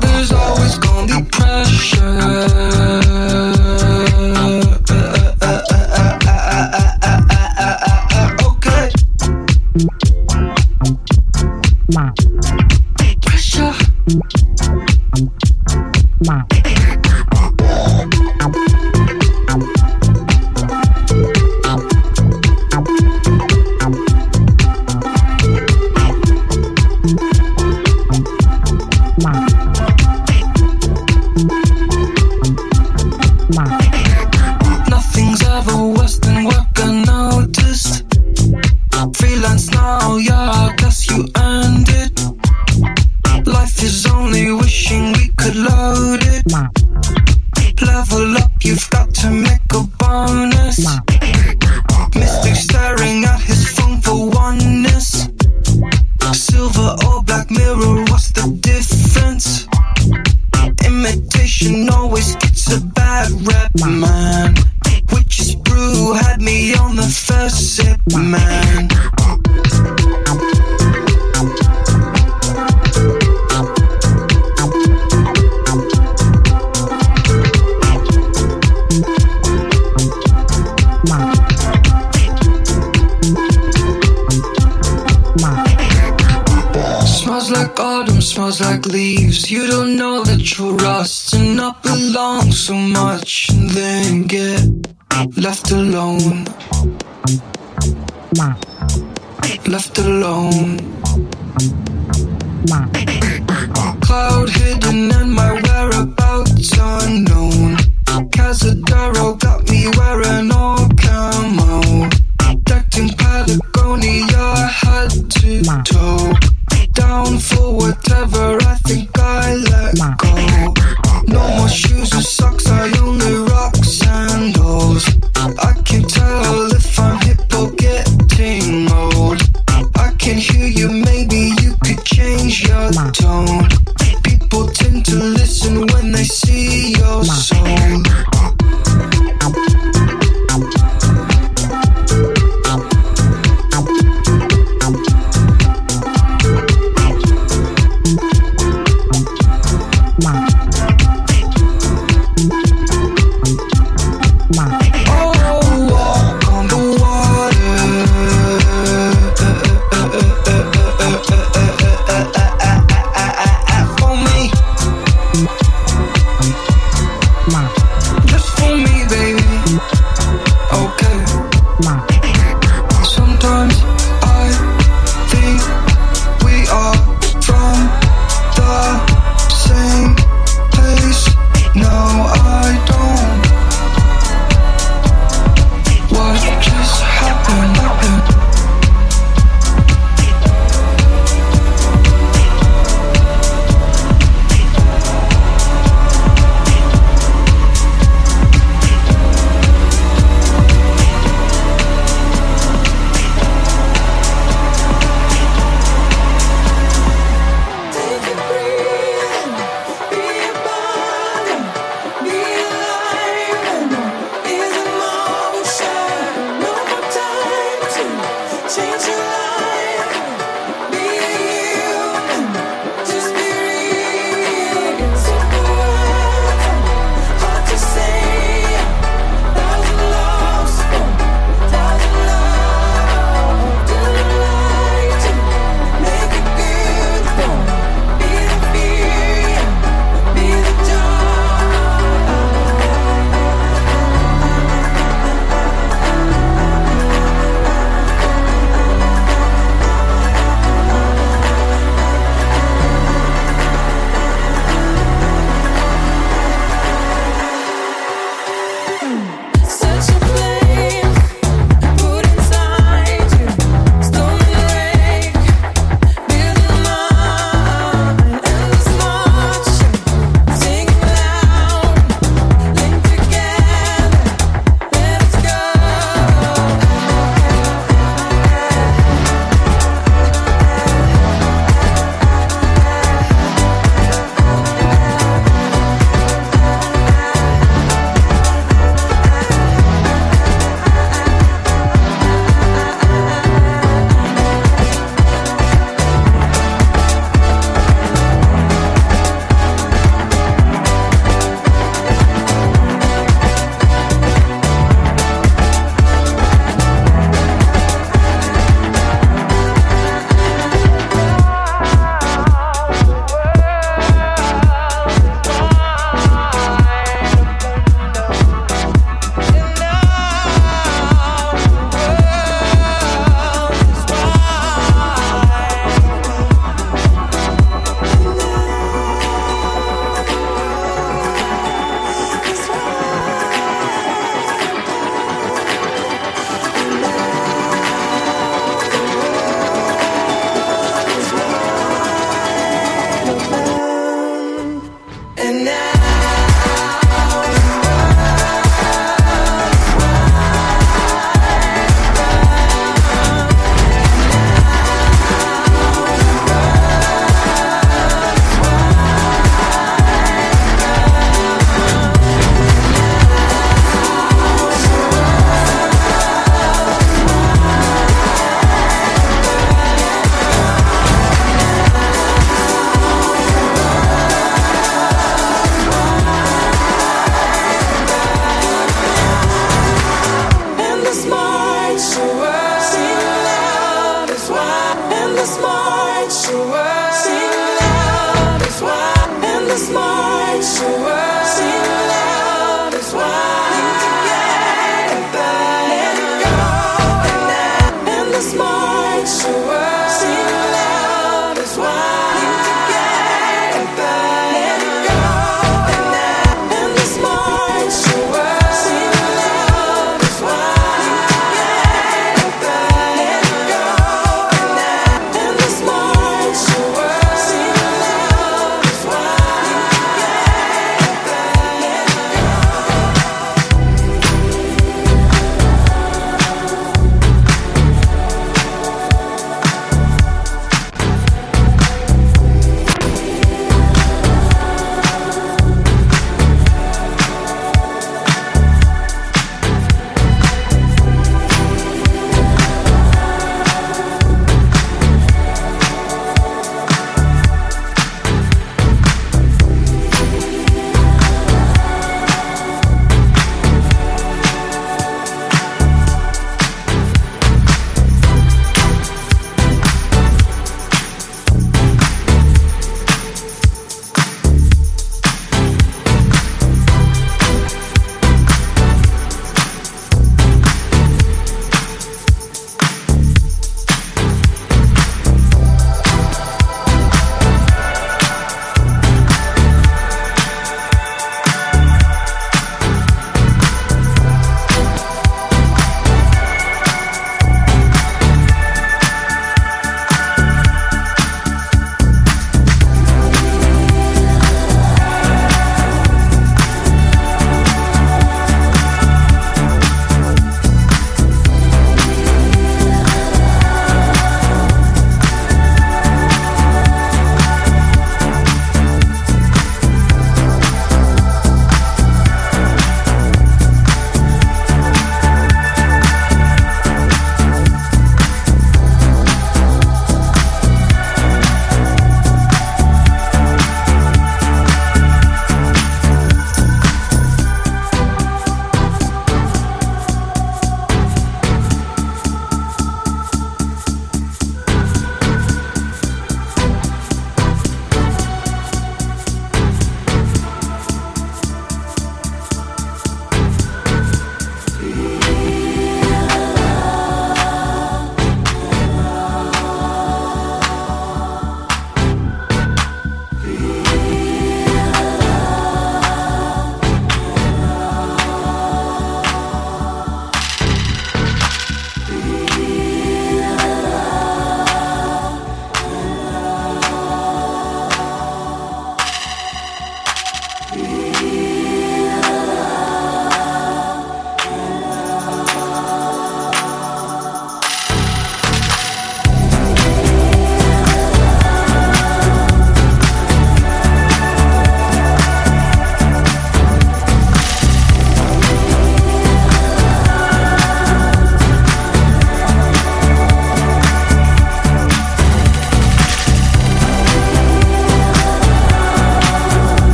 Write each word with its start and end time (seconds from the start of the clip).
There's 0.00 0.32
always 0.32 0.78
gonna 0.78 1.06
be 1.06 1.22
pressure. 1.30 2.14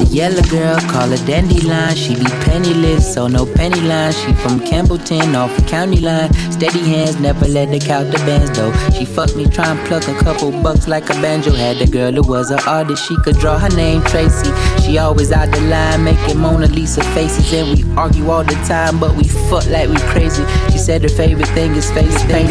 A 0.00 0.04
yellow 0.04 0.42
girl, 0.44 0.78
call 0.88 1.08
her 1.08 1.26
Dandelion. 1.26 1.94
She 1.94 2.14
be 2.14 2.24
penniless, 2.44 3.12
so 3.12 3.26
no 3.26 3.44
penny 3.44 3.82
line. 3.82 4.12
She 4.12 4.32
from 4.32 4.58
Campbellton, 4.60 5.36
off 5.36 5.54
the 5.56 5.62
county 5.66 6.00
line. 6.00 6.32
Steady 6.50 6.80
hands, 6.80 7.20
never 7.20 7.46
let 7.46 7.70
the 7.70 7.78
count 7.78 8.10
the 8.10 8.16
bands 8.18 8.50
though. 8.56 8.72
She 8.96 9.04
fucked 9.04 9.36
me, 9.36 9.44
try 9.46 9.68
and 9.70 9.86
pluck 9.86 10.08
a 10.08 10.14
couple 10.14 10.52
bucks 10.62 10.88
like 10.88 11.10
a 11.10 11.14
banjo. 11.20 11.52
Had 11.52 11.78
the 11.78 11.86
girl 11.86 12.12
who 12.12 12.22
was 12.22 12.50
an 12.50 12.60
artist, 12.66 13.06
she 13.06 13.14
could 13.24 13.36
draw 13.36 13.58
her 13.58 13.68
name 13.76 14.00
Tracy. 14.04 14.50
She 14.90 14.98
always 14.98 15.30
out 15.30 15.48
the 15.52 15.60
line, 15.60 16.02
making 16.02 16.38
Mona 16.38 16.66
Lisa 16.66 17.04
faces. 17.14 17.52
And 17.52 17.78
we 17.78 17.84
argue 17.96 18.28
all 18.28 18.42
the 18.42 18.56
time, 18.66 18.98
but 18.98 19.14
we 19.14 19.22
fuck 19.22 19.64
like 19.70 19.88
we 19.88 19.94
crazy. 20.10 20.44
She 20.72 20.78
said 20.78 21.04
her 21.04 21.08
favorite 21.08 21.46
thing 21.50 21.76
is 21.76 21.88
face 21.92 22.24
painting. 22.24 22.50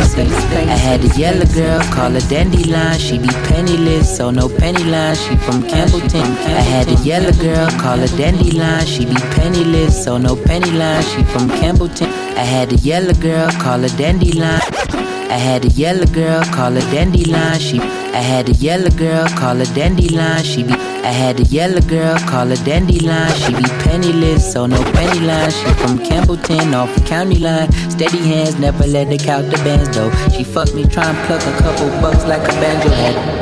I 0.70 0.78
had 0.78 1.04
a 1.04 1.10
yellow 1.20 1.46
girl, 1.48 1.82
call 1.92 2.12
her 2.12 2.22
Dandelion. 2.32 2.98
She 2.98 3.18
be 3.18 3.28
penniless, 3.28 4.16
so 4.16 4.32
no 4.32 4.48
penny 4.48 4.86
line. 4.86 5.18
She 5.18 5.36
from 5.36 5.64
Campbellton. 5.64 6.24
I 6.24 6.62
had 6.62 6.88
a 6.88 6.96
yellow 7.04 7.34
girl, 7.34 7.70
call 7.72 7.98
her 7.98 8.08
Dandelion. 8.16 8.86
She 8.86 9.04
be 9.04 9.16
penniless, 9.36 10.02
so 10.02 10.18
no 10.18 10.38
penny 10.38 10.72
line. 10.72 11.04
She 11.04 11.24
from 11.24 11.50
Campbellton. 11.50 12.08
I 12.38 12.46
had 12.56 12.72
a 12.72 12.78
yellow 12.78 13.16
girl, 13.16 13.52
call 13.52 13.82
her 13.82 13.90
Dandelion. 13.98 14.62
I 15.30 15.38
had 15.38 15.66
a 15.66 15.68
yellow 15.68 16.06
girl, 16.06 16.42
call 16.46 16.72
her 16.72 16.88
Dandelion. 16.90 17.60
She, 17.60 17.80
I 17.80 18.24
had 18.32 18.48
a 18.48 18.54
yellow 18.54 18.90
girl, 18.92 19.28
call 19.28 19.58
her 19.58 19.74
Dandelion. 19.76 20.42
She 20.44 20.64
be, 20.64 20.74
I 21.04 21.12
had 21.12 21.40
a 21.40 21.44
yellow 21.44 21.82
girl, 21.82 22.18
call 22.20 22.48
her 22.48 22.56
Dandelion. 22.66 23.32
She 23.36 23.54
be 23.54 23.64
penniless, 23.84 24.52
so 24.52 24.66
no 24.66 24.82
penny 24.94 25.22
line. 25.22 25.52
She 25.52 25.66
from 25.74 25.98
Campbellton, 26.00 26.74
off 26.76 26.94
the 26.94 27.02
county 27.06 27.40
line. 27.40 27.72
Steady 27.90 28.20
hands, 28.20 28.60
never 28.60 28.86
let 28.86 29.08
her 29.08 29.18
count 29.18 29.50
the 29.50 29.58
bands 29.58 29.90
though. 29.96 30.12
She 30.30 30.44
fucked 30.44 30.76
me, 30.76 30.86
try 30.86 31.10
and 31.10 31.18
pluck 31.28 31.42
a 31.42 31.58
couple 31.62 31.90
bucks 32.02 32.26
like 32.26 32.44
a 32.44 32.54
banjo 32.62 32.90
head. 32.90 33.39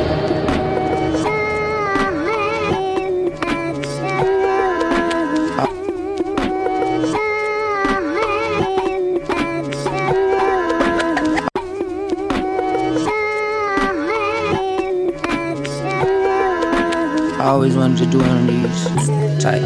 To 17.78 18.06
do 18.06 18.18
these 18.18 18.84
type 19.40 19.62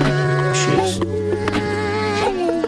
shits. 0.55 1.01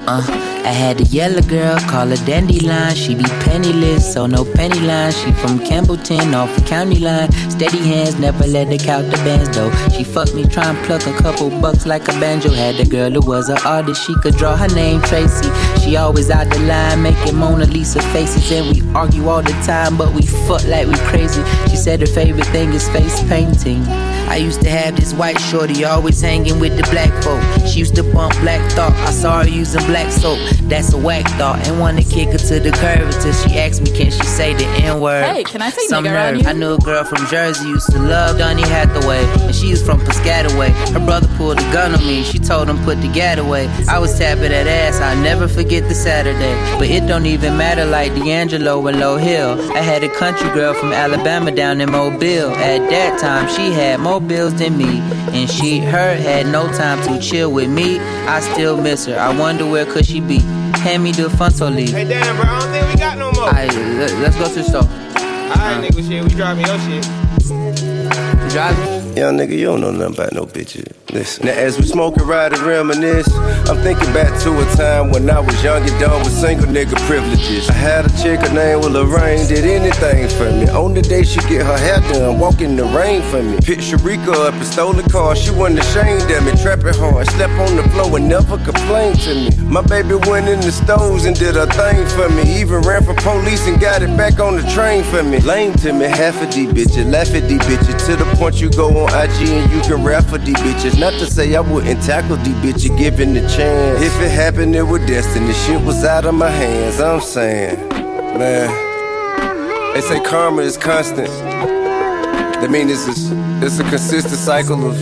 Uh, 0.06 0.22
I 0.64 0.72
had 0.72 1.00
a 1.00 1.04
yellow 1.04 1.42
girl, 1.42 1.78
call 1.80 2.08
her 2.08 2.16
Dandelion. 2.24 2.94
She 2.94 3.14
be 3.14 3.24
penniless, 3.44 4.12
so 4.12 4.26
no 4.26 4.44
penny 4.44 4.80
line. 4.80 5.12
She 5.12 5.32
from 5.32 5.58
Campbellton, 5.58 6.34
off 6.34 6.54
the 6.54 6.62
county 6.62 6.98
line. 6.98 7.30
Steady 7.50 7.78
hands, 7.78 8.18
never 8.18 8.46
let 8.46 8.68
her 8.68 8.78
count 8.78 9.10
the 9.10 9.18
bands 9.18 9.54
though. 9.54 9.70
She 9.90 10.02
fucked 10.02 10.34
me, 10.34 10.44
try 10.44 10.64
and 10.70 10.78
pluck 10.86 11.06
a 11.06 11.12
couple 11.22 11.50
bucks 11.60 11.84
like 11.84 12.08
a 12.08 12.12
banjo. 12.20 12.50
Had 12.50 12.80
a 12.80 12.86
girl 12.86 13.10
who 13.10 13.20
was 13.20 13.50
an 13.50 13.58
artist, 13.66 14.06
she 14.06 14.14
could 14.22 14.36
draw 14.36 14.56
her 14.56 14.68
name 14.68 15.02
Tracy. 15.02 15.48
She 15.84 15.96
always 15.96 16.30
out 16.30 16.48
the 16.48 16.60
line, 16.60 17.02
making 17.02 17.36
Mona 17.36 17.66
Lisa 17.66 18.00
faces. 18.00 18.50
And 18.50 18.74
we 18.74 18.80
argue 18.94 19.28
all 19.28 19.42
the 19.42 19.52
time, 19.66 19.98
but 19.98 20.14
we 20.14 20.22
fuck 20.22 20.64
like 20.64 20.88
we 20.88 20.96
crazy. 21.10 21.42
She 21.68 21.76
said 21.76 22.00
her 22.00 22.06
favorite 22.06 22.46
thing 22.46 22.72
is 22.72 22.88
face 22.88 23.22
painting. 23.28 23.82
I 24.26 24.36
used 24.36 24.62
to 24.62 24.70
have 24.70 24.96
this 24.96 25.12
white 25.12 25.38
shorty 25.38 25.84
always 25.84 26.22
hanging 26.22 26.58
with 26.58 26.76
the 26.78 26.84
black 26.90 27.12
folk. 27.22 27.42
She 27.68 27.80
used 27.80 27.94
to 27.96 28.02
bump 28.02 28.32
black 28.40 28.62
thought. 28.72 28.94
I 29.06 29.10
saw 29.10 29.42
her 29.42 29.48
using 29.48 29.84
black 29.84 30.10
soap. 30.10 30.38
That's 30.68 30.92
a 30.92 30.98
whack 30.98 31.26
thought. 31.38 31.66
And 31.68 31.78
wanna 31.78 32.02
kick 32.02 32.30
her 32.30 32.38
to 32.38 32.58
the 32.60 32.70
curb 32.72 33.00
until 33.02 33.32
she 33.32 33.58
asked 33.58 33.82
me, 33.82 33.90
can 33.90 34.10
she 34.10 34.22
say 34.24 34.54
the 34.54 34.64
N 34.82 34.98
word? 35.00 35.24
Hey, 35.24 35.44
can 35.44 35.60
I 35.62 35.70
say 35.70 35.86
Some 35.88 36.04
nigger 36.04 36.14
around 36.14 36.34
nerve. 36.34 36.42
you? 36.42 36.48
I 36.48 36.52
knew 36.54 36.72
a 36.74 36.78
girl 36.78 37.04
from 37.04 37.26
Jersey 37.26 37.68
used 37.68 37.90
to 37.92 37.98
love 37.98 38.38
Donny 38.38 38.62
Hathaway. 38.62 39.24
And 39.44 39.54
she 39.54 39.70
was 39.70 39.82
from 39.84 40.00
Piscataway. 40.00 40.70
Her 40.92 41.04
brother 41.04 41.28
pulled 41.36 41.58
a 41.58 41.72
gun 41.72 41.94
on 41.94 42.00
me. 42.06 42.22
She 42.24 42.38
told 42.38 42.68
him 42.68 42.82
put 42.84 43.00
the 43.02 43.08
gat 43.12 43.38
away. 43.38 43.68
I 43.88 43.98
was 43.98 44.18
tapping 44.18 44.50
that 44.50 44.66
ass. 44.66 45.00
I'll 45.00 45.22
never 45.22 45.46
forget 45.48 45.86
the 45.88 45.94
Saturday. 45.94 46.54
But 46.78 46.88
it 46.88 47.06
don't 47.06 47.26
even 47.26 47.56
matter 47.58 47.84
like 47.84 48.14
D'Angelo 48.14 48.86
and 48.86 48.96
Lauryn 48.96 49.20
Hill. 49.20 49.72
I 49.72 49.80
had 49.80 50.02
a 50.02 50.08
country 50.16 50.48
girl 50.54 50.72
from 50.74 50.92
Alabama 50.92 51.50
down 51.50 51.80
in 51.82 51.90
Mobile. 51.90 52.50
At 52.50 52.88
that 52.90 53.20
time, 53.20 53.48
she 53.54 53.70
had 53.72 54.00
more 54.00 54.20
bills 54.20 54.54
than 54.54 54.76
me. 54.78 55.00
And 55.36 55.48
she, 55.50 55.80
her, 55.80 56.14
had 56.16 56.46
no 56.46 56.66
time 56.72 57.02
to 57.06 57.20
chill 57.20 57.52
with 57.52 57.68
me. 57.68 57.98
I 58.00 58.40
still 58.40 58.76
miss 58.80 59.04
her. 59.06 59.18
I 59.18 59.36
wonder 59.38 59.66
where 59.66 59.84
could 59.84 60.06
she 60.06 60.20
be? 60.20 60.40
Hand 60.84 61.02
me 61.02 61.12
the 61.12 61.28
Funto 61.28 61.74
leaf. 61.74 61.92
Hey, 61.92 62.04
damn, 62.04 62.36
bro, 62.36 62.44
I 62.44 62.60
don't 62.60 62.70
think 62.70 62.92
we 62.92 63.00
got 63.00 63.16
no 63.16 63.32
more. 63.32 63.44
Alright, 63.44 63.72
let, 63.74 64.12
let's 64.18 64.36
go 64.36 64.46
to 64.46 64.54
the 64.54 64.64
store. 64.64 64.82
Alright, 64.82 65.82
nigga, 65.82 66.06
shit, 66.06 66.22
we 66.22 66.28
driving 66.28 66.66
your 66.66 66.78
shit. 66.80 67.06
You 67.48 68.50
driving? 68.50 69.16
Young 69.16 69.38
nigga, 69.38 69.56
you 69.56 69.64
don't 69.64 69.80
know 69.80 69.92
nothing 69.92 70.12
about 70.14 70.34
no 70.34 70.44
bitches. 70.44 71.03
Now, 71.14 71.52
as 71.52 71.78
we 71.78 71.86
smoke 71.86 72.16
and 72.16 72.26
ride 72.26 72.52
and 72.54 72.62
reminisce, 72.62 73.32
I'm 73.70 73.78
thinking 73.86 74.12
back 74.12 74.36
to 74.42 74.50
a 74.50 74.64
time 74.74 75.10
when 75.10 75.30
I 75.30 75.38
was 75.38 75.62
young 75.62 75.88
and 75.88 76.00
dumb 76.00 76.24
with 76.24 76.32
single 76.32 76.66
nigga 76.66 76.96
privileges. 77.06 77.70
I 77.70 77.74
had 77.74 78.06
a 78.06 78.08
chick, 78.20 78.40
her 78.40 78.52
name 78.52 78.80
was 78.80 78.90
Lorraine, 78.90 79.46
did 79.46 79.64
anything 79.64 80.28
for 80.28 80.50
me. 80.50 80.68
On 80.70 80.92
the 80.92 81.02
day 81.02 81.22
she 81.22 81.38
get 81.46 81.64
her 81.64 81.78
hair 81.78 82.00
done, 82.12 82.40
walk 82.40 82.60
in 82.60 82.74
the 82.74 82.82
rain 82.86 83.22
for 83.30 83.40
me. 83.40 83.58
Picked 83.62 83.82
Sharika 83.82 84.34
up 84.34 84.54
and 84.54 84.66
stole 84.66 84.92
the 84.92 85.08
car, 85.08 85.36
she 85.36 85.52
wasn't 85.52 85.78
ashamed 85.78 86.28
of 86.28 86.44
me. 86.44 86.50
Trapping 86.60 86.94
hard, 86.94 87.28
slept 87.28 87.52
on 87.62 87.76
the 87.76 87.84
floor 87.90 88.16
and 88.16 88.28
never 88.28 88.58
complained 88.58 89.20
to 89.20 89.34
me. 89.36 89.50
My 89.70 89.82
baby 89.82 90.16
went 90.26 90.48
in 90.48 90.58
the 90.62 90.72
stores 90.72 91.26
and 91.26 91.38
did 91.38 91.56
a 91.56 91.68
thing 91.78 92.04
for 92.18 92.28
me. 92.30 92.42
Even 92.58 92.82
ran 92.82 93.04
for 93.04 93.14
police 93.22 93.68
and 93.68 93.80
got 93.80 94.02
it 94.02 94.10
back 94.16 94.40
on 94.40 94.56
the 94.56 94.66
train 94.74 95.04
for 95.04 95.22
me. 95.22 95.38
Lame 95.38 95.74
to 95.74 95.92
me, 95.92 96.06
half 96.06 96.42
of 96.42 96.52
these 96.52 96.70
bitches, 96.70 97.06
laugh 97.08 97.32
at 97.34 97.48
these 97.48 97.62
bitches. 97.70 98.04
To 98.06 98.16
the 98.16 98.26
point 98.34 98.60
you 98.60 98.68
go 98.70 98.88
on 99.06 99.14
IG 99.14 99.46
and 99.46 99.70
you 99.70 99.80
can 99.82 100.02
rap 100.02 100.24
for 100.24 100.38
these 100.38 100.56
bitches. 100.56 101.03
Not 101.04 101.18
to 101.18 101.26
say 101.26 101.54
I 101.54 101.60
wouldn't 101.60 102.02
tackle 102.02 102.36
these 102.36 102.54
bitches 102.64 102.96
given 102.96 103.34
the 103.34 103.40
chance. 103.40 104.02
If 104.02 104.18
it 104.22 104.30
happened, 104.30 104.74
it 104.74 104.84
was 104.84 105.06
destiny. 105.06 105.52
Shit 105.52 105.82
was 105.82 106.02
out 106.02 106.24
of 106.24 106.34
my 106.34 106.48
hands. 106.48 106.98
I'm 106.98 107.20
saying, 107.20 107.90
man. 107.90 109.92
They 109.92 110.00
say 110.00 110.24
karma 110.24 110.62
is 110.62 110.78
constant. 110.78 111.28
That 111.28 112.70
means 112.70 112.90
it's 112.90 113.30
a, 113.30 113.66
it's 113.66 113.78
a 113.80 113.84
consistent 113.90 114.36
cycle 114.36 114.88
of 114.88 114.96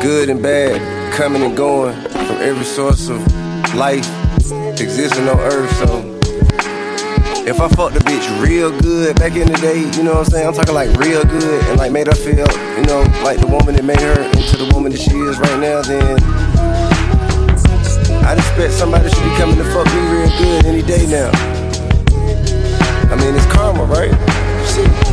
good 0.00 0.30
and 0.30 0.42
bad 0.42 0.80
coming 1.12 1.42
and 1.42 1.54
going 1.54 1.94
from 2.00 2.38
every 2.40 2.64
source 2.64 3.10
of 3.10 3.20
life 3.74 4.08
existing 4.80 5.28
on 5.28 5.38
earth. 5.40 5.76
So 5.76 6.05
if 7.46 7.60
I 7.60 7.68
fucked 7.68 7.94
a 7.94 8.00
bitch 8.00 8.26
real 8.42 8.76
good 8.80 9.14
back 9.16 9.36
in 9.36 9.46
the 9.46 9.56
day, 9.58 9.78
you 9.96 10.02
know 10.02 10.14
what 10.14 10.26
I'm 10.26 10.32
saying? 10.32 10.46
I'm 10.48 10.52
talking 10.52 10.74
like 10.74 10.90
real 10.98 11.22
good 11.24 11.64
and 11.66 11.78
like 11.78 11.92
made 11.92 12.08
her 12.08 12.14
feel, 12.14 12.46
you 12.76 12.84
know, 12.86 13.06
like 13.22 13.38
the 13.38 13.46
woman 13.46 13.76
that 13.76 13.84
made 13.84 14.00
her 14.00 14.20
into 14.34 14.56
the 14.56 14.68
woman 14.74 14.90
that 14.90 15.00
she 15.00 15.14
is 15.14 15.38
right 15.38 15.60
now, 15.60 15.80
then 15.80 16.18
I'd 18.26 18.38
expect 18.38 18.72
somebody 18.72 19.08
should 19.08 19.22
be 19.22 19.36
coming 19.36 19.56
to 19.56 19.64
fuck 19.70 19.86
me 19.86 20.00
real 20.10 20.30
good 20.38 20.66
any 20.66 20.82
day 20.82 21.06
now. 21.06 21.30
I 23.10 23.14
mean, 23.14 23.32
it's 23.36 23.46
karma, 23.46 23.84
right? 23.84 25.05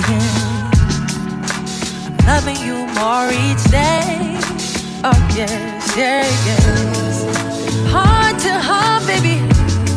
saying 0.00 0.22
I'm 2.08 2.26
loving 2.26 2.56
you 2.66 2.86
more 2.98 3.28
each 3.28 3.64
day. 3.70 4.38
Oh 5.04 5.20
yes, 5.34 5.96
yeah, 5.96 6.24
yes. 6.48 7.24
Heart 7.90 8.38
to 8.40 8.54
heart, 8.68 9.06
baby, 9.06 9.40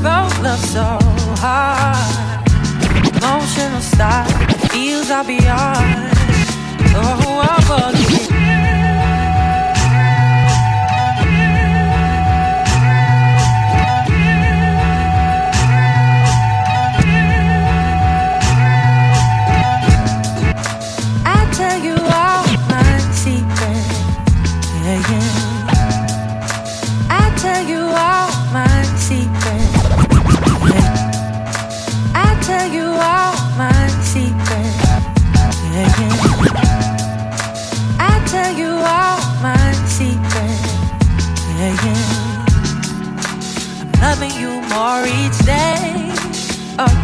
both 0.04 0.36
love 0.42 0.60
so 0.60 1.00
hard. 1.44 2.48
Emotional 3.16 3.82
style 3.82 4.28
feels 4.70 5.10
are 5.12 5.24
beyond. 5.24 6.12
Oh, 6.98 7.42
I'm 7.50 7.94
believe. 7.94 8.25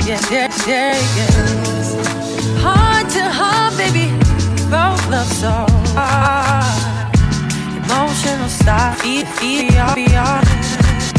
Yeah, 0.06 0.20
yeah, 0.32 0.49
yeah, 0.68 0.93
yeah. 1.18 2.62
Heart 2.62 3.10
to 3.12 3.24
heart, 3.24 3.78
baby, 3.78 4.12
both 4.70 5.02
love 5.10 5.28
so 5.28 5.66
hard. 5.95 7.16
Emotional 7.84 8.49
style, 8.49 8.95
feel, 8.95 9.26
feel, 9.26 9.68
beyond. 9.95 10.47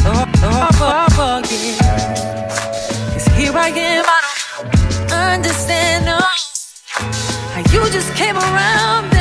Oh, 0.04 0.24
oh, 0.42 0.68
oh, 0.72 0.78
oh, 0.80 1.06
oh, 1.18 1.42
yeah. 1.50 3.12
Cause 3.12 3.26
here 3.36 3.52
I 3.56 3.68
am, 3.68 4.04
I 4.06 4.20
don't 5.08 5.12
understand, 5.12 6.06
no. 6.06 6.18
How 6.18 7.60
you 7.72 7.90
just 7.90 8.14
came 8.14 8.36
around 8.36 9.11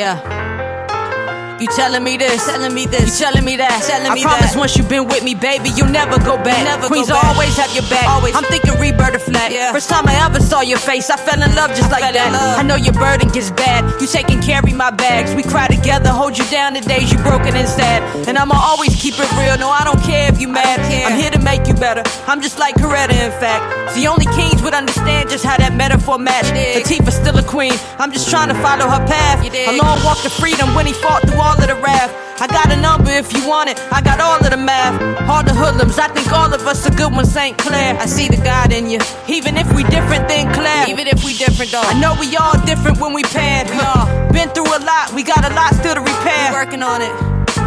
Yeah. 0.00 1.58
You 1.60 1.68
telling 1.76 2.02
me 2.02 2.16
this, 2.16 2.40
telling 2.46 2.72
me 2.72 2.86
this, 2.86 3.20
you 3.20 3.26
telling 3.26 3.44
me 3.44 3.56
that, 3.60 3.84
telling 3.84 4.14
me 4.16 4.24
I 4.24 4.24
promise 4.24 4.56
that. 4.56 4.58
once 4.58 4.76
you've 4.80 4.88
been 4.88 5.04
with 5.04 5.20
me, 5.22 5.34
baby, 5.36 5.68
you'll 5.76 5.92
never 5.92 6.16
go 6.16 6.40
back. 6.40 6.64
Never 6.64 6.88
Queens 6.88 7.12
go 7.12 7.20
back. 7.20 7.36
always 7.36 7.52
have 7.60 7.68
your 7.76 7.84
back. 7.92 8.08
Always. 8.08 8.32
I'm 8.34 8.48
thinking 8.48 8.80
rebirth 8.80 8.96
flat. 9.18 9.52
Yeah. 9.52 9.72
First 9.72 9.88
time 9.88 10.06
I 10.06 10.14
ever 10.26 10.40
saw 10.40 10.60
your 10.60 10.78
face, 10.78 11.10
I 11.10 11.16
fell 11.16 11.40
in 11.42 11.54
love 11.54 11.70
just 11.70 11.90
like 11.90 12.02
fell 12.02 12.12
that. 12.12 12.58
I 12.58 12.62
know 12.62 12.76
your 12.76 12.92
burden 12.92 13.28
gets 13.30 13.50
bad. 13.50 14.00
You 14.00 14.06
take 14.06 14.30
and 14.30 14.42
carry 14.42 14.72
my 14.72 14.90
bags. 14.90 15.34
We 15.34 15.42
cry 15.42 15.66
together, 15.68 16.10
hold 16.10 16.36
you 16.36 16.44
down 16.50 16.74
the 16.74 16.80
days 16.80 17.12
you 17.12 17.18
broken 17.18 17.56
and 17.56 17.68
sad. 17.68 18.02
And 18.28 18.36
I'ma 18.38 18.54
always 18.56 18.94
keep 19.00 19.14
it 19.18 19.30
real. 19.38 19.56
No, 19.58 19.70
I 19.70 19.84
don't 19.84 20.00
care 20.02 20.28
if 20.28 20.40
you 20.40 20.48
mad. 20.48 20.80
I'm 20.80 21.18
here 21.18 21.30
to 21.30 21.38
make 21.40 21.66
you 21.66 21.74
better. 21.74 22.02
I'm 22.26 22.40
just 22.40 22.58
like 22.58 22.74
Coretta, 22.76 23.12
in 23.12 23.32
fact. 23.40 23.96
The 23.96 24.06
only 24.06 24.26
kings 24.36 24.62
would 24.62 24.74
understand 24.74 25.30
just 25.30 25.44
how 25.44 25.56
that 25.56 25.74
metaphor 25.74 26.18
matched. 26.18 26.52
Latifah's 26.52 27.14
still 27.14 27.36
a 27.38 27.42
queen. 27.42 27.72
I'm 27.98 28.12
just 28.12 28.30
trying 28.30 28.48
to 28.48 28.58
follow 28.62 28.86
her 28.88 29.04
path. 29.06 29.44
A 29.44 29.76
long 29.76 30.02
walk 30.04 30.20
to 30.22 30.30
freedom 30.30 30.74
when 30.74 30.86
he 30.86 30.92
fought 30.92 31.22
through 31.22 31.40
all 31.40 31.56
of 31.56 31.66
the 31.66 31.74
wrath. 31.76 32.12
I 32.40 32.46
got 32.46 32.72
a 32.72 32.80
number 32.80 33.10
if 33.10 33.34
you 33.34 33.46
want 33.46 33.68
it. 33.68 33.78
I 33.92 34.00
got 34.00 34.18
all 34.18 34.40
of 34.40 34.48
the 34.48 34.56
math. 34.56 34.96
All 35.28 35.44
the 35.44 35.52
hoodlums. 35.52 35.98
I 35.98 36.08
think 36.08 36.32
all 36.32 36.48
of 36.48 36.66
us 36.66 36.86
are 36.88 36.94
good 36.96 37.12
ones, 37.12 37.28
Synclaire. 37.28 38.00
I 38.00 38.06
see 38.06 38.28
the 38.28 38.38
God 38.38 38.72
in 38.72 38.88
you. 38.88 38.98
Even 39.28 39.58
if 39.58 39.70
we 39.74 39.84
different 39.84 40.26
than 40.26 40.50
Claire. 40.54 40.88
Even 40.88 41.06
if 41.06 41.22
we 41.22 41.34
different 41.36 41.70
though. 41.70 41.84
I 41.84 42.00
know 42.00 42.16
we 42.18 42.34
all 42.36 42.56
different 42.64 42.98
when 42.98 43.12
we 43.12 43.24
paired. 43.24 43.68
We 43.68 43.76
all 43.76 44.08
been 44.32 44.48
through 44.56 44.72
a 44.72 44.80
lot. 44.80 45.12
We 45.12 45.22
got 45.22 45.44
a 45.44 45.52
lot 45.52 45.74
still 45.74 45.94
to 45.94 46.00
repair. 46.00 46.52
Working 46.52 46.82
on 46.82 47.02
it. 47.02 47.12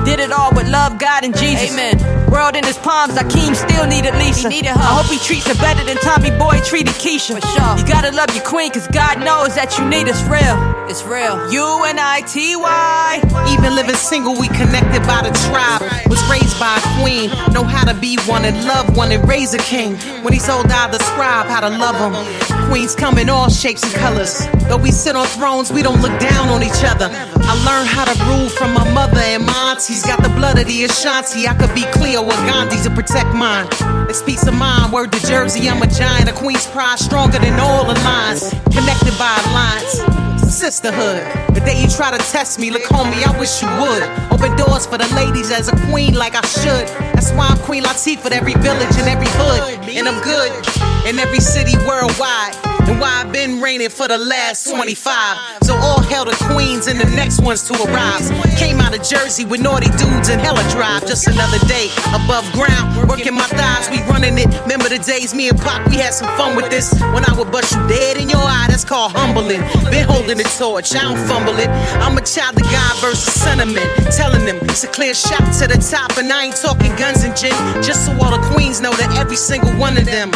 Did 0.05 0.19
it 0.19 0.31
all 0.31 0.51
with 0.51 0.67
love, 0.67 0.97
God, 0.97 1.23
and 1.23 1.37
Jesus. 1.37 1.71
Amen. 1.71 2.01
World 2.31 2.55
in 2.55 2.65
his 2.65 2.77
palms, 2.79 3.13
Akeem 3.13 3.55
still 3.55 3.85
needed 3.85 4.15
Lisa. 4.15 4.49
He 4.49 4.57
needed 4.57 4.71
her. 4.71 4.81
I 4.81 4.97
hope 4.99 5.05
he 5.05 5.19
treats 5.19 5.47
her 5.47 5.55
better 5.61 5.85
than 5.85 5.97
Tommy 5.97 6.31
Boy 6.31 6.59
treated 6.65 6.95
Keisha. 6.95 7.39
For 7.39 7.47
sure. 7.47 7.77
You 7.77 7.85
gotta 7.85 8.11
love 8.11 8.33
your 8.33 8.43
queen, 8.43 8.71
cause 8.71 8.87
God 8.87 9.19
knows 9.19 9.53
that 9.53 9.77
you 9.77 9.85
need 9.87 10.09
us 10.09 10.19
real. 10.27 10.82
It's 10.89 11.03
real. 11.03 11.51
U 11.51 11.83
N 11.85 11.97
I 11.97 12.21
T 12.27 12.55
Y. 12.55 13.21
Even 13.47 13.75
living 13.75 13.95
single, 13.95 14.37
we 14.37 14.47
connected 14.49 15.01
by 15.07 15.23
the 15.23 15.31
tribe. 15.47 15.81
Was 16.09 16.21
raised 16.29 16.59
by 16.59 16.77
a 16.77 17.01
queen, 17.01 17.29
know 17.53 17.63
how 17.63 17.85
to 17.85 17.93
be 17.99 18.17
one 18.27 18.43
and 18.45 18.65
love 18.65 18.95
one 18.95 19.11
and 19.11 19.27
raise 19.27 19.53
a 19.53 19.59
king. 19.59 19.95
When 20.23 20.33
he's 20.33 20.47
old, 20.49 20.67
I'll 20.69 20.91
describe 20.91 21.47
how 21.47 21.61
to 21.61 21.69
love 21.69 21.95
him. 21.95 22.13
Queens 22.69 22.95
come 22.95 23.17
in 23.17 23.29
all 23.29 23.49
shapes 23.49 23.83
and 23.83 23.93
colors. 23.93 24.45
Though 24.67 24.77
we 24.77 24.91
sit 24.91 25.15
on 25.15 25.25
thrones, 25.27 25.71
we 25.71 25.83
don't 25.83 26.01
look 26.01 26.19
down 26.19 26.49
on 26.49 26.61
each 26.63 26.83
other. 26.83 27.09
I 27.11 27.53
learned 27.63 27.87
how 27.87 28.05
to 28.05 28.15
rule 28.25 28.49
from 28.49 28.73
my 28.73 28.87
mother 28.93 29.19
and 29.19 29.45
my 29.45 29.71
aunties. 29.71 30.05
Got 30.05 30.21
the 30.21 30.29
blood 30.29 30.59
of 30.59 30.67
the 30.67 30.83
Ashanti. 30.83 31.47
I 31.47 31.53
could 31.53 31.73
be 31.73 31.83
Cleo 31.93 32.23
or 32.23 32.39
Gandhi 32.45 32.77
to 32.83 32.89
protect 32.89 33.33
mine. 33.33 33.67
It's 34.09 34.21
peace 34.21 34.45
of 34.47 34.53
mind. 34.53 34.91
Word 34.91 35.11
to 35.13 35.27
Jersey, 35.27 35.69
I'm 35.69 35.81
a 35.81 35.87
giant. 35.87 36.29
A 36.29 36.33
queen's 36.33 36.67
pride 36.67 36.99
stronger 36.99 37.39
than 37.39 37.59
all 37.59 37.85
the 37.85 37.95
lines. 38.01 38.49
Connected 38.71 39.17
by 39.17 39.35
lines. 39.53 40.22
Sisterhood. 40.49 41.23
The 41.55 41.61
day 41.65 41.81
you 41.81 41.87
try 41.89 42.11
to 42.15 42.17
test 42.31 42.59
me, 42.59 42.71
look, 42.71 42.83
homie, 42.83 43.23
I 43.25 43.37
wish 43.39 43.61
you 43.61 43.67
would. 43.81 44.03
Open 44.31 44.55
doors 44.57 44.85
for 44.85 44.97
the 44.97 45.07
ladies 45.15 45.51
as 45.51 45.67
a 45.67 45.75
queen, 45.91 46.13
like 46.13 46.35
I 46.35 46.45
should. 46.45 46.87
That's 47.13 47.31
why 47.31 47.47
I'm 47.47 47.57
Queen 47.59 47.83
Latifah, 47.83 48.31
every 48.31 48.53
village 48.53 48.95
and 48.97 49.07
every 49.07 49.27
hood. 49.29 49.89
And 49.89 50.07
I'm 50.07 50.21
good 50.23 50.51
in 51.07 51.19
every 51.19 51.39
city 51.39 51.77
worldwide. 51.85 52.72
And 52.89 52.99
why 52.99 53.23
I've 53.23 53.31
been 53.31 53.61
reigning 53.61 53.89
for 53.89 54.07
the 54.07 54.17
last 54.17 54.69
25. 54.69 55.63
So 55.63 55.75
all 55.75 56.01
hell 56.01 56.25
the 56.25 56.35
queens 56.51 56.87
and 56.87 56.99
the 56.99 57.09
next 57.15 57.41
ones 57.41 57.63
to 57.63 57.73
arrive. 57.83 58.21
Came 58.57 58.79
out 58.79 58.95
of 58.97 59.03
Jersey 59.03 59.45
with 59.45 59.61
naughty 59.61 59.87
dudes 59.97 60.29
and 60.29 60.41
hella 60.41 60.63
drive. 60.69 61.07
Just 61.07 61.27
another 61.27 61.59
day 61.67 61.87
above 62.13 62.45
ground. 62.51 63.09
Working 63.09 63.35
my 63.35 63.47
thighs, 63.47 63.89
we 63.89 64.01
running 64.11 64.37
it. 64.37 64.47
Remember 64.63 64.89
the 64.89 64.99
days 64.99 65.33
me 65.33 65.49
and 65.49 65.59
Pop, 65.59 65.87
we 65.89 65.97
had 65.97 66.13
some 66.13 66.27
fun 66.37 66.55
with 66.55 66.69
this. 66.69 66.93
When 67.13 67.23
I 67.29 67.33
would 67.37 67.51
bust 67.51 67.71
you 67.73 67.87
dead 67.87 68.17
in 68.17 68.29
your 68.29 68.43
eye, 68.43 68.67
that's 68.67 68.83
called 68.83 69.13
humbling. 69.13 69.61
Been 69.89 70.07
holding 70.07 70.37
the 70.37 70.47
torch, 70.57 70.93
I 70.95 71.01
don't 71.01 71.19
fumble 71.27 71.57
it. 71.57 71.69
I'm 72.03 72.17
a 72.17 72.21
child 72.21 72.57
of 72.57 72.63
God 72.63 72.93
versus 72.99 73.33
sentiment. 73.33 73.87
Telling 74.11 74.45
them 74.45 74.57
it's 74.63 74.83
a 74.83 74.87
clear 74.87 75.13
shot 75.13 75.43
to 75.59 75.67
the 75.67 75.79
top. 75.79 76.17
And 76.17 76.31
I 76.31 76.45
ain't 76.45 76.57
talking 76.57 76.93
guns 76.95 77.23
and 77.23 77.35
gin. 77.35 77.55
Just 77.81 78.05
so 78.05 78.11
all 78.21 78.31
the 78.31 78.43
queens 78.51 78.81
know 78.81 78.91
that 78.93 79.15
every 79.17 79.37
single 79.37 79.71
one 79.79 79.97
of 79.97 80.05
them 80.05 80.31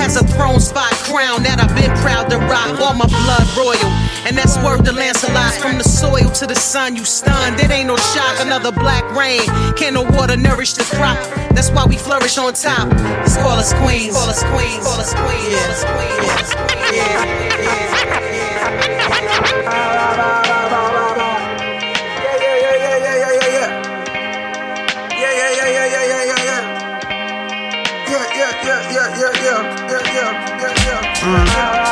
has 0.00 0.16
a 0.16 0.24
throne 0.24 0.60
spot 0.60 0.92
crown 1.04 1.42
that 1.42 1.60
I've 1.60 1.74
been 1.74 1.89
proud 1.98 2.30
to 2.30 2.38
rock. 2.38 2.80
All 2.80 2.94
my 2.94 3.06
blood 3.06 3.46
royal. 3.56 3.90
And 4.26 4.36
that's 4.36 4.56
word 4.58 4.84
to 4.84 4.92
Lancelot. 4.92 5.54
From 5.54 5.78
the 5.78 5.84
soil 5.84 6.30
to 6.30 6.46
the 6.46 6.54
sun, 6.54 6.96
you 6.96 7.04
stunned. 7.04 7.58
It 7.60 7.70
ain't 7.70 7.88
no 7.88 7.96
shock. 7.96 8.40
Another 8.40 8.72
black 8.72 9.04
rain. 9.14 9.42
Can 9.74 9.94
no 9.94 10.02
water 10.02 10.36
nourish 10.36 10.74
the 10.74 10.84
crop? 10.96 11.18
That's 11.54 11.70
why 11.70 11.86
we 11.86 11.96
flourish 11.96 12.38
on 12.38 12.54
top. 12.54 12.88
Let's 12.88 13.36
call 13.36 13.58
us 13.58 13.72
queens. 13.74 14.14
Call 14.14 14.28
us 14.28 14.42
queens. 14.44 14.84
Call 14.84 15.00
us 15.00 15.14
queens. 15.14 15.52
Yeah. 15.52 16.92
Yeah. 16.92 17.24
Yeah. 17.62 17.89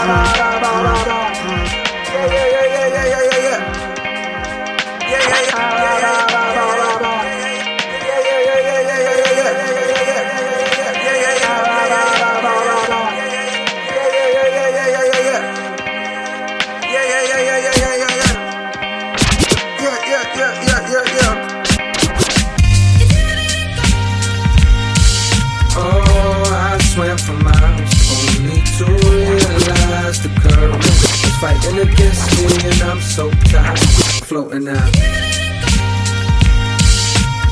Oh, 0.01 1.18
fighting 31.41 31.78
against 31.78 32.26
me, 32.39 32.70
and 32.70 32.82
I'm 32.82 33.01
so 33.01 33.30
tired, 33.51 33.78
floating 34.24 34.68
out. 34.68 34.91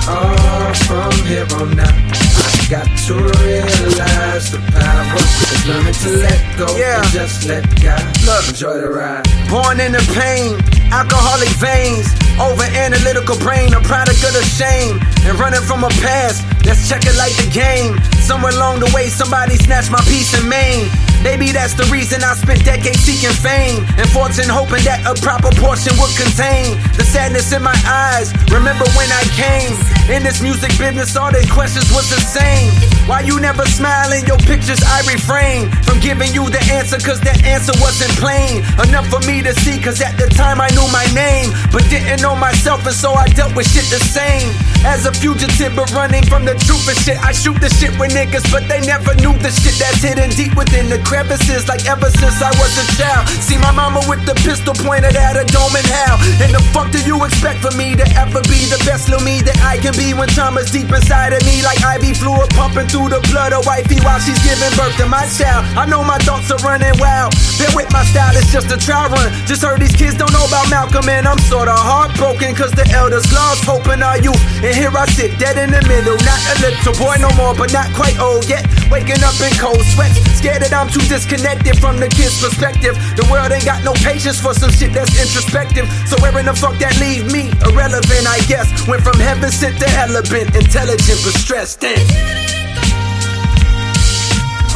Oh, 0.09 0.72
from 0.87 1.12
here 1.26 1.47
on 1.59 1.78
out, 1.78 1.91
I 1.91 2.66
got 2.70 2.87
to 3.07 3.14
realize 3.43 4.51
the 4.51 4.59
power 4.74 5.18
is 5.18 5.66
learning 5.66 5.95
to 5.95 6.11
let 6.22 6.41
go 6.59 6.66
Yeah. 6.76 7.03
and 7.03 7.11
just 7.11 7.47
let 7.47 7.64
God 7.82 8.03
enjoy 8.49 8.78
the 8.80 8.91
ride. 8.91 9.26
Born 9.51 9.80
in 9.80 9.93
the 9.93 10.03
pain, 10.14 10.59
alcoholic 10.93 11.51
veins, 11.59 12.07
over 12.39 12.62
analytical 12.62 13.37
brain, 13.39 13.74
a 13.74 13.80
product 13.82 14.22
of 14.22 14.32
the 14.34 14.45
shame, 14.47 14.99
and 15.26 15.39
running 15.39 15.62
from 15.62 15.82
a 15.84 15.91
past. 16.03 16.43
Let's 16.66 16.89
check 16.89 17.03
it 17.07 17.16
like 17.18 17.34
the 17.39 17.51
game. 17.51 17.99
Somewhere 18.22 18.53
along 18.55 18.80
the 18.80 18.91
way, 18.95 19.09
somebody 19.09 19.55
snatched 19.57 19.91
my 19.91 20.01
peace 20.11 20.34
in 20.39 20.49
Maine. 20.49 20.91
Maybe 21.27 21.51
that's 21.51 21.74
the 21.74 21.83
reason 21.91 22.22
I 22.22 22.35
spent 22.35 22.64
decades 22.64 23.01
seeking 23.01 23.35
fame 23.35 23.83
and 23.99 24.09
fortune, 24.14 24.47
hoping 24.47 24.87
that 24.87 25.03
a 25.03 25.18
proper 25.18 25.51
portion 25.59 25.91
would 25.99 26.14
contain 26.14 26.79
the 26.95 27.03
sadness 27.03 27.51
in 27.51 27.66
my 27.66 27.74
eyes. 27.83 28.31
Remember 28.55 28.87
when 28.95 29.11
I 29.11 29.27
came 29.35 29.74
in 30.07 30.22
this 30.22 30.41
music 30.41 30.70
business? 30.79 31.16
All 31.16 31.33
the 31.35 31.43
questions 31.51 31.91
was 31.91 32.07
the 32.14 32.22
same. 32.22 32.96
Why 33.07 33.21
you 33.23 33.39
never 33.39 33.63
smile 33.71 34.11
in 34.11 34.27
your 34.27 34.39
pictures? 34.51 34.83
I 34.83 34.99
refrain 35.07 35.71
from 35.87 36.03
giving 36.03 36.35
you 36.35 36.51
the 36.51 36.59
answer, 36.75 36.99
cause 36.99 37.23
that 37.23 37.39
answer 37.47 37.71
wasn't 37.79 38.11
plain 38.19 38.67
enough 38.83 39.07
for 39.07 39.23
me 39.23 39.47
to 39.47 39.55
see. 39.63 39.79
Cause 39.79 40.03
at 40.03 40.19
the 40.19 40.27
time 40.35 40.59
I 40.59 40.67
knew 40.75 40.83
my 40.91 41.07
name, 41.15 41.55
but 41.71 41.87
didn't 41.87 42.19
know 42.19 42.35
myself, 42.35 42.83
and 42.83 42.95
so 42.95 43.15
I 43.15 43.31
dealt 43.31 43.55
with 43.55 43.71
shit 43.71 43.87
the 43.95 44.03
same. 44.03 44.51
As 44.83 45.07
a 45.07 45.15
fugitive, 45.15 45.79
but 45.79 45.87
running 45.95 46.27
from 46.27 46.43
the 46.43 46.59
truth 46.67 46.83
and 46.91 46.99
shit. 46.99 47.19
I 47.23 47.31
shoot 47.31 47.55
the 47.63 47.71
shit 47.79 47.95
with 47.95 48.11
niggas, 48.11 48.51
but 48.51 48.67
they 48.67 48.83
never 48.83 49.15
knew 49.23 49.39
the 49.39 49.55
shit 49.55 49.79
that's 49.79 50.03
hidden 50.03 50.31
deep 50.35 50.59
within 50.59 50.91
the 50.91 50.99
crevices. 51.07 51.71
Like 51.71 51.87
ever 51.87 52.11
since 52.11 52.43
I 52.43 52.51
was 52.59 52.75
a 52.75 52.87
child. 52.99 53.31
See 53.39 53.59
my 53.59 53.71
mama 53.71 54.03
with 54.11 54.27
the 54.27 54.35
pistol 54.43 54.75
pointed 54.75 55.15
at 55.15 55.39
a 55.39 55.47
dome 55.55 55.79
and 55.79 55.87
how. 55.87 56.19
And 56.43 56.51
the 56.51 56.63
fuck 56.75 56.91
do 56.91 56.99
you 57.07 57.23
expect 57.23 57.63
for 57.63 57.71
me 57.79 57.95
to 57.95 58.07
ever 58.19 58.43
be 58.51 58.67
the 58.67 58.83
best 58.83 59.07
little 59.07 59.23
me 59.23 59.47
that 59.47 59.59
I 59.63 59.79
can 59.79 59.95
be 59.95 60.11
when 60.11 60.27
time 60.35 60.59
is 60.59 60.75
deep 60.75 60.91
inside 60.91 61.39
of 61.39 61.43
me? 61.47 61.63
Like 61.63 61.79
IV 61.79 62.19
fluid 62.19 62.51
pumping 62.51 62.87
through 62.87 62.96
the 63.05 63.21
blood 63.29 63.53
of 63.53 63.69
wifey 63.69 64.01
while 64.01 64.17
she's 64.17 64.41
giving 64.41 64.73
birth 64.73 64.97
to 64.97 65.05
my 65.05 65.29
child. 65.29 65.69
I 65.77 65.85
know 65.85 66.01
my 66.01 66.17
thoughts 66.25 66.49
are 66.49 66.61
running 66.65 66.97
wild. 66.97 67.37
Bear 67.61 67.69
with 67.77 67.93
my 67.93 68.01
style, 68.09 68.33
it's 68.33 68.49
just 68.49 68.73
a 68.73 68.79
trial 68.81 69.13
run. 69.13 69.29
Just 69.45 69.61
heard 69.61 69.81
these 69.81 69.95
kids 69.95 70.17
don't 70.17 70.33
know 70.33 70.49
about 70.49 70.69
Malcolm, 70.73 71.05
and 71.09 71.29
I'm 71.29 71.39
sorta 71.45 71.77
heartbroken 71.77 72.57
cause 72.57 72.73
the 72.73 72.89
elders 72.97 73.29
lost 73.33 73.69
hope 73.69 73.87
in 73.93 74.01
our 74.03 74.17
youth. 74.17 74.41
And 74.65 74.73
here 74.73 74.93
I 74.97 75.05
sit, 75.13 75.37
dead 75.39 75.61
in 75.61 75.71
the 75.77 75.85
middle. 75.85 76.17
Not 76.25 76.41
a 76.49 76.55
little 76.65 76.97
boy 76.97 77.21
no 77.21 77.29
more, 77.37 77.53
but 77.53 77.73
not 77.73 77.93
quite 77.93 78.17
old 78.19 78.49
yet. 78.49 78.65
Waking 78.89 79.21
up 79.21 79.37
in 79.45 79.53
cold 79.61 79.85
sweats, 79.93 80.17
scared 80.33 80.65
that 80.65 80.73
I'm 80.73 80.89
too 80.89 81.05
disconnected 81.05 81.77
from 81.77 82.01
the 82.01 82.09
kid's 82.09 82.41
perspective. 82.41 82.97
The 83.21 83.29
world 83.29 83.53
ain't 83.53 83.69
got 83.69 83.85
no 83.85 83.93
patience 84.01 84.41
for 84.41 84.57
some 84.57 84.73
shit 84.73 84.97
that's 84.97 85.13
introspective. 85.21 85.85
So 86.09 86.17
where 86.25 86.33
in 86.41 86.49
the 86.49 86.57
fuck 86.57 86.81
that 86.81 86.97
leave 86.97 87.29
me? 87.29 87.53
Irrelevant, 87.61 88.25
I 88.25 88.41
guess. 88.49 88.73
Went 88.89 89.03
from 89.05 89.21
heaven 89.21 89.51
sent 89.53 89.77
to 89.85 89.89
hell, 89.89 90.17
been 90.31 90.49
intelligent 90.57 91.21
but 91.25 91.35
stressed. 91.35 91.81
Damn. 91.81 92.86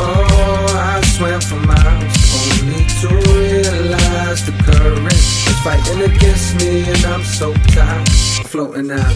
Oh, 0.02 0.66
I 0.74 1.00
swam 1.14 1.40
for 1.40 1.60
miles 1.60 2.16
only 2.40 2.84
to 3.00 3.08
realize 3.36 4.44
the 4.46 4.52
current 4.64 5.12
is 5.12 5.58
fighting 5.62 6.02
against 6.02 6.56
me, 6.56 6.88
and 6.90 7.04
I'm 7.04 7.22
so 7.22 7.52
tired, 7.74 8.08
floating 8.48 8.90
out. 8.90 9.14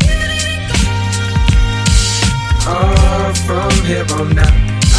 Oh, 2.66 3.32
from 3.46 3.72
here 3.84 4.04
on 4.12 4.38
out, 4.38 4.52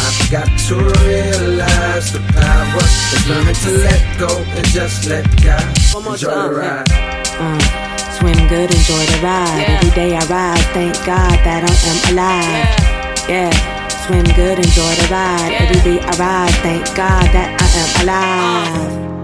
I've 0.04 0.30
got 0.30 0.50
to 0.68 0.74
realize 1.06 2.12
the 2.12 2.20
power 2.34 2.86
is 3.14 3.28
learning 3.28 3.54
to 3.54 3.70
let 3.86 4.18
go 4.18 4.30
and 4.56 4.66
just 4.66 5.06
let 5.06 5.24
God 5.42 5.66
enjoy 5.94 6.30
the 6.30 6.54
ride. 6.54 6.86
Uh, 7.38 8.18
swim 8.18 8.48
good, 8.48 8.74
enjoy 8.74 9.04
the 9.06 9.20
ride. 9.22 9.64
Every 9.68 9.90
day 9.90 10.16
I 10.16 10.24
rise, 10.26 10.66
thank 10.74 10.94
God 11.06 11.38
that 11.46 11.62
I 11.62 11.74
am 11.90 12.14
alive. 12.14 13.28
Yeah. 13.28 13.75
Swim 14.06 14.22
good, 14.36 14.58
enjoy 14.58 14.94
the 14.94 15.08
ride. 15.10 15.52
Every 15.52 15.82
day 15.82 15.98
I 16.00 16.10
rise, 16.16 16.54
thank 16.58 16.86
God 16.94 17.24
that 17.32 17.60
I 17.60 17.66
am 17.74 18.04
alive. 18.04 19.15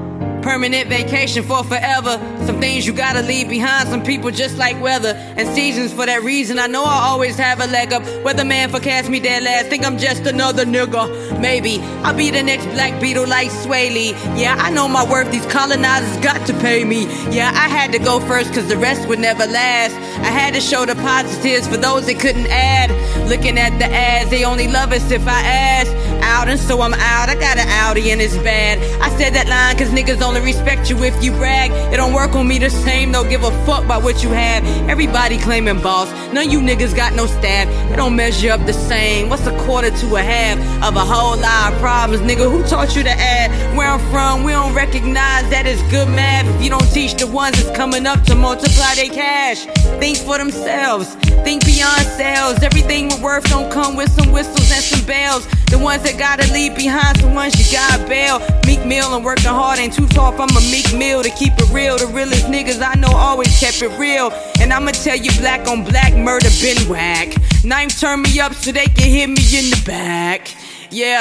Permanent 0.43 0.89
vacation 0.89 1.45
for 1.45 1.63
forever. 1.63 2.19
Some 2.47 2.61
things 2.61 2.85
you 2.85 2.93
gotta 2.93 3.23
leave 3.23 3.49
behind. 3.49 3.89
Some 3.89 4.03
people 4.03 4.33
just 4.33 4.59
like 4.59 4.81
weather 4.83 5.15
and 5.37 5.47
seasons. 5.55 5.93
For 5.93 6.05
that 6.05 6.23
reason, 6.23 6.59
I 6.59 6.67
know 6.67 6.83
I 6.83 7.07
always 7.07 7.37
have 7.37 7.61
a 7.61 7.67
leg 7.69 7.93
up. 7.93 8.03
Weatherman 8.25 8.71
forecast 8.71 9.09
me 9.09 9.21
dead 9.21 9.45
last. 9.45 9.67
Think 9.67 9.87
I'm 9.87 9.99
just 9.99 10.27
another 10.27 10.65
nigga. 10.65 11.41
Maybe 11.41 11.79
I'll 12.03 12.17
be 12.17 12.31
the 12.31 12.43
next 12.43 12.67
Black 12.67 13.01
Beetle 13.01 13.29
like 13.29 13.51
Swae 13.51 13.95
Lee. 13.95 14.11
Yeah, 14.41 14.57
I 14.59 14.71
know 14.71 14.89
my 14.89 15.09
worth. 15.09 15.31
These 15.31 15.47
colonizers 15.47 16.17
got 16.25 16.45
to 16.49 16.55
pay 16.55 16.85
me. 16.85 17.05
Yeah, 17.31 17.53
I 17.55 17.69
had 17.69 17.93
to 17.93 18.01
go 18.01 18.19
first 18.21 18.53
cause 18.53 18.69
the 18.69 18.77
rest 18.77 19.09
would 19.09 19.21
never 19.21 19.47
last. 19.47 19.95
I 20.23 20.31
had 20.31 20.55
to 20.55 20.61
show 20.61 20.85
the 20.85 20.97
positives 20.97 21.69
for 21.69 21.77
those 21.77 22.07
that 22.07 22.19
couldn't 22.19 22.49
add. 22.49 22.91
Looking 23.29 23.59
at 23.59 23.79
the 23.79 23.87
ads, 23.87 24.31
they 24.31 24.45
only 24.45 24.67
love 24.67 24.91
us 24.93 25.09
if 25.13 25.27
I 25.29 25.41
ask. 25.41 25.91
Out 26.25 26.49
and 26.49 26.59
so 26.59 26.81
I'm 26.81 26.95
out. 26.95 27.29
I 27.29 27.35
got 27.35 27.59
an 27.59 27.69
Audi 27.69 28.11
and 28.11 28.21
it's 28.21 28.37
bad. 28.39 28.79
I 29.01 29.09
said 29.19 29.35
that 29.35 29.49
line 29.49 29.77
cause 29.77 29.89
niggas 29.89 30.21
only 30.23 30.32
respect 30.41 30.89
you 30.89 31.03
if 31.05 31.23
you 31.23 31.33
brag. 31.33 31.71
It 31.93 31.97
don't 31.97 32.13
work 32.13 32.35
on 32.35 32.49
me 32.49 32.59
the 32.59 32.71
same, 32.71 33.13
don't 33.13 33.29
give 33.29 33.43
a 33.45 33.51
fuck 33.67 33.85
about 33.85 34.03
what 34.03 34.23
you 34.23 34.31
have. 34.31 34.65
Everybody 34.89 35.39
claiming 35.39 35.81
boss. 35.81 36.11
None 36.33 36.47
of 36.47 36.53
you 36.53 36.61
niggas 36.61 36.95
got 36.95 37.15
no 37.15 37.27
staff. 37.27 37.69
It 37.91 37.97
don't 37.97 38.17
measure 38.17 38.51
up 38.51 38.65
the 38.67 38.73
same. 38.73 39.29
What's 39.29 39.47
a 39.47 39.57
quarter 39.65 39.91
to 39.91 40.17
a 40.17 40.23
half 40.23 40.59
of 40.83 40.97
a 40.97 41.05
whole 41.05 41.37
lot 41.37 41.73
of 41.73 41.79
problems, 41.81 42.23
nigga? 42.23 42.51
Who 42.51 42.63
taught 42.65 42.95
you 42.97 43.03
to 43.03 43.11
add? 43.11 43.77
Where 43.77 43.89
I'm 43.89 44.01
from, 44.11 44.45
we 44.45 44.53
don't 44.53 44.75
recognize 44.75 45.49
that 45.51 45.67
it's 45.67 45.83
good 45.91 46.09
math. 46.09 46.47
If 46.57 46.63
you 46.63 46.71
don't 46.71 46.91
teach 46.93 47.15
the 47.15 47.27
ones 47.27 47.63
that's 47.63 47.77
coming 47.77 48.07
up 48.07 48.23
to 48.25 48.35
multiply 48.35 48.95
their 48.95 49.11
cash, 49.11 49.65
think 49.99 50.19
for 50.19 50.39
themselves. 50.39 51.15
Think 51.43 51.65
beyond 51.65 52.03
sales. 52.17 52.63
Everything 52.63 53.09
with 53.09 53.21
worth 53.21 53.49
don't 53.49 53.71
come 53.71 53.97
with 53.97 54.11
some 54.13 54.31
whistles 54.31 54.71
and 54.71 54.83
some 54.83 55.05
bells. 55.07 55.47
The 55.67 55.79
ones 55.79 56.03
that 56.05 56.19
gotta 56.19 56.53
leave 56.53 56.77
behind, 56.77 57.19
some 57.19 57.35
ones 57.35 57.59
you 57.59 57.65
gotta 57.77 58.07
bail. 58.07 58.39
Meek 58.67 58.85
Mill 58.85 59.15
and 59.17 59.25
working 59.25 59.47
hard 59.47 59.79
ain't 59.79 59.95
too 59.95 60.07
far 60.09 60.22
from 60.31 60.51
a 60.51 60.61
Meek 60.71 60.95
Mill 60.95 61.23
to 61.23 61.31
keep 61.31 61.53
it 61.59 61.69
real. 61.73 61.99
The 61.99 62.07
realest 62.07 62.47
niggas 62.47 62.81
I 62.81 62.95
know 62.95 63.11
always 63.11 63.51
kept 63.59 63.83
it 63.83 63.91
real. 63.99 64.31
And 64.61 64.73
I'ma 64.73 64.93
tell 64.93 65.17
you, 65.17 65.31
black 65.41 65.67
on 65.67 65.83
black 65.85 66.15
murder 66.15 66.51
been 66.61 66.79
whack. 66.89 67.35
Knife 67.65 67.99
turn 67.99 68.23
me 68.23 68.39
up 68.39 68.55
so 68.55 68.71
they 68.71 68.87
can 68.87 69.11
hit 69.11 69.29
me 69.29 69.43
in 69.59 69.71
the 69.71 69.83
back. 69.85 70.55
Yeah. 70.91 71.19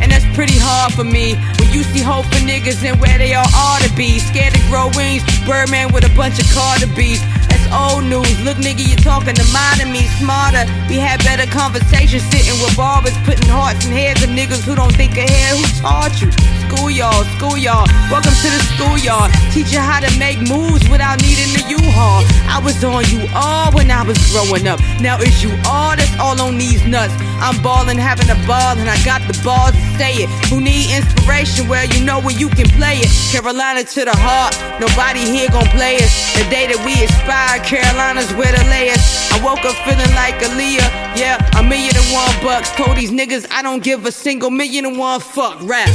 And 0.00 0.12
that's 0.12 0.24
pretty 0.36 0.54
hard 0.56 0.94
for 0.94 1.02
me. 1.02 1.34
When 1.58 1.68
you 1.74 1.82
see 1.82 2.02
hope 2.02 2.26
for 2.26 2.38
niggas 2.46 2.84
and 2.84 3.00
where 3.00 3.18
they 3.18 3.34
all 3.34 3.50
ought 3.54 3.82
to 3.82 3.92
be. 3.96 4.20
Scared 4.20 4.54
to 4.54 4.60
grow 4.70 4.90
wings, 4.94 5.24
Birdman 5.44 5.92
with 5.92 6.06
a 6.06 6.14
bunch 6.14 6.38
of 6.38 6.46
beats. 6.94 7.22
That's 7.50 7.57
old 7.72 8.04
news. 8.04 8.34
Look, 8.44 8.58
nigga, 8.58 8.84
you 8.86 8.96
talking 8.96 9.34
to 9.34 9.46
modern 9.52 9.92
me, 9.92 10.06
smarter. 10.20 10.64
We 10.88 10.98
had 10.98 11.22
better 11.24 11.46
conversations 11.50 12.22
sitting 12.30 12.56
with 12.60 12.76
barbers, 12.76 13.16
putting 13.24 13.48
hearts 13.48 13.84
and 13.84 13.94
heads 13.94 14.22
of 14.22 14.30
niggas 14.30 14.64
who 14.64 14.74
don't 14.74 14.94
think 14.94 15.16
ahead. 15.16 15.56
Who 15.56 15.64
taught 15.80 16.20
you? 16.20 16.30
School 16.68 16.90
y'all, 16.90 17.24
school 17.36 17.56
y'all. 17.56 17.88
Welcome 18.12 18.36
to 18.44 18.48
the 18.52 18.60
schoolyard. 18.76 19.32
Teach 19.52 19.72
you 19.72 19.80
how 19.80 20.00
to 20.00 20.10
make 20.18 20.36
moves 20.44 20.84
without 20.88 21.20
needing 21.22 21.48
the 21.56 21.64
U-Haul. 21.68 22.24
I 22.44 22.60
was 22.60 22.82
on 22.84 23.04
you 23.08 23.24
all 23.34 23.72
when 23.72 23.90
I 23.90 24.04
was 24.04 24.18
growing 24.32 24.68
up. 24.68 24.80
Now 25.00 25.16
it's 25.18 25.42
you 25.42 25.50
all 25.64 25.96
that's 25.96 26.12
all 26.20 26.40
on 26.40 26.58
these 26.58 26.84
nuts. 26.86 27.14
I'm 27.40 27.56
ballin', 27.62 27.96
having 27.96 28.28
a 28.28 28.38
ball, 28.46 28.76
and 28.76 28.88
I 28.90 28.98
got 29.04 29.22
the 29.24 29.36
balls 29.42 29.72
to 29.72 29.84
say 29.96 30.26
it. 30.26 30.28
Who 30.50 30.60
need 30.60 30.90
inspiration? 30.90 31.68
Well, 31.68 31.86
you 31.86 32.04
know 32.04 32.20
where 32.20 32.36
you 32.36 32.48
can 32.48 32.68
play 32.76 33.00
it. 33.00 33.10
Carolina 33.32 33.84
to 33.84 34.04
the 34.04 34.16
heart. 34.16 34.52
Nobody 34.80 35.24
here 35.24 35.48
gon' 35.48 35.68
play 35.72 35.96
us. 35.96 36.12
The 36.36 36.44
day 36.50 36.66
that 36.68 36.80
we 36.84 37.00
expire, 37.58 37.82
Carolina's 37.82 38.32
where 38.34 38.52
to 38.54 38.64
lay 38.64 38.90
us. 38.90 39.32
I 39.32 39.42
woke 39.44 39.64
up 39.64 39.74
feeling 39.84 40.14
like 40.14 40.34
Aaliyah. 40.34 41.16
Yeah, 41.16 41.38
a 41.58 41.62
million 41.62 41.94
and 41.96 42.12
one 42.12 42.30
bucks. 42.42 42.70
Told 42.72 42.96
these 42.96 43.10
niggas 43.10 43.46
I 43.50 43.62
don't 43.62 43.82
give 43.82 44.06
a 44.06 44.12
single 44.12 44.50
million 44.50 44.86
and 44.86 44.98
one 44.98 45.20
fuck 45.20 45.58
rap. 45.62 45.88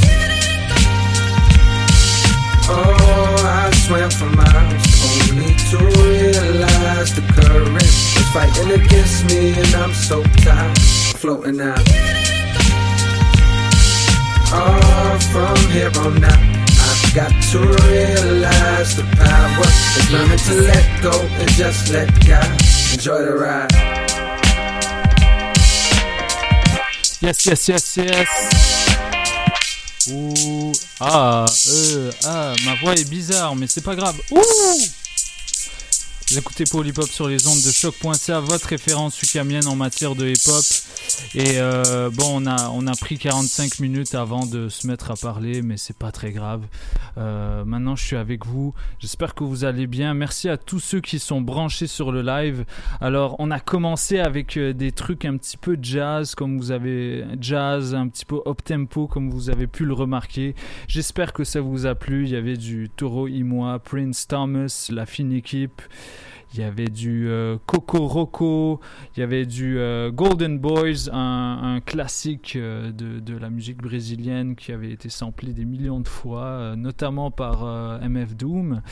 Oh, 2.66 3.36
I 3.44 3.70
swam 3.86 4.10
for 4.10 4.24
miles 4.36 5.30
only 5.30 5.54
to 5.70 5.78
realize 6.02 7.14
the 7.14 7.22
current 7.34 7.82
is 7.82 8.28
fighting 8.32 8.80
against 8.80 9.26
me, 9.26 9.52
and 9.52 9.74
I'm 9.74 9.92
so 9.92 10.22
tired 10.42 10.78
floating 10.78 11.60
out. 11.60 11.82
Oh, 14.56 15.18
from 15.32 15.70
here 15.70 15.90
on 15.98 16.24
out, 16.24 16.63
got 17.14 17.30
to 17.30 17.58
realize 17.58 18.96
the 18.96 19.04
power 19.16 19.68
is 19.98 20.10
learning 20.10 20.38
to 20.38 20.54
let 20.62 21.00
go 21.00 21.12
and 21.38 21.48
just 21.50 21.92
let 21.92 22.08
God 22.26 22.50
enjoy 22.92 23.22
the 23.24 23.36
ride. 23.36 23.70
Yes, 27.20 27.46
yes, 27.46 27.68
yes, 27.68 27.96
yes. 27.96 28.28
Ouh, 30.10 30.72
ah, 31.00 31.46
euh, 31.68 32.10
ah, 32.26 32.54
ma 32.64 32.74
voix 32.82 32.94
est 32.94 33.08
bizarre, 33.08 33.54
mais 33.54 33.68
c'est 33.68 33.84
pas 33.84 33.94
grave. 33.94 34.20
Ouh 34.32 34.40
Vous 36.34 36.40
écoutez 36.40 36.64
Polypop 36.64 37.06
sur 37.06 37.28
les 37.28 37.46
ondes 37.46 37.62
de 37.64 37.70
choc.ca, 37.70 38.40
votre 38.40 38.66
référence 38.66 39.22
ukamienne 39.22 39.68
en 39.68 39.76
matière 39.76 40.16
de 40.16 40.26
hip-hop. 40.26 40.64
Et 41.36 41.60
euh, 41.60 42.10
bon, 42.10 42.42
on 42.42 42.46
a, 42.46 42.70
on 42.70 42.88
a 42.88 42.94
pris 42.96 43.18
45 43.18 43.78
minutes 43.78 44.16
avant 44.16 44.44
de 44.44 44.68
se 44.68 44.88
mettre 44.88 45.12
à 45.12 45.14
parler, 45.14 45.62
mais 45.62 45.76
c'est 45.76 45.96
pas 45.96 46.10
très 46.10 46.32
grave. 46.32 46.66
Euh, 47.18 47.64
maintenant, 47.64 47.94
je 47.94 48.04
suis 48.04 48.16
avec 48.16 48.46
vous. 48.46 48.74
J'espère 48.98 49.36
que 49.36 49.44
vous 49.44 49.64
allez 49.64 49.86
bien. 49.86 50.12
Merci 50.12 50.48
à 50.48 50.56
tous 50.56 50.80
ceux 50.80 51.00
qui 51.00 51.20
sont 51.20 51.40
branchés 51.40 51.86
sur 51.86 52.10
le 52.10 52.20
live. 52.22 52.64
Alors, 53.00 53.36
on 53.38 53.52
a 53.52 53.60
commencé 53.60 54.18
avec 54.18 54.56
euh, 54.56 54.72
des 54.72 54.90
trucs 54.90 55.24
un 55.24 55.36
petit 55.36 55.56
peu 55.56 55.78
jazz, 55.80 56.34
comme 56.34 56.58
vous 56.58 56.72
avez 56.72 57.24
jazz, 57.40 57.94
un 57.94 58.08
petit 58.08 58.24
peu 58.24 58.40
up 58.44 58.64
tempo, 58.64 59.06
comme 59.06 59.30
vous 59.30 59.50
avez 59.50 59.68
pu 59.68 59.84
le 59.84 59.94
remarquer. 59.94 60.56
J'espère 60.88 61.32
que 61.32 61.44
ça 61.44 61.60
vous 61.60 61.86
a 61.86 61.94
plu. 61.94 62.24
Il 62.24 62.30
y 62.30 62.36
avait 62.36 62.56
du 62.56 62.90
Toro 62.96 63.28
Imoa, 63.28 63.78
Prince 63.78 64.26
Thomas, 64.26 64.88
la 64.90 65.06
fine 65.06 65.32
équipe. 65.32 65.80
Il 66.54 66.60
y 66.60 66.62
avait 66.62 66.86
du 66.86 67.28
euh, 67.28 67.58
Coco 67.66 68.06
Roco, 68.06 68.80
il 69.16 69.20
y 69.20 69.22
avait 69.24 69.44
du 69.44 69.76
euh, 69.76 70.12
Golden 70.12 70.60
Boys, 70.60 71.10
un, 71.12 71.80
classique 71.84 72.54
euh, 72.54 72.92
de, 72.92 73.18
de, 73.18 73.36
la 73.36 73.50
musique 73.50 73.78
brésilienne 73.78 74.54
qui 74.54 74.70
avait 74.70 74.92
été 74.92 75.08
samplé 75.08 75.52
des 75.52 75.64
millions 75.64 75.98
de 75.98 76.06
fois, 76.06 76.76
notamment 76.76 77.32
par 77.32 77.64
MF 78.08 78.36
Doom. 78.36 78.82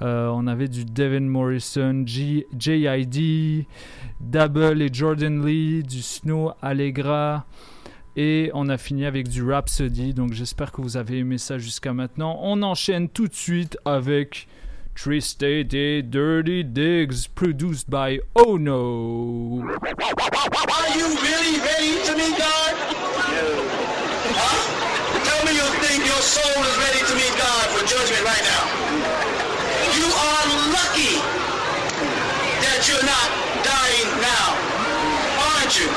on 0.00 0.46
avait 0.46 0.68
du 0.68 0.86
Devin 0.86 1.20
Morrison, 1.20 2.02
JID, 2.06 3.66
Double 4.20 4.80
et 4.80 4.88
Jordan 4.90 5.44
Lee, 5.44 5.82
du 5.82 6.00
Snow 6.00 6.52
Allegra. 6.62 7.44
Et 8.16 8.50
on 8.54 8.70
a 8.70 8.78
fini 8.78 9.04
avec 9.04 9.28
du 9.28 9.42
Rhapsody, 9.42 10.14
donc 10.14 10.32
j'espère 10.32 10.72
que 10.72 10.80
vous 10.80 10.96
avez 10.96 11.18
aimé 11.18 11.36
ça 11.36 11.58
jusqu'à 11.58 11.92
maintenant. 11.92 12.38
On 12.42 12.62
enchaîne 12.62 13.10
tout 13.10 13.28
de 13.28 13.34
suite 13.34 13.76
avec 13.84 14.48
Tri-State 14.94 16.10
Dirty 16.10 16.62
Digs, 16.62 17.26
produced 17.26 17.90
by 17.90 18.20
Oh 18.36 18.56
No. 18.56 19.64
Are 19.64 20.88
you 20.96 21.06
really 21.16 21.58
ready 21.58 21.98
to 22.04 22.12
meet 22.14 22.36
God? 22.38 22.72
No. 23.32 23.46
Huh? 24.36 24.58
Tell 25.24 25.40
me 25.46 25.52
you 25.56 25.66
think 25.82 26.04
your 26.06 26.22
soul 26.22 26.62
is 26.62 26.76
ready 26.78 27.00
to 27.08 27.14
meet 27.16 27.34
God 27.40 27.66
for 27.72 27.82
judgment 27.88 28.22
right 28.22 28.44
now. 28.44 28.62
You 29.96 30.06
are 30.06 30.46
lucky 30.70 31.18
that 32.62 32.86
you're 32.86 33.02
not 33.02 33.28
dying 33.64 34.08
now, 34.20 34.54
aren't 35.40 35.74
you? 35.80 35.88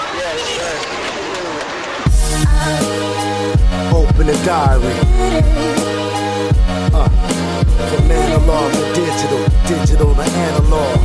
Open 3.93 4.25
the 4.27 4.37
diary. 4.45 4.95
Uh, 6.93 7.54
analog 8.11 8.71
to 8.71 8.83
digital, 8.93 9.45
digital 9.67 10.15
to 10.15 10.23
analog. 10.23 10.99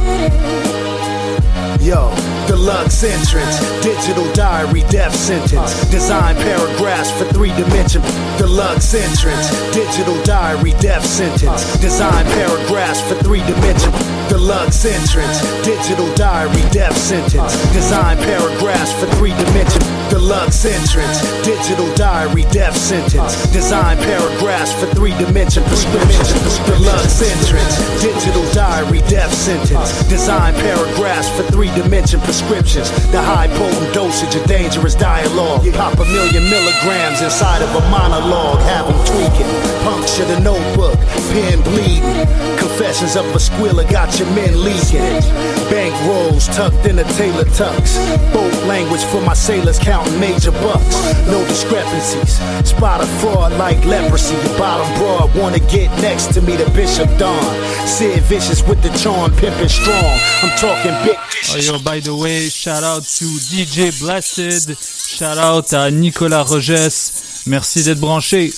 Yo, 1.80 2.10
deluxe 2.50 3.04
entrance, 3.04 3.60
digital 3.80 4.26
diary, 4.32 4.82
death 4.90 5.14
sentence. 5.14 5.88
Design 5.88 6.34
paragraphs 6.34 7.10
for 7.12 7.24
three 7.32 7.54
dimension. 7.54 8.02
Deluxe 8.38 8.92
entrance, 8.94 9.50
digital 9.72 10.20
diary, 10.24 10.72
death 10.80 11.06
sentence. 11.06 11.78
Design 11.78 12.24
paragraphs 12.34 13.00
for 13.02 13.14
three 13.22 13.42
dimension. 13.46 13.92
Deluxe 14.28 14.84
entrance, 14.84 15.40
digital 15.62 16.12
diary, 16.16 16.62
death 16.72 16.96
sentence. 16.96 17.54
Design 17.72 18.16
paragraphs 18.18 18.92
for 18.98 19.06
three 19.14 19.34
dimension. 19.44 19.82
Deluxe 20.10 20.64
entrance, 20.64 21.22
digital 21.44 21.86
diary, 21.94 22.42
death 22.50 22.76
sentence. 22.76 23.46
Design 23.52 23.96
paragraphs 23.98 24.72
for 24.74 24.86
three 24.94 25.16
dimension 25.18 25.62
prescription. 25.64 26.26
Deluxe 26.66 27.22
entrance, 27.22 27.78
digital 28.02 28.44
diary, 28.52 29.00
death 29.06 29.32
sentence. 29.32 30.02
Design 30.08 30.54
paragraphs 30.54 31.28
for 31.30 31.44
three 31.52 31.70
dimension 31.74 32.18
prescriptions. 32.40 32.90
The 33.12 33.22
high 33.22 33.48
potent 33.48 33.94
dosage 33.94 34.34
of 34.34 34.44
dangerous 34.46 34.94
dialogue. 34.94 35.62
Pop 35.74 35.98
a 35.98 36.04
million 36.04 36.44
milligrams 36.44 37.22
inside 37.22 37.62
of 37.62 37.70
a 37.74 37.80
monologue. 37.90 38.60
Have 38.60 38.86
them 38.86 38.98
tweaking. 39.04 39.48
Puncture 39.84 40.24
the 40.24 40.40
notebook. 40.40 40.98
Pen 41.32 41.60
bleeding. 41.62 42.26
Confessions 42.58 43.16
of 43.16 43.26
a 43.34 43.40
squealer 43.40 43.84
got 43.90 44.18
your 44.18 44.28
men 44.34 44.62
leaking. 44.62 45.59
Bank 45.70 45.94
rolls 46.06 46.46
tucked 46.48 46.84
in 46.86 46.98
a 46.98 47.04
tailor 47.14 47.44
tux. 47.44 47.96
Both 48.32 48.66
language 48.66 49.04
for 49.04 49.20
my 49.22 49.34
sailors 49.34 49.78
counting 49.78 50.18
major 50.18 50.50
bucks. 50.50 50.96
No 51.26 51.44
discrepancies. 51.46 52.38
Spot 52.68 53.00
a 53.02 53.06
fraud 53.20 53.52
like 53.52 53.84
leprosy. 53.84 54.34
Your 54.34 54.58
bottom 54.58 54.92
broad 54.98 55.34
wanna 55.36 55.60
get 55.60 55.90
next 56.02 56.34
to 56.34 56.42
me, 56.42 56.56
the 56.56 56.68
Bishop 56.70 57.08
Don. 57.18 57.42
Sid 57.86 58.22
Vicious 58.24 58.62
with 58.66 58.82
the 58.82 58.90
charm, 58.98 59.30
pimpin' 59.32 59.70
strong. 59.70 60.18
I'm 60.42 60.50
talking 60.58 60.94
big 61.04 61.16
Oh 61.52 61.56
yo, 61.56 61.78
by 61.82 62.00
the 62.00 62.14
way, 62.14 62.48
shout 62.48 62.84
out 62.84 63.02
to 63.02 63.24
DJ 63.24 63.90
Blasted, 64.00 64.76
shout 64.78 65.38
out 65.38 65.72
à 65.72 65.90
Nicolas 65.90 66.44
Rogès. 66.44 67.44
Merci 67.46 67.82
d'être 67.82 67.98
branché. 67.98 68.52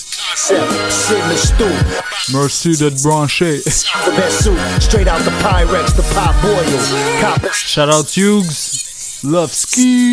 Merci 2.33 2.77
d'être 2.77 3.01
branché. 3.01 3.61
The 3.63 4.81
straight 4.81 5.07
out 5.07 5.23
the 5.23 5.31
Pyrex, 5.41 5.93
the 5.95 6.03
pop 6.13 6.35
boil. 6.41 7.02
Coppers 7.21 7.55
Shout 7.55 7.89
out 7.89 8.09
Hughes. 8.09 8.83
Love 9.25 9.51
ski. 9.51 10.09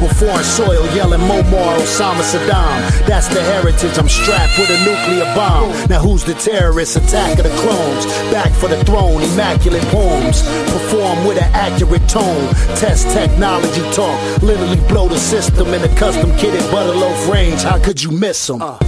with 0.00 0.18
foreign 0.20 0.44
soil 0.44 0.86
yelling 0.94 1.20
Momar, 1.20 1.76
Osama 1.78 2.22
Saddam. 2.22 3.06
That's 3.06 3.26
the 3.26 3.42
heritage. 3.42 3.98
I'm 3.98 4.08
strapped 4.08 4.56
with 4.56 4.70
a 4.70 4.78
nuclear 4.84 5.24
bomb. 5.34 5.70
Now 5.88 5.98
who's 5.98 6.22
the 6.22 6.34
terrorist? 6.34 6.96
Attack 6.96 7.38
of 7.38 7.44
the 7.44 7.56
clones. 7.56 8.06
Back 8.32 8.52
for 8.52 8.68
the 8.68 8.84
throne, 8.84 9.20
immaculate 9.22 9.82
poems. 9.88 10.42
Perform 10.70 11.26
with 11.26 11.38
an 11.38 11.50
accurate 11.54 12.08
tone. 12.08 12.54
Test 12.76 13.10
technology 13.10 13.82
talk. 13.90 14.16
Literally 14.42 14.80
blow 14.88 15.08
the 15.08 15.18
system 15.18 15.74
in 15.74 15.82
a 15.82 15.94
custom 15.96 16.30
kitted 16.32 16.62
butterloaf 16.70 17.28
range. 17.28 17.62
How 17.62 17.82
could 17.82 18.00
you 18.00 18.12
miss 18.12 18.46
them? 18.46 18.62
Uh. 18.62 18.78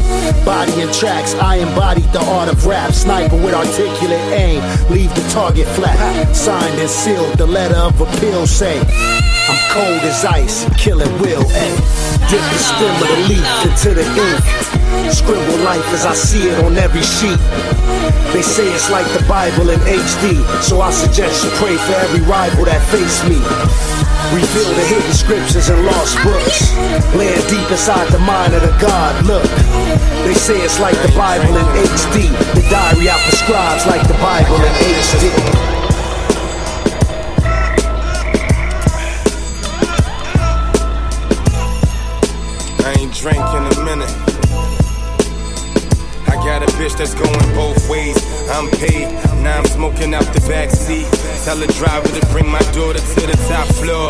Body 0.44 0.80
and 0.82 0.92
tracks, 0.92 1.34
I 1.34 1.56
embodied 1.56 2.12
the 2.12 2.20
art 2.24 2.48
of 2.48 2.64
rap. 2.66 2.92
Sniper 2.92 3.36
with 3.36 3.54
articulate 3.54 4.20
aim. 4.32 4.62
Leave 4.90 5.14
the 5.14 5.26
target 5.30 5.66
flat. 5.68 5.98
Signed 6.34 6.78
and 6.78 6.90
sealed, 6.90 7.38
the 7.38 7.46
letter 7.46 7.76
of 7.76 8.00
appeal 8.00 8.46
say. 8.46 8.78
I'm 9.48 9.58
cold 9.72 10.02
as 10.04 10.24
ice, 10.24 10.68
killing 10.76 11.12
will, 11.20 11.44
eh? 11.52 11.74
Dip 12.28 12.44
the 12.52 12.58
stem 12.58 12.94
of 13.02 13.08
the 13.08 13.16
leaf 13.28 13.48
into 13.64 13.94
the 13.94 14.04
ink. 14.04 15.12
Scribble 15.12 15.64
life 15.64 15.86
as 15.92 16.04
I 16.04 16.14
see 16.14 16.48
it 16.48 16.64
on 16.64 16.76
every 16.76 17.02
sheet. 17.02 17.38
They 18.32 18.42
say 18.42 18.68
it's 18.68 18.90
like 18.90 19.06
the 19.16 19.24
Bible 19.26 19.70
in 19.70 19.80
HD, 19.80 20.44
so 20.60 20.82
I 20.82 20.90
suggest 20.90 21.44
you 21.44 21.50
pray 21.56 21.76
for 21.76 21.94
every 21.94 22.20
rival 22.20 22.66
that 22.66 22.84
face 22.92 23.24
me. 23.24 23.40
Reveal 24.36 24.68
the 24.76 24.84
hidden 24.84 25.14
scriptures 25.16 25.70
and 25.70 25.80
lost 25.86 26.20
books. 26.22 26.76
Land 27.16 27.40
deep 27.48 27.70
inside 27.70 28.12
the 28.12 28.18
mind 28.18 28.52
of 28.52 28.60
the 28.60 28.76
God. 28.76 29.24
Look, 29.24 29.48
they 30.28 30.34
say 30.34 30.60
it's 30.60 30.78
like 30.78 30.96
the 31.00 31.12
Bible 31.16 31.56
in 31.56 31.64
HD. 31.88 32.28
The 32.52 32.68
diary 32.68 33.08
I 33.08 33.16
prescribes 33.24 33.86
like 33.86 34.06
the 34.06 34.18
Bible 34.20 34.60
in 34.60 34.74
HD. 35.00 35.32
I 42.84 42.92
ain't 43.00 43.24
in 43.24 43.78
a 43.78 43.84
minute. 43.84 44.27
Got 46.49 46.62
a 46.62 46.72
bitch 46.80 46.96
that's 46.96 47.12
going 47.12 47.55
both 47.55 47.90
ways. 47.90 48.16
I'm 48.49 48.70
paid, 48.80 49.12
now 49.44 49.59
I'm 49.59 49.66
smoking 49.66 50.14
out 50.14 50.24
the 50.32 50.40
back 50.49 50.70
seat. 50.70 51.05
Tell 51.44 51.59
the 51.59 51.66
driver 51.76 52.09
to 52.09 52.26
bring 52.32 52.49
my 52.49 52.59
daughter 52.72 53.01
to 53.01 53.20
the 53.20 53.36
top 53.53 53.68
floor. 53.76 54.09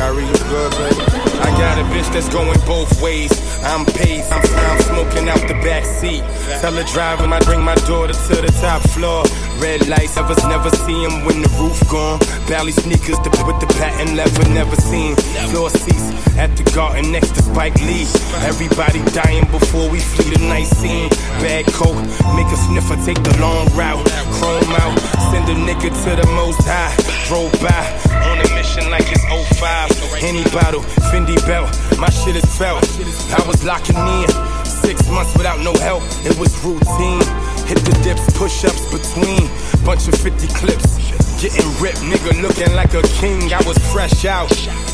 Carry 0.00 0.24
you 0.24 0.38
good, 0.48 0.72
baby. 0.80 1.04
I 1.44 1.52
got 1.60 1.76
a 1.76 1.84
bitch 1.92 2.10
that's 2.10 2.30
going 2.30 2.58
both 2.64 3.02
ways. 3.02 3.30
I'm 3.64 3.84
paid, 3.84 4.24
I'm, 4.32 4.40
I'm 4.40 4.80
smoking 4.80 5.28
out 5.28 5.46
the 5.46 5.60
back 5.60 5.84
seat. 5.84 6.24
Tell 6.62 6.72
the 6.72 6.84
driver 6.84 7.24
I 7.24 7.38
bring 7.40 7.60
my 7.60 7.74
daughter 7.84 8.14
to 8.14 8.34
the 8.40 8.52
top 8.62 8.80
floor. 8.96 9.24
Red 9.60 9.88
lights, 9.88 10.16
ever 10.16 10.34
never 10.48 10.70
see 10.70 11.04
him 11.04 11.24
when 11.24 11.40
the 11.42 11.48
roof 11.56 11.80
gone. 11.88 12.18
Bally 12.48 12.72
sneakers 12.72 13.18
to 13.20 13.30
put 13.30 13.58
the 13.60 13.66
patent 13.78 14.16
leather, 14.16 14.48
never 14.50 14.76
seen. 14.76 15.16
Floor 15.50 15.70
seats 15.70 16.12
at 16.36 16.54
the 16.56 16.64
garden 16.74 17.10
next 17.12 17.34
to 17.36 17.42
Spike 17.42 17.76
Lee. 17.80 18.04
Everybody 18.44 19.00
dying 19.16 19.46
before 19.50 19.88
we 19.88 20.00
flee 20.00 20.36
the 20.36 20.46
night 20.46 20.68
scene. 20.68 21.08
Bad 21.40 21.66
coke, 21.72 21.96
make 22.36 22.50
a 22.52 22.58
sniffer 22.68 22.96
take 23.04 23.22
the 23.22 23.36
long 23.40 23.66
route. 23.72 24.04
Chrome 24.36 24.76
out, 24.84 24.96
send 25.32 25.48
a 25.48 25.56
nigga 25.56 25.88
to 25.88 26.10
the 26.20 26.26
most 26.36 26.60
high. 26.68 26.92
Drove 27.26 27.52
by 27.64 28.16
on 28.28 28.38
a 28.38 28.48
mission 28.54 28.90
like 28.90 29.08
it's 29.08 29.24
05. 29.58 30.20
Henny 30.20 30.44
bottle, 30.52 30.82
Fendi 31.08 31.36
belt, 31.46 31.72
my 31.98 32.10
shit 32.10 32.36
is 32.36 32.44
felt. 32.56 32.84
I 33.32 33.42
was 33.46 33.64
locking 33.64 33.96
in. 33.96 34.28
Six 34.64 35.08
months 35.08 35.36
without 35.36 35.60
no 35.60 35.72
help, 35.80 36.02
it 36.24 36.38
was 36.38 36.52
routine. 36.62 37.45
Hit 37.66 37.82
the 37.82 37.98
dips, 38.04 38.22
push 38.38 38.64
ups 38.64 38.86
between. 38.94 39.50
Bunch 39.84 40.06
of 40.06 40.14
50 40.14 40.46
clips. 40.54 41.02
Getting 41.42 41.66
ripped, 41.82 41.98
nigga 41.98 42.40
looking 42.40 42.72
like 42.74 42.94
a 42.94 43.02
king. 43.18 43.52
I 43.52 43.60
was 43.66 43.76
fresh 43.92 44.24
out. 44.24 44.50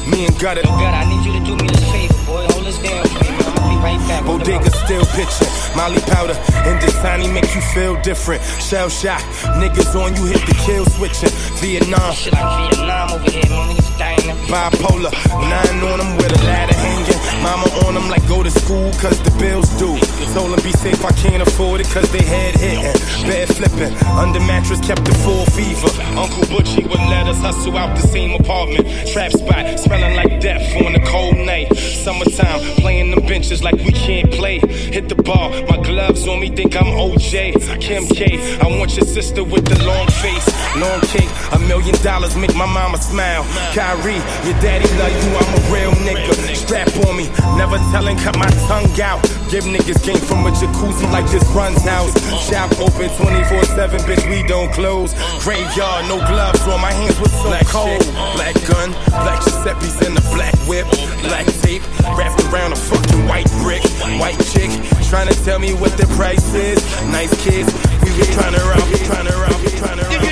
Me 0.08 0.24
and 0.24 0.36
Gutter. 0.40 0.62
God, 0.62 0.94
I 0.94 1.04
need 1.04 1.24
you 1.24 1.32
to 1.38 1.44
do 1.44 1.54
me 1.54 1.68
this 1.68 1.84
favor, 1.92 2.14
boy. 2.26 2.46
Hold 2.50 2.64
this 2.64 2.78
down 2.78 3.04
for 3.06 3.22
me. 3.22 3.30
I'ma 3.30 3.68
be 3.68 3.76
right 3.84 4.00
back. 4.08 4.24
Bodega 4.24 4.70
still 4.72 5.04
pitching. 5.12 5.52
Molly 5.76 6.00
powder 6.08 6.34
and 6.66 6.80
Dasani 6.80 7.32
make 7.32 7.54
you 7.54 7.60
feel 7.76 8.00
different. 8.02 8.42
Shell 8.58 8.88
shock, 8.88 9.20
niggas 9.60 9.94
on 9.94 10.16
you 10.16 10.24
hit 10.32 10.40
the 10.46 10.54
kill 10.64 10.84
switching. 10.86 11.30
Vietnam. 11.60 12.14
Shit 12.14 12.32
like 12.32 12.72
Vietnam 12.72 13.12
over 13.12 13.30
here, 13.30 13.48
man. 13.48 13.76
Niggas 13.76 13.98
dying 13.98 14.36
Bipolar, 14.48 15.12
nine 15.48 15.84
on 15.84 15.98
them 16.00 16.16
with 16.16 16.40
a 16.40 16.44
ladder 16.44 16.74
hanging. 16.74 17.11
Mama 17.42 17.66
on 17.86 17.94
them 17.94 18.08
like 18.08 18.26
go 18.28 18.42
to 18.42 18.50
school 18.50 18.90
cause 19.02 19.20
the 19.22 19.30
bills 19.38 19.68
due. 19.78 19.98
Told 20.32 20.52
them 20.52 20.62
be 20.62 20.72
safe, 20.72 21.04
I 21.04 21.12
can't 21.12 21.42
afford 21.42 21.80
it 21.80 21.88
cause 21.88 22.10
they 22.12 22.22
head 22.22 22.54
hitting. 22.54 22.94
Bed 23.28 23.48
flipping, 23.48 23.92
under 24.06 24.40
mattress 24.40 24.80
kept 24.80 25.04
the 25.04 25.14
full 25.24 25.44
fever. 25.46 25.90
Uncle 26.16 26.44
Butchie 26.44 26.88
wouldn't 26.88 27.10
let 27.10 27.26
us 27.26 27.38
hustle 27.38 27.76
out 27.76 27.96
the 27.96 28.06
same 28.06 28.40
apartment. 28.40 28.86
Trap 29.12 29.32
spot, 29.32 29.78
smelling 29.78 30.16
like 30.16 30.40
death 30.40 30.64
on 30.84 30.94
a 30.94 31.04
cold 31.06 31.36
night. 31.36 31.74
Summertime, 31.76 32.60
playing 32.80 33.10
them 33.10 33.26
benches 33.26 33.62
like 33.62 33.74
we 33.74 33.92
can't 33.92 34.30
play. 34.32 34.58
Hit 34.58 35.08
the 35.08 35.16
ball, 35.16 35.50
my 35.68 35.76
gloves 35.82 36.26
on 36.26 36.40
me, 36.40 36.48
think 36.48 36.76
I'm 36.76 36.86
OJ. 36.86 37.80
Kim 37.80 38.06
K, 38.06 38.58
I 38.60 38.78
want 38.78 38.96
your 38.96 39.06
sister 39.06 39.44
with 39.44 39.66
the 39.66 39.84
long 39.84 40.06
face. 40.22 40.46
Long 40.76 41.00
cake, 41.12 41.28
a 41.52 41.58
million 41.58 41.94
dollars 42.02 42.36
make 42.36 42.54
my 42.54 42.66
mama 42.66 42.98
smile. 42.98 43.44
Kyrie, 43.74 44.22
your 44.46 44.56
daddy 44.64 44.88
love 44.96 45.12
you, 45.12 45.30
I'm 45.36 45.50
a 45.58 45.74
real 45.74 45.92
nigga. 46.06 46.56
Strap 46.56 46.88
on 47.06 47.16
me, 47.16 47.28
never 47.56 47.78
telling, 47.90 48.16
cut 48.18 48.36
my 48.38 48.48
tongue 48.68 48.90
out. 49.00 49.22
Give 49.50 49.64
niggas 49.64 50.02
game 50.04 50.20
from 50.20 50.46
a 50.46 50.50
jacuzzi 50.50 51.10
like 51.12 51.28
this 51.30 51.44
runs 51.52 51.82
house. 51.82 52.12
Shop 52.48 52.70
open 52.80 53.08
24 53.16 53.64
7, 53.64 54.00
bitch, 54.00 54.24
we 54.30 54.46
don't 54.46 54.72
close. 54.72 55.14
Graveyard, 55.44 56.08
no 56.08 56.18
gloves 56.26 56.62
on, 56.68 56.80
my 56.80 56.92
hands 56.92 57.18
was 57.20 57.32
so 57.32 57.48
black 57.48 57.66
cold. 57.66 58.02
Shit, 58.02 58.14
black 58.36 58.56
gun, 58.66 58.90
black 59.10 59.40
Giuseppe's 59.44 60.00
in 60.06 60.14
the 60.14 60.24
black 60.34 60.54
whip. 60.66 60.86
Black 61.22 61.46
tape, 61.60 61.82
wrapped 62.16 62.42
around 62.52 62.72
a 62.72 62.76
fucking 62.76 63.26
white 63.28 63.50
brick. 63.60 63.82
White 64.18 64.40
chick, 64.52 64.70
trying 65.08 65.28
to 65.28 65.36
tell 65.44 65.58
me 65.58 65.74
what 65.74 65.92
the 65.98 66.06
price 66.16 66.54
is. 66.54 66.80
Nice 67.12 67.32
kids, 67.44 67.68
we 68.02 68.10
was 68.16 68.28
trying 68.34 68.54
to 68.54 68.62
rob, 68.64 68.84
we 68.90 68.98
trying 69.04 69.26
to 69.26 69.36
rob, 69.36 69.60
we 69.60 69.70
trying 69.78 69.98
to 69.98 70.04
rob. 70.04 70.31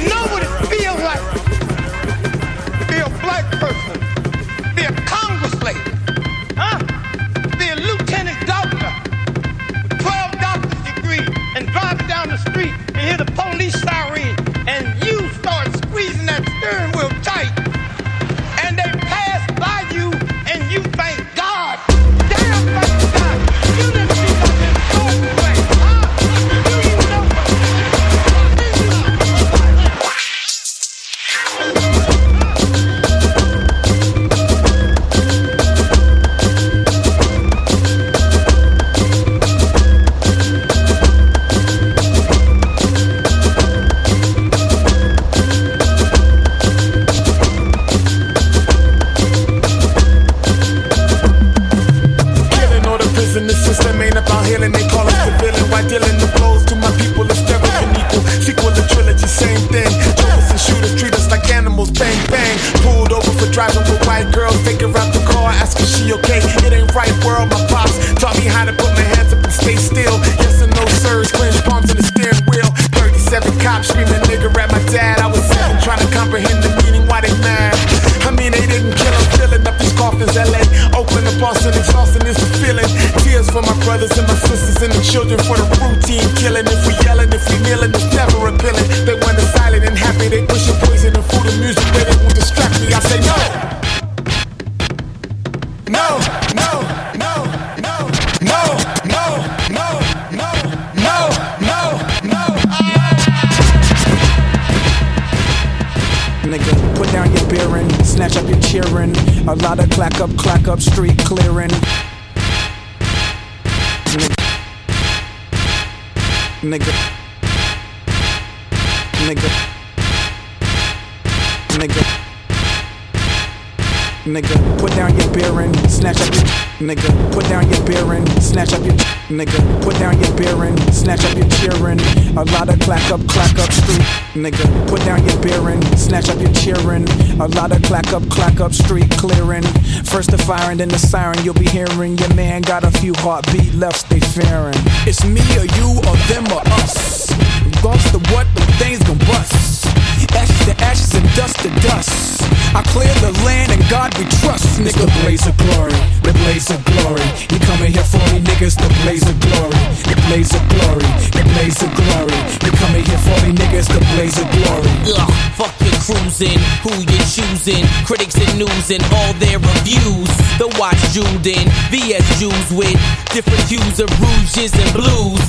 Nigga, 134.40 134.88
put 134.88 135.00
down 135.04 135.22
your 135.28 135.38
beer 135.42 135.68
and 135.68 135.84
snatch 135.98 136.30
up 136.30 136.40
your 136.40 136.52
cheering. 136.52 137.06
A 137.40 137.48
lot 137.48 137.72
of 137.72 137.82
clack 137.82 138.12
up, 138.14 138.26
clack 138.30 138.58
up 138.58 138.72
street 138.72 139.10
clearing. 139.12 139.62
First 140.04 140.30
the 140.30 140.38
fire 140.38 140.70
and 140.70 140.80
then 140.80 140.88
the 140.88 140.98
siren 140.98 141.44
you'll 141.44 141.54
be 141.54 141.68
hearing. 141.68 142.16
Your 142.16 142.34
man 142.34 142.62
got 142.62 142.82
a 142.82 142.90
few 142.90 143.12
heartbeat 143.18 143.74
left, 143.74 143.98
stay 144.06 144.20
fearing. 144.20 144.80
It's 145.06 145.24
me 145.24 145.42
or 145.58 145.66
you 145.76 145.98
or 146.08 146.16
them 146.32 146.46
or 146.52 146.62
us. 146.80 147.30
Regardless 147.64 148.14
of 148.14 148.22
what, 148.32 148.46
the 148.54 148.62
things 148.78 149.02
gon' 149.04 149.18
bust. 149.18 149.86
Ashes 150.32 150.64
to 150.64 150.84
ashes 150.84 151.14
and 151.14 151.34
dust 151.34 151.58
to 151.58 151.68
dust. 151.80 152.29
I 152.70 152.82
clear 152.94 153.10
the 153.18 153.34
land 153.42 153.72
and 153.74 153.82
God 153.90 154.14
we 154.14 154.24
trust, 154.38 154.78
nigga. 154.78 155.02
The 155.02 155.10
blaze 155.22 155.42
of 155.46 155.56
glory, 155.58 155.98
the 156.22 156.30
blaze 156.46 156.70
of 156.70 156.78
glory. 156.86 157.26
You 157.50 157.58
coming 157.66 157.90
here 157.90 158.06
for 158.06 158.22
me, 158.30 158.38
niggas? 158.46 158.78
The 158.78 158.86
blaze 159.02 159.26
of 159.26 159.34
glory, 159.42 159.80
the 160.06 160.16
blaze 160.30 160.54
of 160.54 160.62
glory, 160.70 161.10
the 161.34 161.42
blaze 161.50 161.82
of 161.82 161.90
glory. 161.98 162.38
You 162.62 162.70
coming 162.78 163.02
here 163.02 163.22
for 163.26 163.38
me, 163.42 163.50
niggas? 163.58 163.90
The 163.90 163.98
blaze 164.14 164.38
of 164.38 164.46
glory. 164.54 164.92
Ugh, 165.18 165.30
fuck 165.58 165.74
your 165.82 165.98
cruising, 165.98 166.58
who 166.86 166.94
you 166.94 167.20
choosing? 167.26 167.82
Critics 168.06 168.38
and 168.38 168.54
news 168.62 168.86
and 168.94 169.02
all 169.18 169.34
their 169.42 169.58
reviews. 169.58 170.30
The 170.62 170.70
watch 170.78 171.00
Juden, 171.10 171.66
VS 171.90 172.26
Jews 172.38 172.66
with 172.70 172.94
different 173.34 173.66
hues 173.66 173.98
of 173.98 174.08
rouges 174.22 174.70
and 174.78 174.90
blues. 174.94 175.42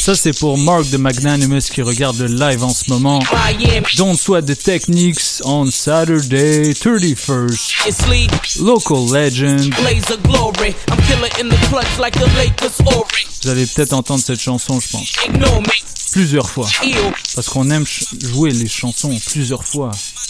Ça, 0.00 0.14
c'est 0.16 0.32
pour 0.32 0.56
Mark 0.56 0.88
de 0.88 0.96
Magnanimous 0.96 1.60
qui 1.70 1.82
regarde 1.82 2.16
le 2.18 2.26
live 2.28 2.64
en 2.64 2.72
ce 2.72 2.88
moment. 2.88 3.22
Don't 3.98 4.16
Sweat 4.16 4.46
the 4.46 4.56
Techniques 4.58 5.20
on 5.44 5.70
Saturday 5.70 6.72
31st. 6.72 7.86
It's 7.86 8.06
lead, 8.08 8.30
Local 8.60 9.12
Legend. 9.12 9.70
Vous 13.42 13.48
allez 13.50 13.66
peut-être 13.66 13.92
entendre 13.92 14.22
cette 14.24 14.40
chanson, 14.40 14.80
je 14.80 14.88
pense. 14.88 15.12
Plusieurs 16.12 16.48
fois. 16.48 16.66
Parce 17.34 17.48
qu'on 17.50 17.70
aime 17.70 17.84
jouer 18.22 18.50
les 18.52 18.68
chansons 18.68 19.14
plusieurs 19.26 19.64
fois. 19.64 19.90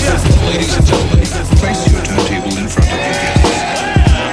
Ladies 0.52 0.76
and 0.78 0.86
gentlemen, 0.88 1.26
place 1.60 1.82
your 1.92 2.04
turntable 2.06 2.58
in 2.58 2.68
front 2.70 2.92
of 2.92 3.00
you. 3.02 3.50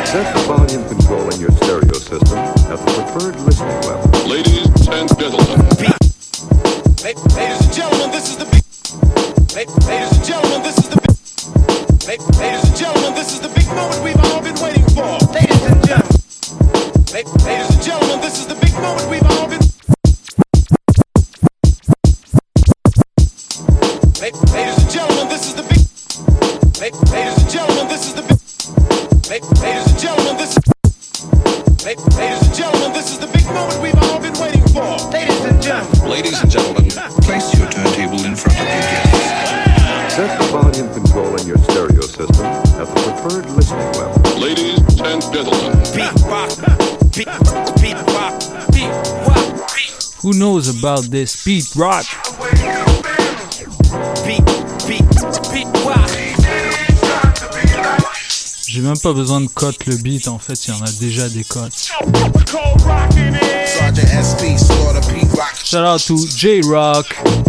Set 0.06 0.26
the 0.34 0.42
volume 0.48 0.84
control 0.88 1.28
in 1.34 1.40
your 1.40 1.52
stereo 1.52 1.94
system 1.94 2.38
at 2.38 2.78
the 2.80 2.92
preferred 2.96 3.36
listening 3.46 3.80
level. 3.88 4.28
Ladies 4.28 4.66
and 4.88 5.08
gentlemen, 5.18 5.58
Ladies 7.04 7.60
and 7.64 7.72
gentlemen, 7.74 8.10
this 8.12 8.30
is 8.30 8.36
the 8.38 8.46
big. 8.50 8.67
Ladies 9.56 10.12
and 10.12 10.24
gentlemen, 10.24 10.62
this 10.62 10.76
is 10.76 10.88
the 10.90 11.00
big. 11.00 12.20
Ladies 12.36 12.68
and 12.68 12.76
gentlemen, 12.76 13.14
this 13.14 13.32
is 13.32 13.40
the 13.40 13.48
big 13.48 13.66
moment 13.68 14.04
we've 14.04 14.20
all 14.28 14.42
been 14.42 14.54
waiting 14.60 14.84
for. 14.92 15.16
Ladies 15.32 15.62
and 15.64 15.80
gentlemen. 15.88 16.20
Ladies 17.12 17.70
and 17.72 17.82
gentlemen, 17.82 18.20
this 18.20 18.38
is 18.38 18.46
the 18.46 18.54
big 18.60 18.74
moment 18.74 19.08
we've 19.08 19.24
all 19.24 19.48
been. 19.48 19.64
Ladies 24.20 24.78
and 24.78 24.90
gentlemen, 24.92 25.28
this 25.32 25.44
is 25.48 25.54
the 25.56 25.64
big. 25.64 25.80
Ladies 27.10 27.36
and 27.40 27.50
gentlemen, 27.50 27.88
this 27.88 28.06
is 28.06 28.14
the 28.14 28.22
big. 28.28 28.38
Ladies 29.64 29.86
and 29.88 29.98
gentlemen, 29.98 30.36
this. 30.36 30.54
Ladies 31.88 32.42
and 32.46 32.54
gentlemen, 32.54 32.92
this 32.92 33.10
is 33.12 33.18
the 33.18 33.28
big 33.32 33.46
moment 33.46 33.80
we've 33.80 33.96
all 34.04 34.20
been 34.20 34.36
waiting 34.38 34.66
for. 34.76 34.84
Ladies 35.08 35.40
and 35.40 35.62
gentlemen. 35.62 36.10
ladies 36.10 36.40
and 36.40 36.50
gentlemen, 36.50 36.90
place 37.24 37.58
your 37.58 37.68
turntable 37.70 38.24
in 38.24 38.36
front. 38.36 38.47
Set 40.18 40.36
the 40.40 40.46
volume 40.48 40.92
control 40.92 41.36
in 41.36 41.46
your 41.46 41.58
stereo 41.58 42.00
system 42.00 42.44
at 42.44 42.88
the 42.88 43.02
preferred 43.06 43.48
listening 43.50 43.92
level. 43.92 44.40
Ladies 44.40 44.78
and 44.98 45.22
gentlemen, 45.32 45.78
Beat 45.94 46.10
rock, 46.26 46.50
beat, 47.14 47.30
beat 47.78 47.94
rock, 48.18 48.34
beat 48.74 48.90
rock, 49.28 49.62
Who 50.22 50.32
knows 50.32 50.66
about 50.76 51.04
this? 51.04 51.44
Beat 51.44 51.70
rock? 51.76 52.04
beat, 54.26 54.42
beat, 54.88 55.06
beat 55.52 55.68
rock. 55.86 56.10
J'ai 58.66 58.80
même 58.80 58.98
pas 58.98 59.12
besoin 59.12 59.40
de 59.40 59.46
cote 59.46 59.86
le 59.86 59.94
beat, 59.98 60.26
en 60.26 60.40
fait, 60.40 60.66
il 60.66 60.74
y 60.74 60.76
en 60.76 60.82
a 60.82 60.90
déjà 60.98 61.28
des 61.28 61.44
cotes. 61.44 61.92
Shout 65.64 65.84
out 65.84 66.00
to 66.00 66.16
J-Rock. 66.36 67.47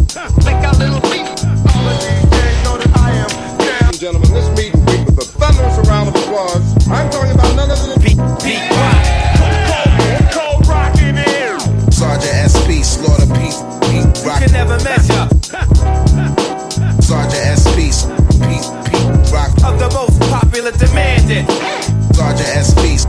Sergeant 22.20 22.52
SP, 22.68 23.00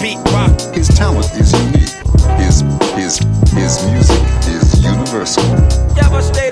Beat 0.00 0.16
rock. 0.32 0.58
His 0.72 0.88
talent 0.88 1.30
is 1.36 1.52
unique. 1.52 1.92
His 2.40 2.62
his 2.96 3.18
his 3.52 3.84
music 3.92 4.22
is 4.48 4.82
universal. 4.82 5.44
Devastating 5.94 6.49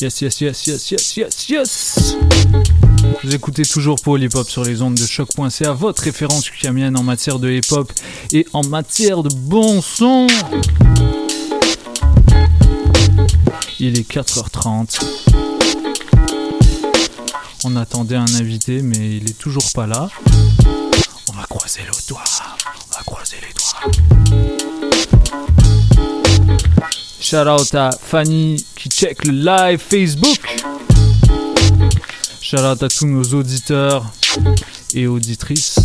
Yes, 0.00 0.20
yes, 0.20 0.40
yes, 0.40 0.66
yes, 0.66 0.90
yes, 0.92 1.16
yes, 1.16 1.48
yes. 1.48 2.16
Vous 3.24 3.34
écoutez 3.34 3.64
toujours 3.64 3.96
Paul 4.00 4.22
Hip 4.22 4.30
sur 4.46 4.62
les 4.62 4.80
ondes 4.80 4.94
de 4.94 5.04
choc.ca, 5.04 5.72
votre 5.72 6.04
référence 6.04 6.48
mienne 6.72 6.96
en 6.96 7.02
matière 7.02 7.40
de 7.40 7.50
hip 7.50 7.72
hop 7.72 7.92
et 8.32 8.46
en 8.52 8.62
matière 8.64 9.24
de 9.24 9.34
bon 9.34 9.82
son. 9.82 10.28
Il 13.80 13.98
est 13.98 14.08
4h30. 14.08 15.00
On 17.64 17.74
attendait 17.74 18.16
un 18.16 18.34
invité, 18.38 18.82
mais 18.82 19.16
il 19.16 19.28
est 19.28 19.38
toujours 19.38 19.72
pas 19.74 19.88
là. 19.88 20.08
On 21.30 21.32
va 21.32 21.44
croiser 21.48 21.80
le 21.84 21.92
Shout 27.30 27.46
out 27.46 27.74
à 27.74 27.90
Fanny 27.90 28.56
qui 28.74 28.88
check 28.88 29.26
le 29.26 29.32
live 29.32 29.78
Facebook. 29.78 30.62
Shout 32.40 32.56
out 32.56 32.82
à 32.82 32.88
tous 32.88 33.04
nos 33.04 33.22
auditeurs 33.22 34.06
et 34.94 35.06
auditrices. 35.06 35.78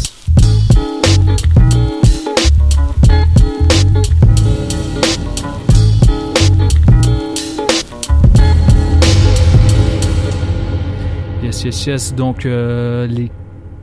Yes, 11.44 11.64
yes, 11.66 11.86
yes. 11.86 12.14
Donc, 12.16 12.46
euh, 12.46 13.06
les 13.06 13.30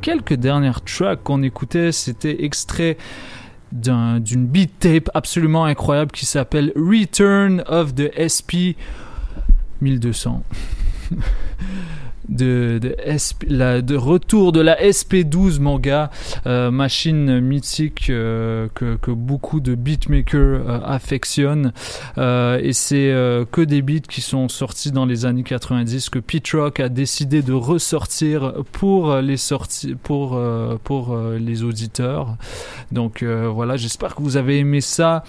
quelques 0.01 0.33
dernières 0.33 0.81
tracks 0.81 1.23
qu'on 1.23 1.43
écoutait, 1.43 1.93
c'était 1.93 2.43
extrait 2.43 2.97
d'un- 3.73 4.21
d'une 4.21 4.47
beat 4.47 4.79
tape 4.79 5.09
absolument 5.15 5.65
incroyable 5.65 6.11
qui 6.13 6.27
s'appelle 6.27 6.73
Return 6.77 7.63
of 7.67 7.95
the 7.95 8.11
SP 8.17 8.77
1200. 9.81 10.43
De, 12.31 12.95
SP 13.05 13.45
la- 13.49 13.83
de 13.83 13.97
retour 13.97 14.53
de 14.53 14.61
la 14.61 14.81
SP12 14.81 15.59
mon 15.59 15.79
gars 15.81 16.11
euh, 16.47 16.71
machine 16.71 17.41
mythique 17.41 18.09
euh, 18.09 18.69
que, 18.75 19.11
beaucoup 19.11 19.59
de 19.61 19.75
beatmakers 19.75 20.61
euh, 20.69 20.79
affectionnent. 20.85 21.73
Euh, 22.19 22.61
et 22.63 22.73
c'est 22.73 23.13
que 23.51 23.61
des 23.63 23.83
beats 23.83 24.07
qui 24.09 24.21
sont 24.21 24.49
sortis 24.49 24.93
dans 24.93 25.07
les 25.07 25.25
années 25.27 25.43
90 25.43 26.09
que 26.11 26.19
Pete 26.21 26.51
Rock 26.53 26.79
a 26.81 26.89
décidé 26.89 27.43
de 27.43 27.53
ressortir 27.53 28.55
pour 28.73 29.17
les 29.17 29.37
sorties 29.37 29.97
pour 30.01 30.41
pour 30.85 31.17
les 31.39 31.63
auditeurs. 31.65 32.37
Donc 32.93 33.25
voilà 33.25 33.77
j'espère 33.77 34.15
que 34.15 34.23
vous 34.23 34.37
avez 34.37 34.59
aimé 34.59 34.81
ça. 34.81 35.25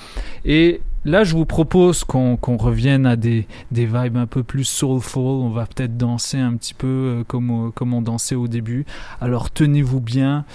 Et 0.45 0.81
Là, 1.03 1.23
je 1.23 1.33
vous 1.33 1.45
propose 1.45 2.03
qu'on 2.03 2.37
qu'on 2.37 2.57
revienne 2.57 3.05
à 3.07 3.15
des, 3.15 3.47
des 3.71 3.85
vibes 3.85 4.17
un 4.17 4.27
peu 4.27 4.43
plus 4.43 4.63
soulful. 4.65 5.21
On 5.23 5.49
va 5.49 5.65
peut-être 5.65 5.97
danser 5.97 6.37
un 6.37 6.55
petit 6.55 6.73
peu 6.75 6.87
euh, 6.87 7.23
comme, 7.27 7.49
on- 7.49 7.71
comme 7.71 7.93
on 7.93 8.01
dansait 8.01 8.35
au 8.35 8.47
début. 8.47 8.85
Alors, 9.19 9.49
tenez-vous 9.49 9.99
bien. 9.99 10.45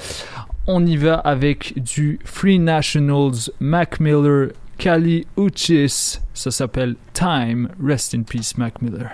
On 0.68 0.84
y 0.86 0.96
va 0.96 1.14
avec 1.14 1.74
du 1.82 2.18
Free 2.24 2.58
Nationals, 2.60 3.50
Mac 3.60 3.98
Miller, 4.00 4.50
Kali 4.78 5.26
Uchis. 5.36 6.18
Ça 6.34 6.50
s'appelle 6.50 6.96
Time. 7.12 7.68
Rest 7.82 8.14
in 8.14 8.22
peace, 8.22 8.54
Mac 8.56 8.80
Miller. 8.82 9.10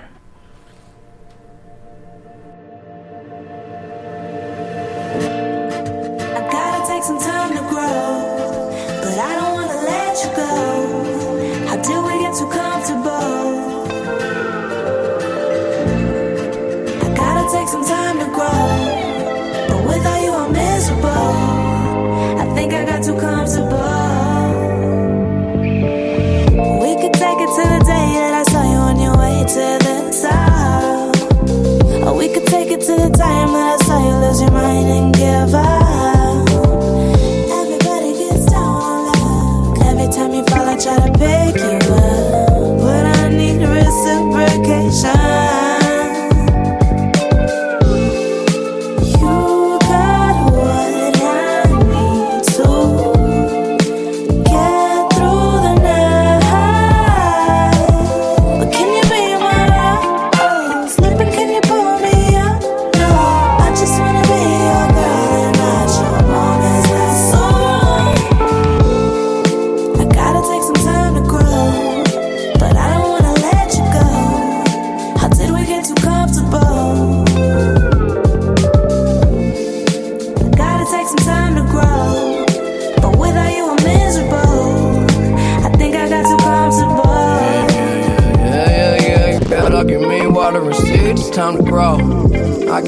Try 40.82 40.96
to 40.96 41.16
pick 41.16 41.41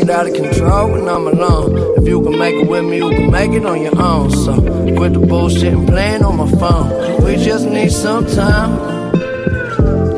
get 0.05 0.17
out 0.17 0.27
of 0.27 0.35
control 0.35 0.93
when 0.93 1.09
I'm 1.09 1.27
alone. 1.27 1.97
If 1.97 2.07
you 2.07 2.21
can 2.21 2.39
make 2.39 2.55
it 2.55 2.69
with 2.69 2.85
me, 2.85 2.99
you 2.99 3.09
can 3.09 3.31
make 3.31 3.53
it 3.53 3.65
on 3.65 3.81
your 3.81 3.99
own. 3.99 4.31
So 4.31 4.61
quit 4.97 5.15
the 5.15 5.21
bullshit 5.21 5.73
and 5.73 5.89
playing 5.89 6.23
on 6.23 6.37
my 6.37 6.51
phone. 6.61 7.25
We 7.25 7.37
just 7.37 7.67
need 7.67 7.91
some 7.91 8.27
time. 8.27 8.73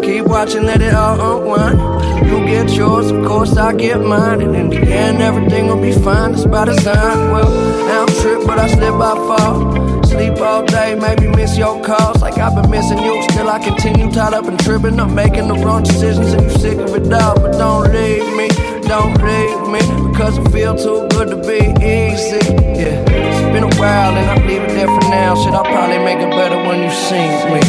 Keep 0.02 0.24
watching, 0.26 0.64
let 0.64 0.82
it 0.82 0.92
all 0.92 1.38
unwind. 1.38 1.78
You 2.26 2.44
get 2.46 2.70
yours, 2.70 3.12
of 3.12 3.24
course 3.24 3.56
I 3.56 3.74
get 3.74 4.00
mine. 4.00 4.42
And 4.42 4.56
in 4.56 4.70
the 4.70 4.80
end, 4.80 5.22
everything 5.22 5.68
will 5.68 5.80
be 5.80 5.92
fine. 5.92 6.34
It's 6.34 6.46
by 6.46 6.64
design. 6.64 7.30
Well, 7.30 7.50
now 7.86 8.02
I'm 8.02 8.08
tripped, 8.20 8.46
but 8.46 8.58
I 8.58 8.66
slip, 8.68 8.94
I 8.94 9.14
fall. 9.14 10.02
Sleep 10.04 10.38
all 10.40 10.64
day, 10.64 10.96
maybe 10.96 11.28
miss 11.28 11.56
your 11.56 11.80
calls. 11.84 12.22
Like 12.22 12.38
I've 12.38 12.60
been 12.60 12.70
missing 12.70 12.98
you, 12.98 13.22
still 13.46 13.54
I 13.54 13.58
continue 13.58 14.10
tied 14.10 14.34
up 14.34 14.46
and 14.46 14.58
tripping. 14.60 14.98
I'm 14.98 15.14
making 15.14 15.48
the 15.48 15.54
wrong 15.54 15.82
decisions, 15.82 16.32
and 16.32 16.42
you're 16.42 16.58
sick 16.58 16.78
of 16.78 16.94
it 16.94 17.12
all. 17.12 17.34
But 17.40 17.52
don't 17.52 17.92
leave 17.92 18.26
me, 18.36 18.48
don't 18.88 19.14
leave 19.22 19.68
me, 19.72 19.80
because 20.08 20.38
it 20.38 20.48
feel 20.50 20.74
too 20.74 21.06
good 21.10 21.28
to 21.30 21.36
be 21.36 21.60
easy. 21.82 22.42
Yeah, 22.80 23.04
it's 23.06 23.52
been 23.52 23.64
a 23.64 23.74
while, 23.76 24.14
and 24.16 24.30
I 24.30 24.46
leave 24.46 24.62
it 24.62 24.70
there 24.70 24.88
for 24.88 25.08
now. 25.08 25.34
Shit, 25.36 25.54
I'll 25.54 25.64
probably 25.64 25.98
make 25.98 26.18
it 26.18 26.30
better 26.30 26.56
when 26.56 26.82
you 26.82 26.90
see 26.90 27.26
me. 27.52 27.60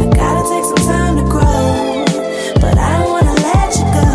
I 0.00 0.06
gotta 0.16 0.42
take 0.48 0.64
some 0.64 0.84
time 0.88 1.16
to 1.16 1.24
grow, 1.28 2.04
but 2.60 2.78
I 2.78 2.98
don't 2.98 3.10
wanna 3.10 3.36
let 3.48 3.70
you 3.78 3.86
go. 3.98 4.08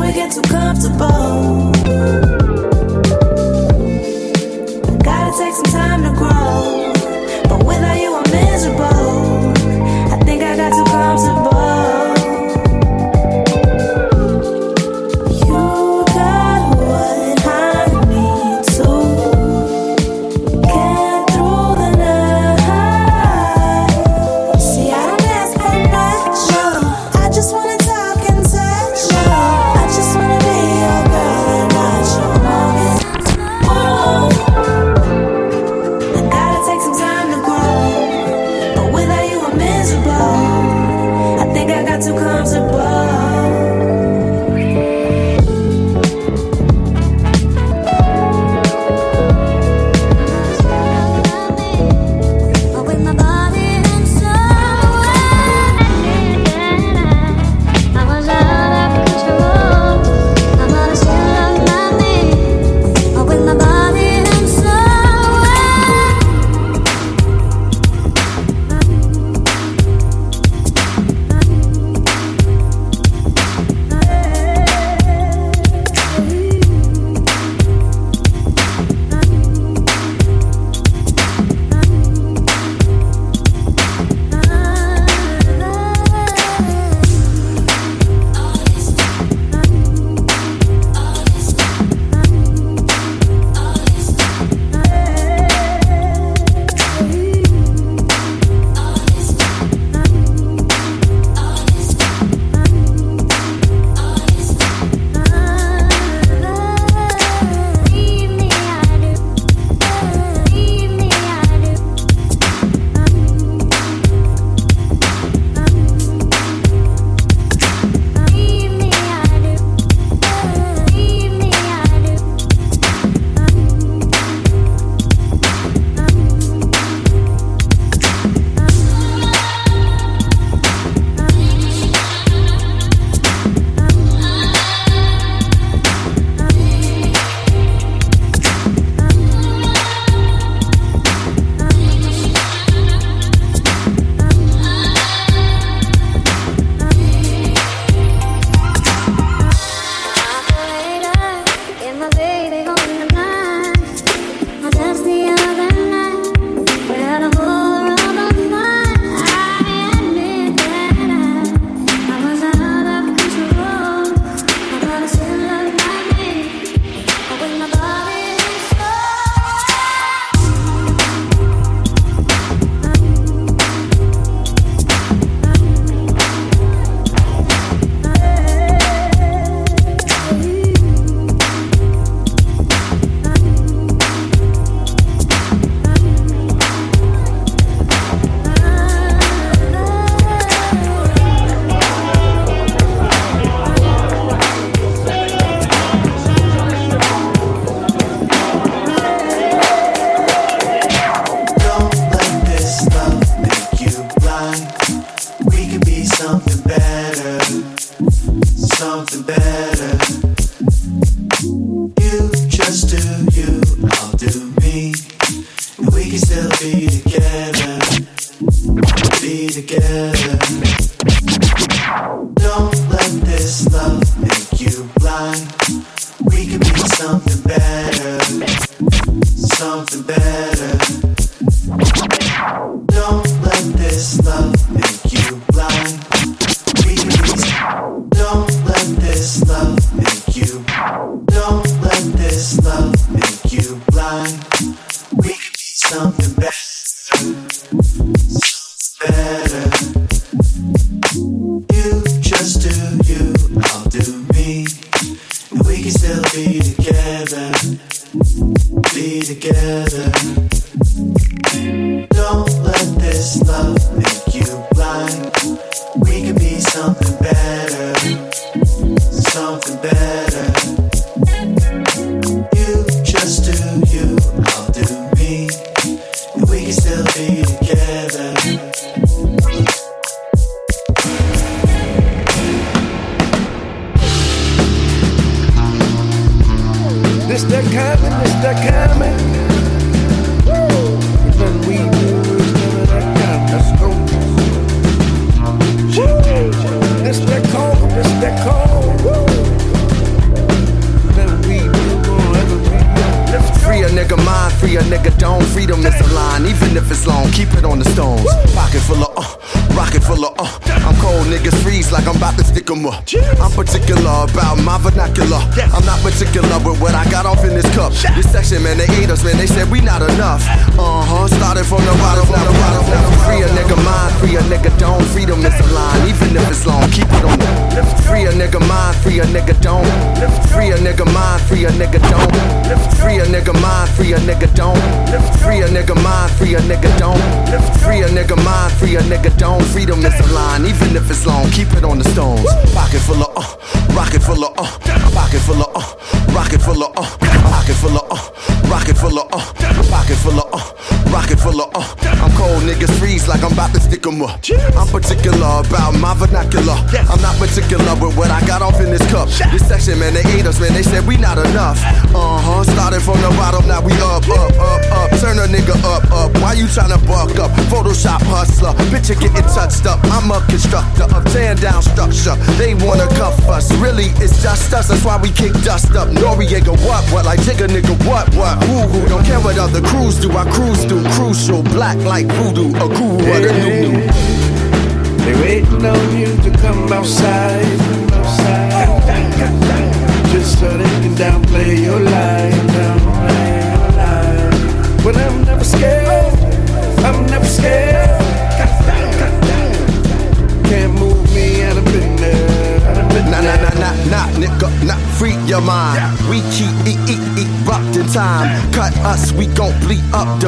We 0.00 0.12
get 0.12 0.30
too 0.32 0.42
comfortable? 0.42 1.65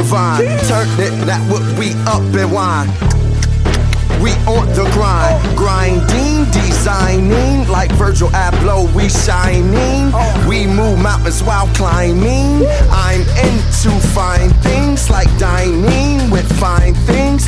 divine. 0.09 0.41
Turn 0.65 0.89
it, 1.01 1.13
that 1.27 1.41
what 1.53 1.63
we 1.79 1.93
up 2.09 2.23
and 2.33 2.51
wine. 2.51 2.89
We 4.23 4.33
on 4.51 4.67
the 4.75 4.89
grind, 4.97 5.39
grinding, 5.57 6.51
designing 6.51 7.69
like 7.69 7.93
Virgil 7.93 8.29
Abloh. 8.31 8.93
We 8.95 9.09
shining, 9.09 10.11
we 10.49 10.67
move 10.67 10.99
mountains 10.99 11.43
while 11.43 11.69
climbing. 11.75 12.67
I'm 12.91 13.21
into 13.45 13.91
fine 14.09 14.51
things 14.65 15.11
like 15.11 15.29
dining 15.39 16.31
with 16.31 16.49
fine 16.59 16.95
things. 17.07 17.47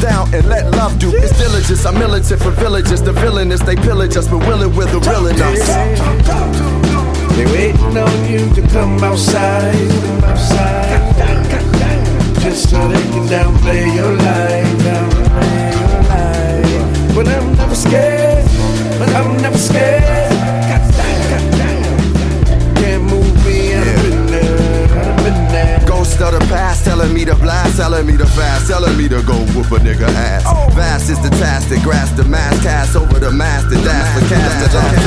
down 0.00 0.32
and 0.34 0.46
let 0.48 0.70
love 0.72 0.98
do 0.98 1.14
its 1.14 1.36
diligence. 1.38 1.84
I'm 1.84 1.94
militant 1.98 2.40
for 2.42 2.50
villages. 2.50 3.02
The 3.02 3.12
villainous, 3.12 3.60
they 3.60 3.76
pillage 3.76 4.16
us, 4.16 4.26
but 4.26 4.38
willing 4.38 4.74
with 4.74 4.90
the 4.92 5.00
real 5.00 5.26
us. 5.28 5.60
They 7.36 7.46
waiting 7.46 7.96
on 7.96 8.30
you 8.30 8.52
to 8.54 8.62
come 8.68 8.98
outside. 9.04 9.74
Come 9.74 10.24
outside. 10.24 11.00
Just 12.40 12.70
so 12.70 12.88
they 12.88 13.02
can 13.12 13.26
downplay 13.28 13.94
your 13.94 14.16
life. 14.16 14.66
Downplay 14.88 15.70
your 15.80 16.02
life. 16.08 17.14
But 17.14 17.28
I'm 17.28 17.54
never 17.56 17.74
scared. 17.74 18.44
But 18.98 19.08
I'm 19.10 19.36
never 19.42 19.58
scared. 19.58 20.19
Of 26.20 26.38
the 26.38 26.46
past 26.48 26.84
telling 26.84 27.14
me 27.14 27.24
to 27.24 27.34
blast, 27.34 27.78
telling 27.78 28.06
me 28.06 28.14
to 28.18 28.26
fast, 28.26 28.68
telling 28.68 28.94
me 28.94 29.08
to 29.08 29.22
go 29.22 29.38
whoop 29.56 29.72
a 29.72 29.78
nigga 29.80 30.06
ass. 30.06 30.44
Oh. 30.46 30.68
Vast 30.74 31.08
is 31.08 31.18
the 31.22 31.30
task 31.30 31.70
that 31.70 31.82
grasp 31.82 32.16
the 32.16 32.24
mass, 32.24 32.62
cast 32.62 32.94
over 32.94 33.18
the 33.18 33.30
mask, 33.30 33.70
the 33.70 33.76
dash, 33.76 34.20
the 34.20 34.28
cast, 34.28 34.60
the 34.60 34.68
dash, 34.68 35.00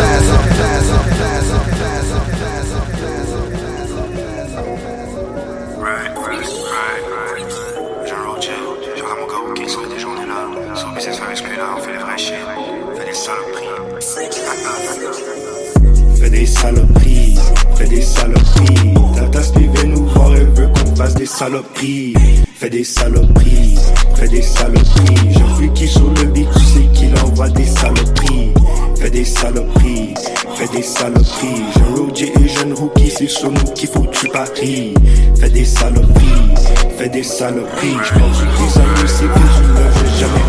fasse 21.03 21.15
des 21.15 21.25
saloperies, 21.25 22.13
fais 22.55 22.69
des 22.69 22.85
saloperies, 22.85 23.77
fais 24.15 24.29
des 24.29 24.41
saloperies. 24.41 25.33
J'en 25.33 25.55
fais 25.55 25.67
qui 25.73 25.85
sur 25.85 26.07
le 26.07 26.23
beat, 26.31 26.47
tu 26.53 26.63
sais 26.63 26.87
qu'il 26.93 27.13
envoie 27.19 27.49
des 27.49 27.65
saloperies, 27.65 28.53
fais 28.97 29.09
des 29.09 29.25
saloperies, 29.25 30.13
fais 30.55 30.67
des 30.69 30.81
saloperies. 30.81 31.63
Jeune 31.75 31.95
Roger 31.95 32.31
et 32.39 32.47
jeune 32.47 32.73
Rookie, 32.73 33.09
c'est 33.09 33.27
sur 33.27 33.51
nous 33.51 33.73
qu'il 33.75 33.89
faut 33.89 34.03
que 34.03 34.15
tu 34.15 34.29
paries. 34.29 34.93
Fais 35.37 35.49
des 35.49 35.65
saloperies, 35.65 36.53
fais 36.97 37.09
des 37.09 37.23
saloperies. 37.23 37.97
Je 38.01 38.19
pense 38.19 38.37
que 38.37 38.45
les 38.45 38.77
amis, 38.77 39.07
c'est 39.07 39.27
que 39.27 39.39
tu 39.39 39.61
ne 39.61 39.73
veux 39.75 40.09
jamais. 40.19 40.45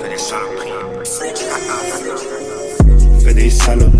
Fais 0.00 0.08
des 0.10 0.18
saloperies. 0.18 0.72
Fais 3.24 3.34
des 3.34 3.50
saloperies. 3.50 3.93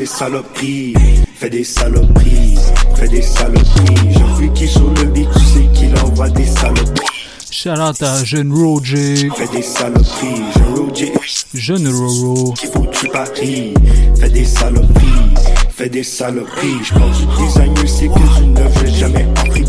Des 0.00 0.06
saloperies. 0.06 0.94
Fais 1.34 1.50
des 1.50 1.62
saloperies, 1.62 2.56
fais 2.94 3.08
des 3.08 3.20
saloperies. 3.20 4.14
J'en 4.14 4.54
qui 4.54 4.66
sur 4.66 4.90
le 4.94 5.04
beat, 5.04 5.28
tu 5.30 5.44
sais 5.44 5.68
qu'il 5.74 5.94
envoie 5.98 6.30
des 6.30 6.46
saloperies. 6.46 7.26
Shout 7.50 7.78
out 7.78 8.02
à 8.02 8.24
Jeune 8.24 8.50
Roger. 8.50 9.28
Fais 9.36 9.48
des 9.48 9.60
saloperies, 9.60 10.42
jeune 10.56 10.74
Roger. 10.74 11.12
Jeune 11.52 11.88
Roro. 11.88 12.54
Qui 12.54 12.66
faut 12.68 12.86
tu 12.86 13.08
paries. 13.08 13.74
Fais 14.18 14.30
des 14.30 14.46
saloperies, 14.46 15.34
fais 15.68 15.90
des 15.90 16.02
saloperies. 16.02 16.78
J'pense 16.82 17.18
du 17.18 17.26
designer, 17.44 17.88
c'est 17.88 18.08
que 18.08 18.40
du 18.40 18.46
neuf, 18.46 18.72
j'ai 18.82 19.00
jamais 19.00 19.26
appris. 19.36 19.59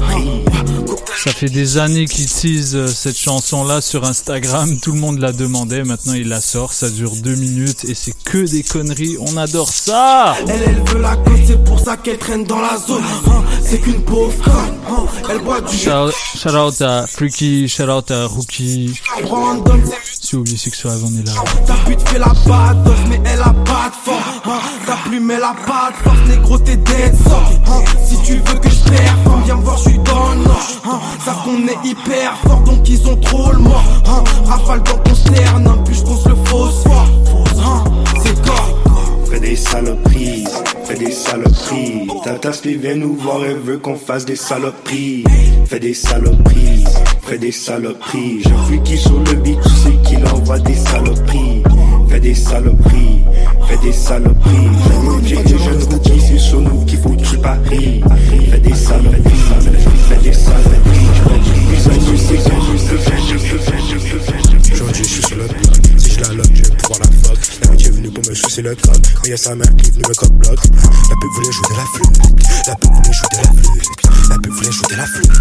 Ça 1.23 1.31
fait 1.31 1.49
des 1.49 1.77
années 1.77 2.06
qu'il 2.06 2.26
tease 2.26 2.76
euh, 2.76 2.88
cette 2.88 3.15
chanson-là 3.15 3.80
sur 3.80 4.06
Instagram. 4.06 4.80
Tout 4.81 4.91
le 4.91 4.99
monde 4.99 5.19
la 5.19 5.31
demandait. 5.31 5.84
Maintenant, 5.84 6.14
il 6.14 6.27
la 6.27 6.41
sort. 6.41 6.73
Ça 6.73 6.89
dure 6.89 7.11
deux 7.15 7.35
minutes 7.35 7.85
et 7.85 7.93
c'est 7.93 8.15
que 8.23 8.39
des 8.39 8.64
conneries. 8.64 9.18
On 9.19 9.38
adore 9.38 9.69
ça. 9.69 10.35
Elle, 10.48 10.64
elle 10.65 10.84
veut 10.84 10.99
la 10.99 11.15
côte, 11.18 11.38
c'est 11.45 11.64
pour 11.64 11.80
ça 11.80 11.95
qu'elle 11.98 12.18
traîne 12.18 12.43
dans 12.45 12.60
la 12.60 12.76
zone. 12.76 13.03
Hein, 13.27 13.43
c'est 13.64 13.77
qu'une 13.77 14.02
pauvre 14.02 14.34
hein, 14.49 15.06
elle 15.30 15.41
boit 15.43 15.61
du 15.61 15.77
Shout, 15.77 16.11
shout 16.35 16.56
out 16.56 16.81
à 16.81 17.06
Freaky, 17.06 17.69
shout 17.69 17.84
out 17.84 18.10
à 18.10 18.26
Rookie. 18.26 18.99
Brandon. 19.22 19.80
Si 20.31 20.37
oublie 20.37 20.57
Sexual, 20.57 20.97
on 21.03 21.19
est 21.19 21.27
là. 21.27 21.33
Ta 21.67 21.73
pute 21.85 22.07
fait 22.07 22.17
la 22.17 22.27
batte, 22.47 22.77
mais 23.09 23.19
elle 23.25 23.41
a 23.41 23.53
pas 23.65 23.89
de 23.89 23.95
force. 24.01 24.41
Hein, 24.45 24.61
ta 24.85 24.95
plume, 25.03 25.29
elle 25.29 25.43
a 25.43 25.53
pas 25.67 25.91
de 25.91 25.95
force. 26.01 26.19
Négro, 26.29 26.57
t'es 26.57 26.77
dead. 26.77 27.13
Hein, 27.67 27.83
si 28.07 28.15
tu 28.23 28.35
veux 28.35 28.57
que 28.59 28.69
je 28.69 28.89
performe, 28.89 29.43
viens 29.43 29.57
me 29.57 29.61
voir, 29.61 29.75
je 29.75 29.89
suis 29.89 29.97
dans 29.97 30.29
le 30.29 30.37
nord. 30.37 30.67
Hein, 30.85 30.99
savent 31.25 31.43
qu'on 31.43 31.67
est 31.67 31.85
hyper 31.85 32.37
fort, 32.47 32.61
donc 32.61 32.87
ils 32.87 33.05
ont 33.09 33.17
trop 33.17 33.51
le 33.51 33.57
mort. 33.57 33.83
Hein, 34.07 34.23
rafale 34.45 34.81
dans 34.83 34.97
ton 34.99 35.15
sterne, 35.15 35.67
hein, 35.67 35.77
puis 35.83 35.95
je 35.95 36.01
pose 36.01 36.25
le 36.25 36.35
phosphore. 36.45 37.09
Hein, 37.61 37.83
c'est 38.23 38.41
corps. 38.41 38.79
Fais 39.29 39.39
des 39.41 39.57
saloperies, 39.57 40.45
fais 40.85 40.95
des 40.95 41.11
saloperies. 41.11 42.07
Tata 42.23 42.53
Steve 42.53 42.79
vient 42.79 42.95
nous 42.95 43.17
voir, 43.17 43.43
elle 43.43 43.59
veut 43.59 43.79
qu'on 43.79 43.97
fasse 43.97 44.23
des 44.23 44.37
saloperies. 44.37 45.25
Fais 45.65 45.79
des 45.81 45.93
saloperies, 45.93 46.70
fais 47.31 47.37
des 47.37 47.51
saloperies. 47.51 48.41
J'en 48.43 48.83
qui 48.83 48.97
sur 48.97 49.17
le 49.17 49.33
beat, 49.35 49.57
tu 49.61 49.69
sais 49.69 49.95
qu'il 50.03 50.25
envoie 50.27 50.59
des 50.59 50.75
saloperies. 50.75 51.63
Fais 52.09 52.19
des 52.19 52.35
saloperies, 52.35 53.21
fais 53.69 53.77
des 53.77 53.93
saloperies. 53.93 54.67
J'ai 55.23 55.37
des 55.37 55.57
jeunes 55.57 55.83
rookies, 55.89 56.19
c'est 56.19 56.37
sur 56.37 56.59
nous 56.59 56.83
qu'il 56.83 56.99
faut 56.99 57.11
que 57.11 57.23
tu 57.23 57.37
paries. 57.37 58.01
Fais 58.51 58.59
des 58.59 58.75
saloperies, 58.75 59.21
fais 60.09 60.21
des 60.21 60.33
saloperies. 60.33 61.07
Aujourd'hui, 64.73 65.03
je 65.03 65.03
suis 65.03 65.23
sur 65.23 65.37
le 65.37 65.47
bloc. 65.47 65.57
Si 65.97 66.11
je 66.11 66.19
la 66.21 66.33
lock, 66.33 66.47
je 66.53 66.61
vais 66.63 66.99
la 66.99 67.11
fuck. 67.23 67.51
Venue 68.02 68.14
pour 68.14 68.28
me 68.28 68.34
sucer 68.34 68.64
le 68.64 68.73
code. 68.73 69.07
Mais 69.22 69.30
y'a 69.30 69.38
sa 69.38 69.53
mère 69.53 69.76
qui 69.76 69.86
est 69.86 69.91
venue 69.91 70.03
me 70.10 70.15
cop 70.15 70.32
bloc. 70.32 70.57
La 70.57 71.15
pute 71.22 71.32
voulait 71.36 71.52
jouer 71.52 71.68
de 71.69 71.78
la 71.78 71.86
flûte. 71.86 72.18
La 72.65 72.76
pute 72.76 72.91
voulait 72.91 73.11
jouer 73.14 73.28
de 73.30 73.38
la 73.38 73.45
flûte. 73.52 73.72
La 74.28 74.38
pute 74.38 74.53
voulait 74.53 74.72
jouer 74.72 74.88
de 74.90 74.95
la 74.95 75.06
flûte. 75.06 75.32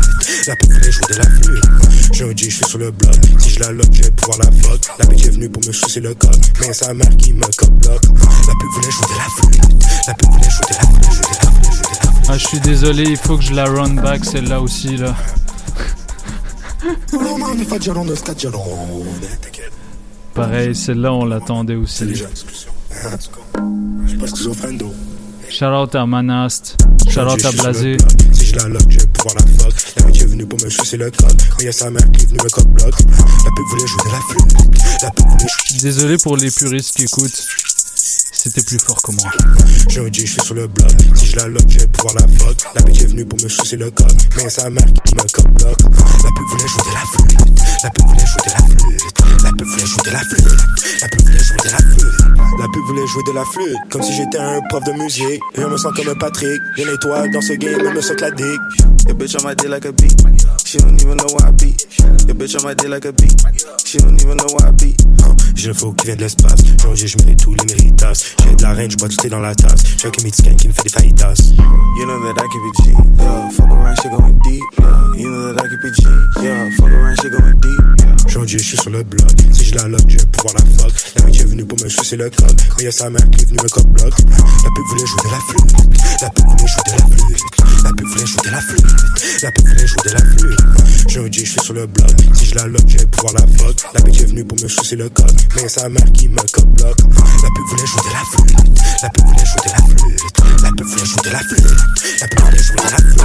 La 0.47 0.57
pute 0.57 0.73
voulait 0.73 0.93
jouer 0.93 1.07
de 1.09 1.15
la 1.15 1.24
flûte. 1.24 1.65
Aujourd'hui, 2.11 2.51
je 2.51 2.57
suis 2.57 2.65
sur 2.66 2.78
le 2.78 2.91
bloc. 2.91 3.15
Si 3.39 3.51
je 3.51 3.61
la 3.61 3.73
lock, 3.73 3.87
je 3.93 4.03
vais 4.03 4.11
pouvoir 4.11 4.39
la 4.41 4.51
fuck. 4.61 4.81
L'amitié 4.99 5.28
est 5.28 5.31
venue 5.31 5.49
pour 5.49 5.65
me 5.66 5.73
sucer 5.73 6.01
le 6.01 6.12
code. 6.12 6.37
Mais 6.61 6.66
y'a 6.66 6.74
sa 6.74 6.93
mère 6.93 7.16
qui 7.16 7.32
me 7.32 7.41
cop 7.57 7.70
bloc. 7.70 8.03
La 8.47 8.53
pute 8.53 8.70
voulait 8.74 8.91
jouer 8.91 9.07
de 9.07 9.16
la 9.16 9.24
flûte. 9.24 9.61
La 10.07 10.15
pute 10.15 10.31
voulait 10.31 10.51
jouer 10.51 10.66
de 10.69 10.74
la 10.74 10.81
flûte. 10.81 11.12
Jouer 11.15 11.32
de 11.32 11.45
la 11.45 11.51
flûte. 11.51 11.73
Jouer 11.73 11.97
de 11.97 12.05
la 12.05 12.12
flûte. 12.12 12.28
Ah, 12.28 12.37
je 12.37 12.47
suis 12.47 12.61
désolé, 12.61 13.05
il 13.05 13.16
faut 13.16 13.39
que 13.39 13.43
je 13.43 13.55
la 13.55 13.65
run 13.65 13.95
back 13.95 14.23
celle-là 14.23 14.61
aussi 14.61 14.99
là. 14.99 15.16
Pareil, 20.35 20.74
celle-là 20.74 21.12
on 21.12 21.24
l'attendait 21.24 21.74
aussi. 21.74 22.15
Je 22.15 22.24
pense 24.16 24.31
schizophrène 24.31 24.78
d'eau. 24.78 24.93
Shout 25.48 25.65
out 25.65 25.94
à 25.97 26.07
Manast, 26.07 26.77
shout 27.09 27.20
out 27.20 27.44
à 27.44 27.51
Blasé. 27.51 27.97
Si 28.32 28.47
je 28.47 28.57
la 28.57 28.69
lock, 28.69 28.82
je 28.89 28.98
vais 29.01 29.07
pouvoir 29.07 29.35
la 29.35 29.65
fuck. 29.65 29.74
L'amitié 29.97 30.23
est 30.23 30.27
venue 30.27 30.47
pour 30.47 30.62
me 30.62 30.70
sucer 30.70 30.97
le 30.97 31.11
code. 31.11 31.43
Mais 31.59 31.65
y'a 31.65 31.73
sa 31.73 31.90
mère 31.90 32.09
qui 32.12 32.23
est 32.23 32.27
venue 32.27 32.39
me 32.44 32.48
cop 32.48 32.69
bloc. 32.69 32.94
La 33.01 33.51
pute 33.51 33.66
voulait 33.70 33.86
jouer 33.86 34.02
de 34.05 34.12
la 34.12 34.20
flûte. 34.20 35.02
La 35.02 35.11
pute 35.11 35.27
voulait 35.27 35.48
jouer 35.48 35.78
Désolé 35.82 36.16
pour 36.19 36.36
les 36.36 36.51
puristes 36.51 36.97
qui 36.97 37.05
écoutent. 37.05 37.47
C'était 38.42 38.62
plus 38.62 38.78
fort 38.78 38.96
que 39.02 39.12
moi. 39.12 39.30
Aujourd'hui, 39.86 40.24
je 40.24 40.32
suis 40.32 40.40
sur 40.40 40.54
le 40.54 40.66
bloc. 40.66 40.90
Si 41.14 41.26
je 41.26 41.36
la 41.36 41.46
lock, 41.46 41.62
je 41.68 41.80
vais 41.80 41.86
pouvoir 41.88 42.14
la 42.14 42.26
fuck. 42.38 42.56
La 42.74 42.80
bitch 42.80 43.02
est 43.02 43.08
venue 43.08 43.26
pour 43.26 43.38
me 43.42 43.48
sucer 43.50 43.76
le 43.76 43.90
code. 43.90 44.10
Mais 44.34 44.48
sa 44.48 44.70
mère 44.70 44.82
qui 45.04 45.14
me 45.14 45.20
bloc. 45.20 45.76
La 45.78 46.30
pute 46.32 46.48
voulait 46.48 46.66
jouer 46.66 46.82
de 46.88 46.94
la 46.94 47.04
flûte. 47.04 47.38
La 47.82 47.90
pute 47.90 48.06
voulait 48.06 48.24
jouer 48.24 48.40
de 48.46 48.50
la 48.50 48.60
flûte. 48.64 49.44
La 49.44 49.50
pute 49.52 49.66
voulait 49.66 49.84
jouer 49.84 50.02
de 50.06 50.10
la 50.10 50.20
flûte. 50.20 50.46
La 51.02 51.08
pute 51.08 51.22
voulait 51.26 51.44
jouer 51.44 51.56
de 51.58 51.68
la 51.68 51.76
flûte. 51.76 52.14
La 52.58 52.66
pute 52.72 52.82
voulait 52.86 53.06
jouer 53.06 53.22
de 53.26 53.32
la 53.34 53.44
flûte. 53.44 53.78
Comme 53.90 54.02
si 54.02 54.14
j'étais 54.14 54.38
un 54.38 54.60
prof 54.70 54.84
de 54.84 54.92
musique. 54.92 55.42
Et 55.56 55.60
je 55.60 55.66
me 55.66 55.76
sens 55.76 55.92
comme 55.94 56.08
un 56.08 56.14
Patrick. 56.14 56.62
Une 56.78 56.88
étoile 56.94 57.30
dans 57.32 57.42
ce 57.42 57.52
game, 57.52 57.78
elle 57.78 57.92
me 57.92 58.00
saute 58.00 58.22
la 58.22 58.30
dick. 58.30 58.60
Your 59.06 59.16
bitch 59.16 59.36
on 59.36 59.46
my 59.46 59.54
dick 59.54 59.68
like 59.68 59.84
a 59.84 59.92
beat. 59.92 60.16
She 60.70 60.78
don't 60.78 61.02
even 61.02 61.16
know 61.16 61.26
why 61.34 61.48
I 61.48 61.51
beat. 61.51 61.82
Your 62.28 62.36
bitch 62.38 62.55
on 62.55 62.62
my 62.62 62.74
dick 62.74 62.86
like 62.86 63.05
a 63.05 63.12
beat. 63.12 63.34
She 63.84 63.98
don't 63.98 64.22
even 64.22 64.36
know 64.36 64.47
why 64.55 64.68
I 64.68 64.70
beat. 64.70 65.02
J'ai 65.56 65.66
le 65.66 65.74
flow 65.74 65.92
qui 65.94 66.06
vient 66.06 66.14
de 66.14 66.20
l'espace. 66.20 66.60
Aujourd'hui, 66.84 67.09
je 67.09 67.18
mérite 67.18 67.42
tous 67.42 67.55
les 67.55 67.74
méritas. 67.74 68.34
J'ai 68.44 68.55
de 68.55 68.62
la 68.62 68.70
reine, 68.74 68.88
je 68.88 68.97
bois 68.97 69.09
tout 69.09 69.16
thé 69.16 69.28
dans 69.28 69.40
la 69.40 69.52
tasse. 69.52 69.82
J'ai 69.98 70.06
un 70.06 70.12
Kimitsuken 70.12 70.55
qui 70.55 70.68
me 70.68 70.72
fait 70.72 70.84
des 70.84 70.90
fajitas. 70.90 71.34
You 71.98 72.06
know 72.06 72.22
that 72.22 72.40
I 72.40 72.47
can 72.47 72.60
be 72.62 72.70
G. 72.84 72.92
Yeah, 73.18 73.51
fuck 73.51 73.66
around, 73.66 73.97
shit 73.97 74.12
going 74.12 74.38
deep. 74.44 74.62
Yeah, 74.78 75.16
you 75.16 75.28
know 75.28 75.52
that 75.52 75.64
I 75.64 75.68
can 75.68 75.78
be 75.82 75.90
G. 75.90 76.06
Yeah, 76.40 76.70
fuck 76.76 76.86
around, 76.86 77.16
shit 77.20 77.32
going 77.32 77.59
deep. 77.59 78.26
Aujourd'hui, 78.26 78.59
je 78.60 78.64
suis 78.64 78.76
sur 78.76 78.90
le 78.90 79.02
bloc. 79.02 79.28
Si 79.51 79.64
je 79.64 79.74
la 79.74 79.88
lock, 79.88 80.02
je 80.06 80.18
vais 80.18 80.26
pouvoir 80.26 80.55
la 80.55 80.64
fuck. 80.78 80.92
L'amitié 81.16 81.42
est 81.42 81.48
venue 81.48 81.64
pour 81.64 81.82
me 81.82 81.88
sucer 81.88 82.16
le 82.16 82.30
code. 82.30 82.60
Mais 82.78 82.84
y'a 82.84 82.92
sa 82.92 83.10
mère 83.10 83.28
qui 83.30 83.42
est 83.42 83.47
venue 83.47 83.59
me 83.60 83.68
cop 83.68 83.88
bloc. 83.88 84.14
La 84.14 84.70
pute 84.70 84.86
voulait 84.88 85.05
jouer 85.05 85.22
de 85.24 85.30
la 85.32 85.40
flûte. 85.40 85.72
La 86.22 86.30
pute 86.30 86.47
voulait 86.47 86.66
jouer 86.68 86.82
de 86.86 86.90
la 86.92 87.02
flûte. 87.09 87.40
La 87.82 87.90
pute 87.90 88.06
voulait 88.06 88.26
jouer 88.26 88.42
de 88.44 88.51
la 88.51 88.60
flûte. 88.60 88.86
La 89.42 89.51
pute 89.51 89.66
voulait 89.66 89.86
jouer 89.86 90.02
de 90.05 90.10
la 90.12 90.20
flûte. 90.20 90.60
Aujourd'hui, 91.07 91.45
je 91.45 91.51
suis 91.51 91.61
sur 91.61 91.74
le 91.74 91.87
bloc. 91.87 92.11
Si 92.35 92.47
je 92.47 92.55
la 92.55 92.66
lock, 92.66 92.82
je 92.87 92.99
vais 92.99 93.07
pouvoir 93.07 93.35
la 93.35 93.47
fuck. 93.59 93.77
La 93.95 94.01
bitch 94.01 94.20
est 94.20 94.27
venue 94.27 94.45
pour 94.45 94.59
me 94.62 94.69
sucer 94.69 94.97
le 94.97 95.09
code. 95.09 95.32
Mais 95.57 95.69
sa 95.69 95.89
mère 95.89 96.11
qui 96.12 96.28
me 96.28 96.37
cop 96.37 96.66
bloc. 96.66 96.97
La 97.43 97.49
pute 97.49 97.66
voulait 97.70 97.87
jouer 97.87 98.03
de 98.03 98.12
la 98.12 98.24
flûte. 98.24 98.57
La 99.03 99.09
pute 99.11 99.24
voulait 99.24 99.45
jouer 99.47 99.61
de 99.65 99.70
la 99.70 99.78
flûte. 99.87 100.32
La 100.62 100.70
pute 100.70 100.87
voulait 100.87 101.05
jouer 101.05 101.23
de 101.24 101.31
la 101.31 101.39
flûte. 101.41 101.61
La 102.20 102.28
pute 102.28 102.41
voulait 102.41 102.62
jouer 102.62 102.77
de 102.77 102.82
la 102.91 102.99
flûte. 102.99 103.20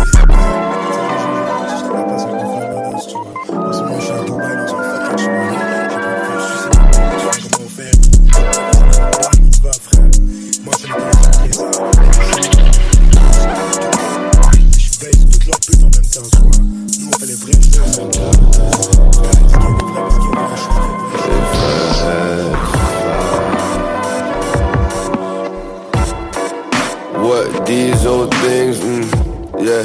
What 16.15 16.27
these 27.67 28.05
old 28.05 28.33
things, 28.35 28.79
mm, 28.79 29.03
yeah. 29.59 29.83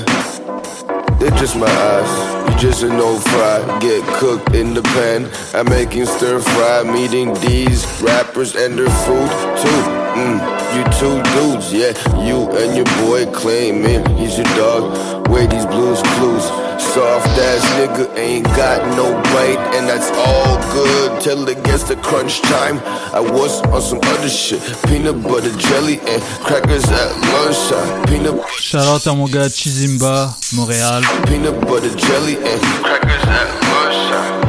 They're 1.18 1.30
just 1.32 1.56
my 1.56 1.66
eyes. 1.66 2.49
Just 2.60 2.82
an 2.82 3.00
old 3.00 3.22
fry. 3.22 3.78
Get 3.80 4.04
cooked 4.18 4.54
in 4.54 4.74
the 4.74 4.82
pan. 4.82 5.30
I'm 5.54 5.64
making 5.70 6.04
stir 6.04 6.40
fry. 6.40 6.82
Meeting 6.82 7.32
these 7.40 7.86
rappers 8.02 8.54
and 8.54 8.78
their 8.78 8.90
food 9.06 9.30
too. 9.62 9.80
Mm, 10.20 10.36
you 10.76 10.84
two 11.00 11.22
dudes, 11.32 11.72
yeah. 11.72 11.96
You 12.22 12.50
and 12.50 12.76
your 12.76 12.84
boy 13.06 13.24
claiming 13.32 14.04
he's 14.18 14.36
your 14.36 14.46
dog. 14.56 15.28
Where 15.28 15.46
these 15.46 15.64
blues 15.64 16.02
clues. 16.02 16.69
Soft 16.80 17.26
ass 17.38 17.62
nigga 17.78 18.16
ain't 18.16 18.44
got 18.56 18.80
no 18.96 19.12
bite, 19.30 19.60
and 19.76 19.86
that's 19.88 20.10
all 20.16 20.56
good 20.72 21.20
till 21.20 21.46
it 21.48 21.62
gets 21.62 21.84
to 21.84 21.94
crunch 21.96 22.40
time. 22.42 22.78
I 23.14 23.20
was 23.20 23.60
on 23.62 23.80
some 23.82 24.00
other 24.02 24.28
shit, 24.28 24.60
peanut 24.88 25.22
butter 25.22 25.54
jelly 25.56 26.00
and 26.08 26.20
crackers 26.42 26.84
at 26.90 27.10
lunchtime. 27.32 28.02
Peanut 28.06 28.34
Shout 28.58 28.86
out 28.86 29.06
à 29.06 29.14
mon 29.14 29.26
gars 29.28 29.48
Chizimba, 29.54 30.34
Montréal. 30.54 31.02
peanut 31.28 31.60
butter 31.66 31.94
jelly 31.96 32.36
and 32.36 32.60
crackers 32.82 33.24
at 33.28 33.48
lunchtime. 33.70 34.40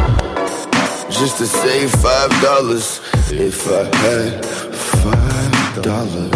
Just 1.12 1.38
to 1.38 1.46
save 1.46 1.92
five 1.92 2.32
dollars, 2.42 3.02
if 3.30 3.68
I 3.68 3.84
had 3.98 4.46
five 5.04 5.84
dollars. 5.84 6.32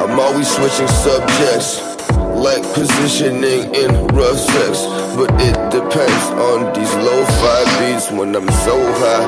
I'm 0.00 0.18
always 0.18 0.48
switching 0.50 0.88
subjects, 0.88 1.80
like 2.38 2.62
positioning 2.72 3.74
in 3.74 4.06
rough 4.08 4.38
sex. 4.38 4.86
But 5.16 5.30
it 5.42 5.56
depends 5.70 6.24
on 6.48 6.72
these 6.72 6.94
low-fi 6.94 7.60
beats 7.78 8.10
when 8.10 8.34
I'm 8.36 8.48
so 8.66 8.76
high. 9.02 9.26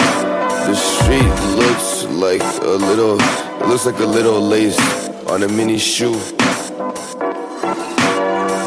The 0.66 0.74
street 0.74 1.34
looks 1.58 2.04
like 2.04 2.42
a 2.62 2.76
little, 2.88 3.18
it 3.20 3.68
looks 3.68 3.86
like 3.86 3.98
a 3.98 4.06
little 4.06 4.40
lace 4.40 4.78
on 5.26 5.42
a 5.42 5.48
mini 5.48 5.78
shoe. 5.78 6.14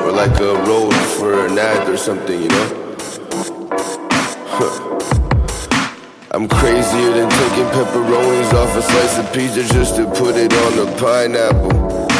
Or 0.03 0.11
like 0.11 0.37
a 0.39 0.53
road 0.67 0.93
for 1.17 1.45
an 1.45 1.57
ad 1.57 1.89
or 1.89 1.97
something, 1.97 2.41
you 2.41 2.49
know? 2.49 2.79
I'm 6.31 6.47
crazier 6.49 7.11
than 7.13 7.29
taking 7.29 7.67
pepperonis 7.75 8.53
off 8.53 8.75
a 8.75 8.81
slice 8.81 9.19
of 9.19 9.31
pizza 9.33 9.63
just 9.71 9.95
to 9.97 10.05
put 10.05 10.35
it 10.35 10.51
on 10.51 10.87
a 10.87 10.99
pineapple. 10.99 12.12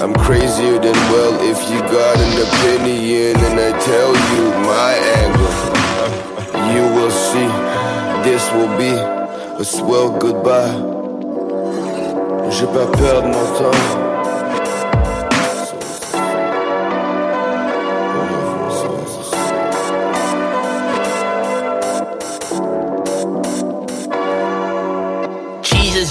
I'm 0.00 0.14
crazier 0.14 0.78
than 0.78 0.94
well 1.10 1.34
if 1.42 1.58
you 1.70 1.80
got 1.80 2.16
an 2.18 2.34
opinion 2.46 3.36
and 3.36 3.58
I 3.58 3.76
tell 3.80 4.12
you 4.32 4.44
my 4.62 4.94
angle. 5.22 5.58
You 6.72 6.84
will 6.94 7.10
see, 7.10 7.48
this 8.22 8.48
will 8.52 8.70
be 8.78 8.94
a 9.60 9.64
swell 9.64 10.16
goodbye. 10.16 10.76
J'ai 12.50 12.66
pas 12.66 12.86
peur 12.86 13.22
de 13.22 13.26
mon 13.26 13.46
temps. 13.58 14.07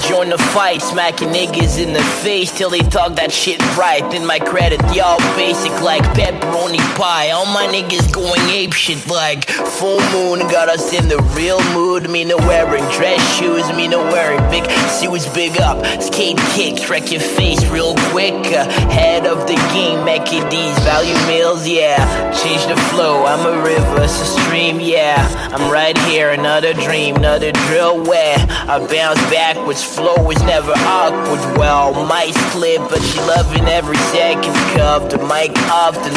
Joined 0.07 0.31
the 0.31 0.37
fight, 0.37 0.81
smacking 0.81 1.29
niggas 1.29 1.83
in 1.83 1.91
the 1.91 2.01
face 2.23 2.49
till 2.57 2.69
they 2.69 2.79
talk 2.79 3.15
that 3.15 3.29
shit 3.29 3.59
right. 3.75 4.09
Then 4.09 4.25
my 4.25 4.39
credit, 4.39 4.79
y'all 4.95 5.19
basic 5.35 5.73
like 5.81 6.01
pepperoni 6.15 6.79
pie. 6.95 7.31
All 7.31 7.45
my 7.45 7.67
niggas 7.67 8.13
going 8.13 8.39
ape 8.47 8.71
shit 8.71 9.05
like 9.07 9.49
full 9.49 9.99
moon 10.13 10.47
got 10.47 10.69
us 10.69 10.93
in 10.93 11.09
the 11.09 11.21
real 11.35 11.61
mood. 11.73 12.09
Me 12.09 12.23
no 12.23 12.37
wearing 12.37 12.85
dress 12.95 13.19
shoes, 13.37 13.67
me 13.75 13.89
no 13.89 13.99
wearing 13.99 14.39
big 14.49 14.63
suits, 14.87 15.27
big 15.33 15.59
up. 15.59 15.83
Skate 16.01 16.37
kicks, 16.55 16.89
wreck 16.89 17.11
your 17.11 17.19
face 17.19 17.65
real 17.67 17.93
quick. 18.11 18.33
Uh, 18.33 18.63
head 18.89 19.27
of 19.27 19.45
the 19.45 19.55
game, 19.75 20.05
making 20.05 20.47
these 20.47 20.77
value 20.87 21.19
meals, 21.27 21.67
yeah. 21.67 21.97
Change 22.31 22.65
the 22.67 22.77
flow, 22.91 23.25
I'm 23.25 23.45
a 23.45 23.61
river, 23.61 24.03
it's 24.03 24.21
a 24.21 24.25
stream, 24.39 24.79
yeah. 24.79 25.27
I'm 25.51 25.69
right 25.69 25.97
here, 26.07 26.31
another 26.31 26.73
dream, 26.73 27.17
another 27.17 27.51
drill 27.51 28.01
where 28.05 28.37
I 28.39 28.79
bounce 28.89 29.19
backwards. 29.29 29.96
Flow 29.97 30.29
is 30.29 30.37
never 30.43 30.73
awkward. 30.85 31.57
Well, 31.57 32.05
might 32.05 32.35
slip, 32.53 32.85
but 32.87 33.01
she 33.01 33.17
loving 33.21 33.65
every 33.65 33.97
second. 34.13 34.53
Cup 34.77 35.09
the 35.09 35.17
mic 35.25 35.57
often 35.73 36.13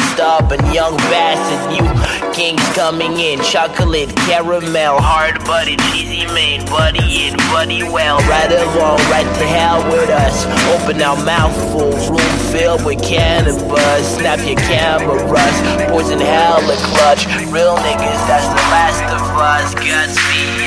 and 0.53 0.73
young 0.73 0.95
bastard, 1.09 1.73
you 1.73 2.31
kings 2.31 2.61
coming 2.77 3.17
in. 3.17 3.41
Chocolate, 3.41 4.15
caramel, 4.29 5.01
hard 5.01 5.43
body, 5.45 5.77
cheesy 5.89 6.27
main, 6.27 6.63
buddy 6.67 7.25
in, 7.25 7.37
buddy 7.49 7.81
well. 7.81 8.19
Right 8.29 8.51
along, 8.51 8.99
right 9.09 9.25
to 9.25 9.45
hell 9.49 9.81
with 9.89 10.11
us. 10.11 10.45
Open 10.77 11.01
our 11.01 11.17
mouth 11.25 11.55
full, 11.71 11.97
room 12.13 12.37
filled 12.53 12.85
with 12.85 13.01
cannabis. 13.01 14.15
Snap 14.15 14.45
your 14.45 14.61
cameras, 14.69 15.57
poison 15.89 16.19
hell 16.19 16.61
a 16.61 16.77
clutch. 16.93 17.25
Real 17.49 17.75
niggas, 17.81 18.21
that's 18.29 18.45
the 18.45 18.61
last 18.69 19.01
of 19.09 19.21
us. 19.41 19.73
Godspeed, 19.73 20.60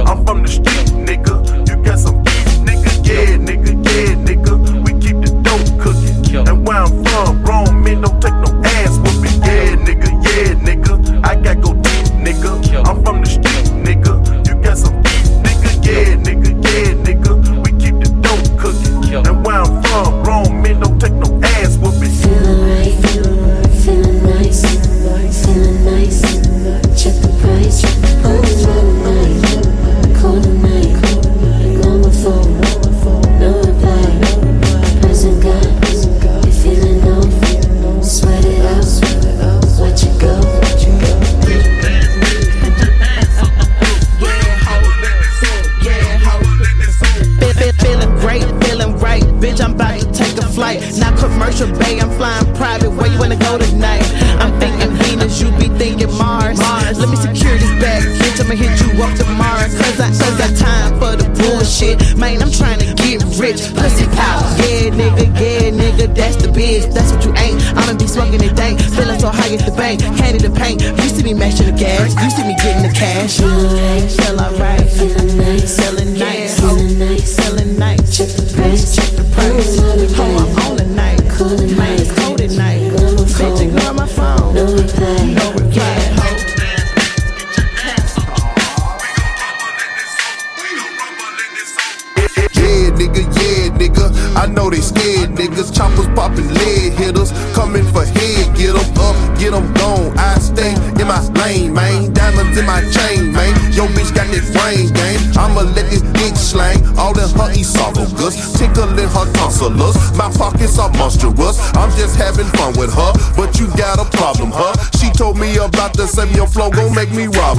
I'm 0.00 0.24
from 0.24 0.42
the 0.42 0.48
street, 0.48 0.71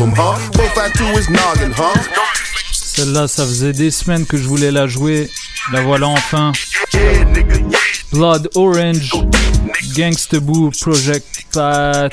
make 0.05 0.15
me 0.15 0.21
rob 0.23 0.35
'em, 0.37 0.39
huh? 0.39 0.51
452 0.53 1.19
is 1.19 1.29
noggin, 1.29 1.73
huh? 1.77 1.99
Celle-là, 2.71 3.27
ça 3.27 3.43
faisait 3.45 3.73
des 3.73 3.91
semaines 3.91 4.25
que 4.25 4.37
je 4.37 4.47
voulais 4.47 4.71
la 4.71 4.87
jouer. 4.87 5.29
La 5.71 5.81
voilà 5.81 6.07
enfin. 6.07 6.51
Blood 8.11 8.49
Orange, 8.55 9.11
Gangsta 9.95 10.39
Boo, 10.39 10.69
Project 10.79 11.45
Pat. 11.51 12.11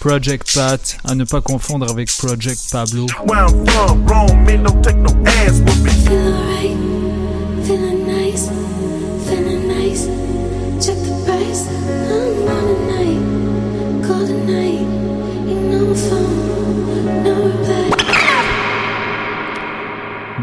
Project 0.00 0.54
Pat, 0.54 0.96
à 1.04 1.14
ne 1.14 1.24
pas 1.24 1.40
confondre 1.40 1.90
avec 1.90 2.08
Project 2.16 2.60
Pablo. 2.70 3.06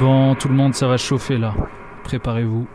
Bon, 0.08 0.36
tout 0.36 0.50
le 0.50 0.54
monde, 0.54 0.76
ça 0.76 0.86
va 0.86 0.98
chauffer 0.98 1.40
là. 1.40 1.56
Préparez-vous. 2.04 2.68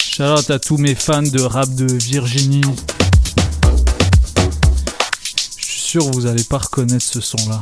Shout 0.00 0.24
out 0.24 0.50
à 0.50 0.58
tous 0.58 0.78
mes 0.78 0.96
fans 0.96 1.22
de 1.22 1.42
rap 1.42 1.72
de 1.76 1.92
Virginie. 1.92 2.60
Je 5.58 5.64
suis 5.64 5.80
sûr 5.80 6.10
que 6.10 6.12
vous 6.16 6.26
allez 6.26 6.42
pas 6.42 6.58
reconnaître 6.58 7.04
ce 7.04 7.20
son 7.20 7.38
là. 7.48 7.60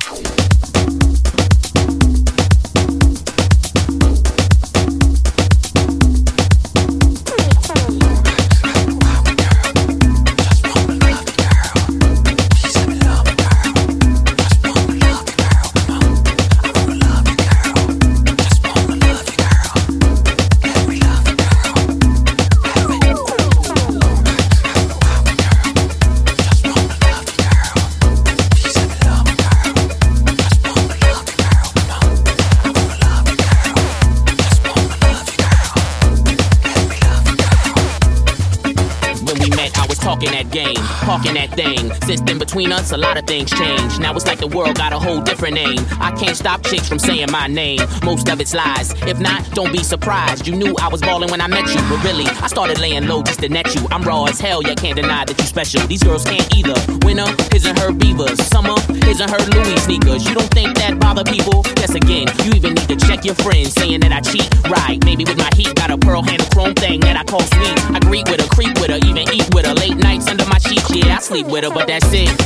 That 41.40 41.56
thing. 41.56 42.24
Then, 42.24 42.39
between 42.50 42.72
us, 42.72 42.90
a 42.90 42.96
lot 42.96 43.16
of 43.16 43.24
things 43.26 43.48
changed. 43.48 44.00
Now 44.00 44.12
it's 44.16 44.26
like 44.26 44.40
the 44.40 44.48
world 44.48 44.74
got 44.74 44.92
a 44.92 44.98
whole 44.98 45.20
different 45.20 45.54
name. 45.54 45.78
I 46.00 46.10
can't 46.10 46.36
stop 46.36 46.64
chicks 46.64 46.88
from 46.88 46.98
saying 46.98 47.30
my 47.30 47.46
name. 47.46 47.78
Most 48.02 48.28
of 48.28 48.40
it's 48.40 48.54
lies. 48.54 48.90
If 49.06 49.20
not, 49.20 49.48
don't 49.52 49.70
be 49.70 49.84
surprised. 49.84 50.48
You 50.48 50.56
knew 50.56 50.74
I 50.80 50.88
was 50.88 51.00
balling 51.00 51.30
when 51.30 51.40
I 51.40 51.46
met 51.46 51.68
you, 51.68 51.80
but 51.88 52.02
really, 52.02 52.26
I 52.26 52.48
started 52.48 52.80
laying 52.80 53.06
low 53.06 53.22
just 53.22 53.38
to 53.40 53.48
net 53.48 53.72
you. 53.76 53.86
I'm 53.92 54.02
raw 54.02 54.24
as 54.24 54.40
hell, 54.40 54.64
yet 54.64 54.78
can't 54.78 54.96
deny 54.96 55.26
that 55.26 55.38
you 55.38 55.44
special. 55.44 55.86
These 55.86 56.02
girls 56.02 56.24
can't 56.24 56.42
either. 56.52 56.74
Winter 57.06 57.30
isn't 57.54 57.78
her 57.78 57.92
beavers, 57.92 58.42
summer 58.48 58.74
isn't 59.06 59.30
her 59.30 59.42
Louis 59.54 59.76
sneakers. 59.84 60.26
You 60.28 60.34
don't 60.34 60.50
think 60.50 60.76
that 60.78 60.98
bother 60.98 61.22
people? 61.22 61.62
Guess 61.78 61.94
again, 61.94 62.26
you 62.42 62.50
even 62.56 62.74
need 62.74 62.88
to 62.88 62.96
check 62.96 63.24
your 63.24 63.36
friends 63.36 63.74
saying 63.74 64.00
that 64.00 64.10
I 64.10 64.20
cheat. 64.22 64.50
Right, 64.68 64.98
maybe 65.04 65.24
with 65.24 65.38
my 65.38 65.50
heat, 65.54 65.72
got 65.76 65.92
a 65.92 65.98
pearl 65.98 66.22
handle 66.22 66.48
chrome 66.50 66.74
thing 66.74 66.98
that 67.00 67.16
I 67.16 67.22
call 67.22 67.42
sweet. 67.42 67.78
I 67.94 68.00
greet 68.00 68.28
with 68.28 68.40
her, 68.40 68.48
creep 68.48 68.74
with 68.80 68.90
her, 68.90 68.98
even 69.06 69.30
eat 69.30 69.54
with 69.54 69.66
her. 69.66 69.74
Late 69.74 69.98
nights 69.98 70.26
under 70.26 70.46
my 70.46 70.58
sheets, 70.58 70.90
yeah, 70.90 71.16
I 71.16 71.20
sleep 71.20 71.46
with 71.46 71.62
her, 71.62 71.70
but 71.70 71.86
that's 71.86 72.10
it. 72.12 72.39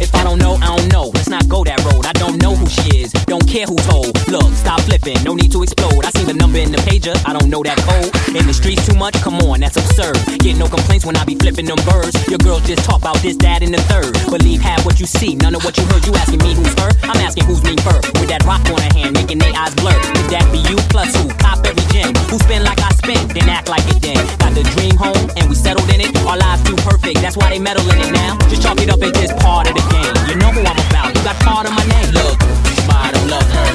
If 0.00 0.14
I 0.14 0.24
don't 0.24 0.38
know, 0.38 0.54
I 0.54 0.76
don't 0.76 0.92
know. 0.92 1.10
Let's 1.14 1.28
not 1.28 1.48
go 1.48 1.64
that 1.64 1.82
road. 1.84 2.06
I 2.06 2.12
don't 2.12 2.40
know 2.42 2.54
who 2.54 2.66
she 2.68 3.02
is. 3.02 3.12
Don't 3.26 3.46
care 3.46 3.66
who 3.66 3.76
told. 3.76 4.14
Look, 4.28 4.52
stop 4.54 4.80
flipping. 4.82 5.22
No 5.24 5.34
need 5.34 5.52
to 5.52 5.62
explode. 5.62 6.04
I 6.04 6.10
seen 6.10 6.26
the 6.26 6.34
number 6.34 6.58
in 6.58 6.72
the 6.72 6.78
pager. 6.78 7.16
I 7.26 7.32
don't 7.32 7.50
know 7.50 7.62
that 7.62 7.78
code. 7.78 8.17
In 8.38 8.46
the 8.46 8.54
streets 8.54 8.86
too 8.86 8.94
much. 8.94 9.18
Come 9.18 9.42
on, 9.42 9.58
that's 9.58 9.74
absurd. 9.74 10.14
Get 10.38 10.56
no 10.56 10.70
complaints 10.70 11.04
when 11.04 11.16
I 11.16 11.24
be 11.26 11.34
flipping 11.34 11.66
them 11.66 11.82
birds. 11.90 12.14
Your 12.30 12.38
girls 12.38 12.62
just 12.62 12.86
talk 12.86 13.02
about 13.02 13.18
this, 13.18 13.34
that, 13.42 13.66
and 13.66 13.74
the 13.74 13.82
third. 13.90 14.14
Believe 14.30 14.62
half 14.62 14.86
what 14.86 15.02
you 15.02 15.06
see, 15.06 15.34
none 15.34 15.58
of 15.58 15.64
what 15.66 15.74
you 15.76 15.82
heard. 15.90 16.06
You 16.06 16.14
asking 16.14 16.38
me 16.46 16.54
who's 16.54 16.70
her? 16.78 16.94
I'm 17.02 17.18
asking 17.18 17.50
who's 17.50 17.62
me 17.66 17.74
first. 17.82 18.06
With 18.22 18.30
that 18.30 18.46
rock 18.46 18.62
on 18.70 18.78
her 18.78 18.94
hand, 18.94 19.18
making 19.18 19.42
their 19.42 19.50
eyes 19.58 19.74
blur. 19.74 19.98
Could 20.14 20.30
that 20.30 20.46
be 20.54 20.62
you 20.70 20.78
plus 20.86 21.10
who? 21.18 21.26
Cop 21.42 21.66
every 21.66 21.82
gem. 21.90 22.14
Who 22.30 22.38
spend 22.38 22.62
like 22.62 22.78
I 22.78 22.94
spent, 22.94 23.34
then 23.34 23.50
act 23.50 23.66
like 23.66 23.82
it 23.90 23.98
then. 23.98 24.22
Got 24.38 24.54
the 24.54 24.62
dream 24.70 24.94
home 24.94 25.26
and 25.34 25.50
we 25.50 25.58
settled 25.58 25.90
in 25.90 25.98
it. 25.98 26.14
Our 26.22 26.38
lives 26.38 26.62
too 26.62 26.78
perfect, 26.86 27.18
that's 27.18 27.34
why 27.34 27.50
they 27.50 27.58
meddle 27.58 27.82
in 27.90 27.98
it 27.98 28.14
now. 28.14 28.38
Just 28.46 28.62
chalk 28.62 28.78
it 28.78 28.86
up 28.86 29.02
as 29.02 29.18
just 29.18 29.34
part 29.42 29.66
of 29.66 29.74
the 29.74 29.82
game. 29.90 30.14
You 30.30 30.38
know 30.38 30.54
who 30.54 30.62
I'm 30.62 30.78
about. 30.94 31.10
You 31.10 31.22
got 31.26 31.34
part 31.42 31.66
of 31.66 31.74
my 31.74 31.82
name. 31.90 32.14
Look, 32.14 32.38
don't 32.38 33.28
love 33.34 33.48
her. 33.50 33.68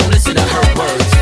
Don't 0.00 0.10
listen 0.16 0.32
to 0.32 0.44
her 0.48 0.64
words. 0.80 1.19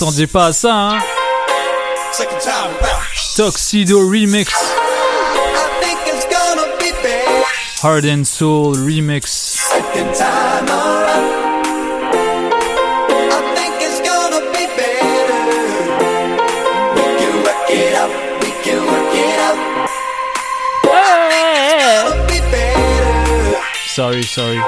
m'attendais 0.00 0.26
pas 0.26 0.46
à 0.46 0.52
ça. 0.52 0.74
Hein. 0.74 0.98
Tuxedo 3.36 3.98
Remix. 4.08 4.50
Hard 7.82 8.04
and 8.06 8.24
Soul 8.24 8.76
Remix. 8.76 9.58
Sorry, 23.86 24.22
sorry. 24.22 24.58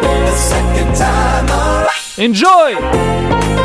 Enjoy! 2.18 3.61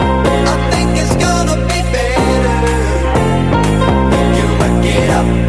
it 4.98 5.10
up. 5.12 5.47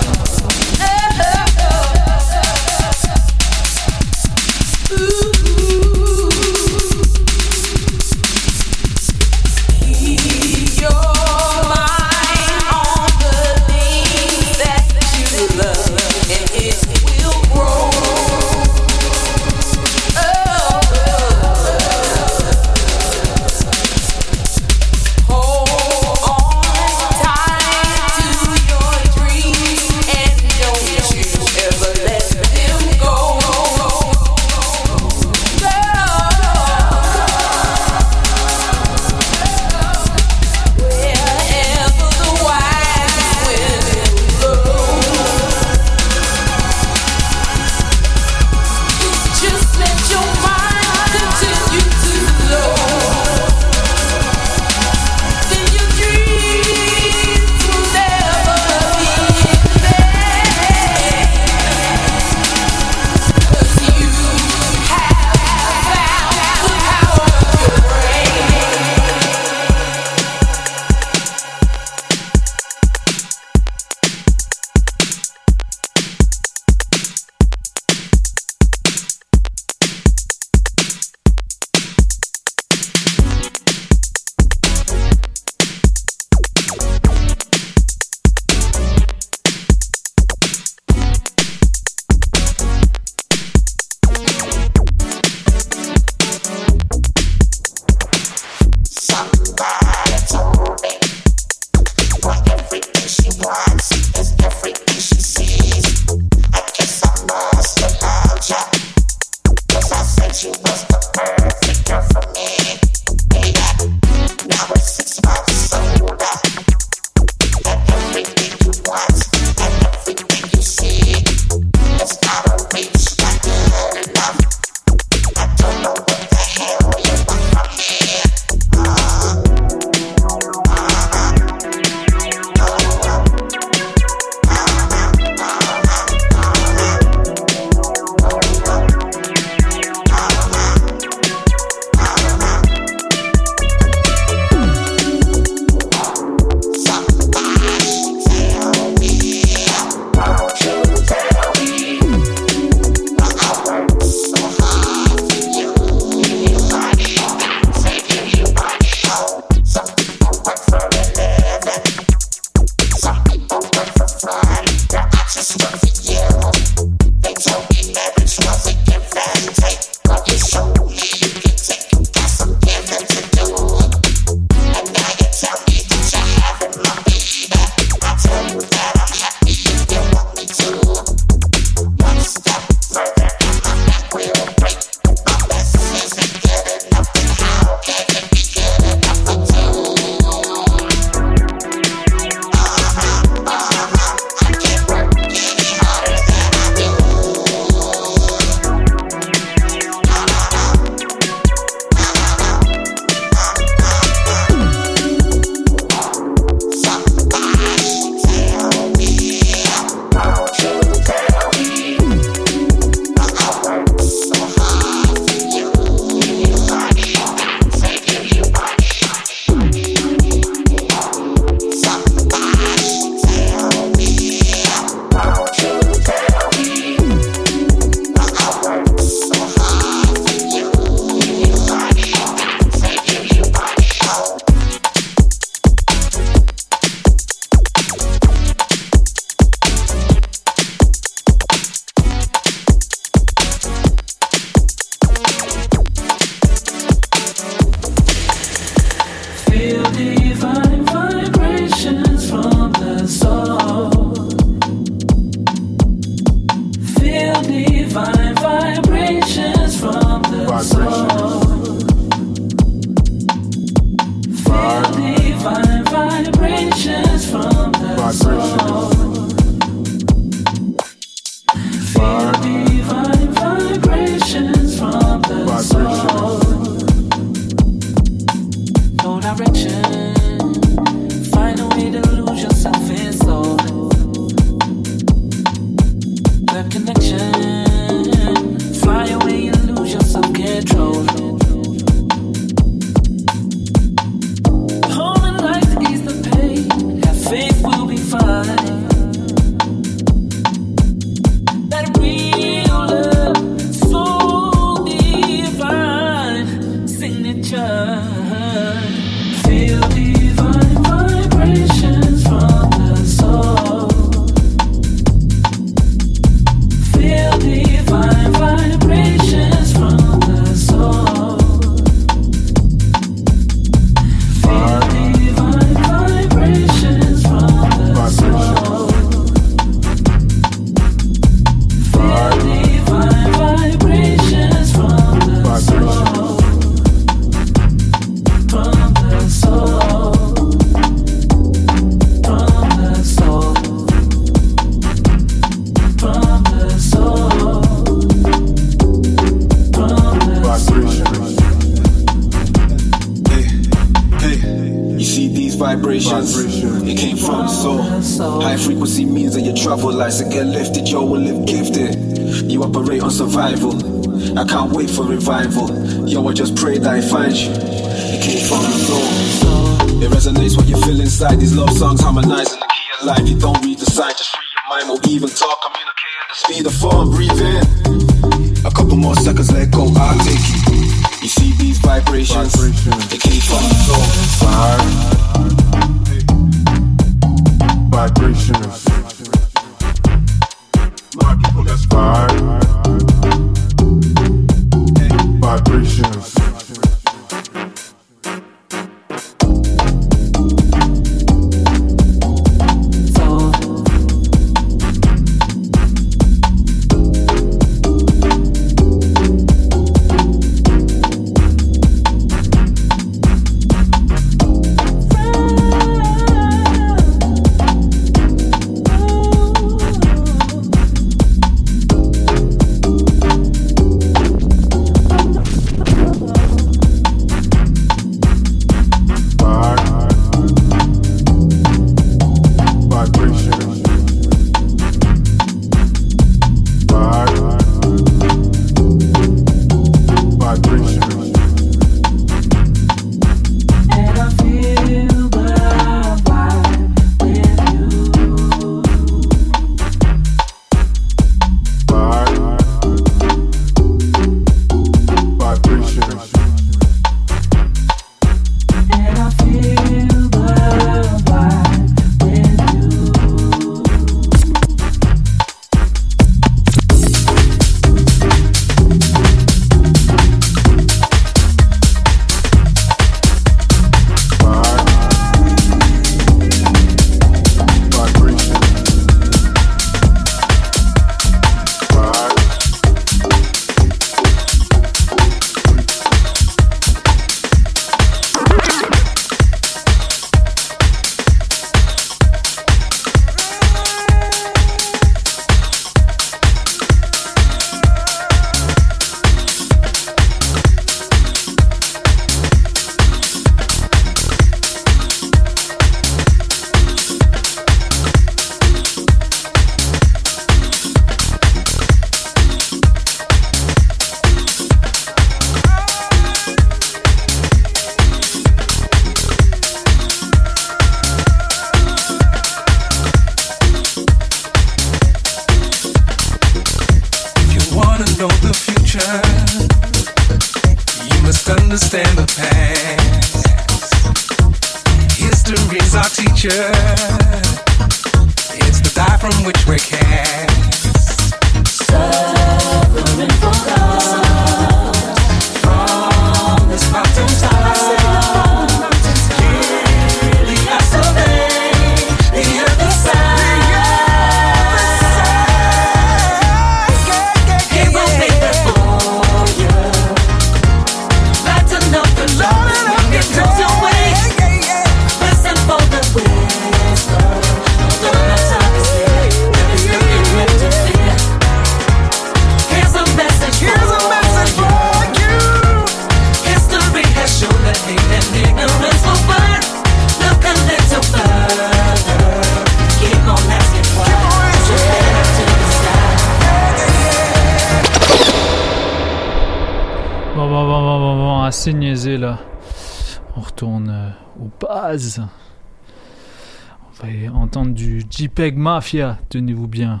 JPEG 598.22 598.56
Mafia, 598.56 599.18
tenez-vous 599.30 599.66
bien, 599.66 600.00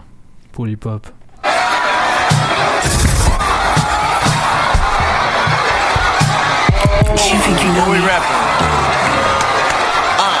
pour 0.52 0.64
l'hip-hop. 0.64 1.08
You 7.16 7.38
think 7.40 7.58
you 7.64 7.72
know 7.72 7.90
we 7.90 7.98
rapping? 8.06 8.38
Uh, 10.20 10.38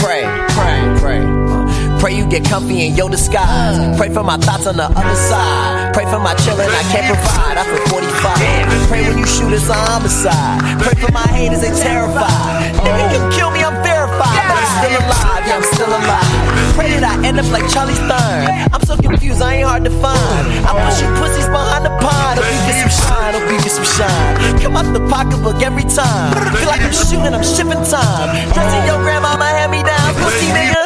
pray, 0.00 0.24
pray, 0.54 0.80
pray. 1.00 2.00
Pray 2.00 2.14
you 2.16 2.26
get 2.30 2.48
comfy 2.48 2.86
in 2.86 2.94
your 2.96 3.10
disguise. 3.10 3.98
Pray 3.98 4.08
for 4.08 4.22
my 4.22 4.38
thoughts 4.38 4.66
on 4.66 4.78
the 4.78 4.84
other 4.84 5.16
side. 5.16 5.83
Pray 5.94 6.10
for 6.10 6.18
my 6.18 6.34
children 6.42 6.66
I 6.66 6.82
can't 6.90 7.06
provide. 7.06 7.54
I 7.54 7.62
feel 7.70 8.02
45. 8.02 8.90
Pray 8.90 9.06
when 9.06 9.16
you 9.16 9.26
shoot 9.30 9.54
it's 9.54 9.70
a 9.70 9.78
homicide. 9.78 10.58
Pray 10.82 10.98
for 10.98 11.12
my 11.14 11.22
haters, 11.30 11.62
they 11.62 11.70
terrified. 11.70 12.74
Nigga 12.82 13.14
can 13.14 13.24
kill 13.30 13.54
me, 13.54 13.62
I'm 13.62 13.78
verified. 13.78 14.42
But 14.50 14.58
I'm 14.58 14.70
still 14.74 14.94
alive, 14.98 15.42
yeah, 15.46 15.54
I'm 15.54 15.66
still 15.70 15.92
alive. 15.94 16.74
Pray 16.74 16.98
that 16.98 17.06
I 17.06 17.14
end 17.22 17.38
up 17.38 17.46
like 17.54 17.70
Charlie 17.70 17.94
Stern. 17.94 18.42
I'm 18.74 18.82
so 18.82 18.98
confused, 18.98 19.38
I 19.38 19.62
ain't 19.62 19.70
hard 19.70 19.86
to 19.86 19.94
find. 20.02 20.42
I 20.66 20.74
push 20.82 20.98
you 20.98 21.06
pussies 21.14 21.46
behind 21.46 21.86
the 21.86 21.94
pond. 22.02 22.42
Hope 22.42 22.50
you 22.50 22.60
get 22.66 22.76
some 22.82 22.90
shine, 22.90 23.32
hope 23.38 23.46
you 23.46 23.58
get 23.62 23.70
some 23.70 23.86
shine. 23.86 24.34
Come 24.58 24.74
out 24.74 24.90
the 24.90 25.04
pocketbook 25.06 25.62
every 25.62 25.86
time. 25.86 26.34
Feel 26.58 26.74
like 26.74 26.82
I'm 26.82 26.90
shooting, 26.90 27.30
I'm 27.30 27.46
shipping 27.46 27.86
time. 27.86 28.34
Dressing 28.50 28.82
your 28.90 28.98
grandmama 28.98 29.46
hand 29.46 29.70
me 29.70 29.86
down, 29.86 30.10
pussy 30.18 30.50
nigga. 30.50 30.83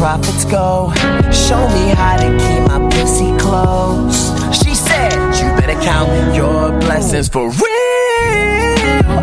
Profits 0.00 0.46
go. 0.46 0.90
Show 1.30 1.62
me 1.76 1.92
how 1.94 2.16
to 2.16 2.28
keep 2.42 2.62
my 2.66 2.80
pussy 2.88 3.36
close. 3.36 4.30
She 4.58 4.74
said, 4.74 5.12
You 5.38 5.48
better 5.60 5.78
count 5.84 6.34
your 6.34 6.70
blessings 6.80 7.28
for 7.28 7.50
real. 7.50 7.60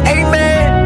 Amen. 0.06 0.77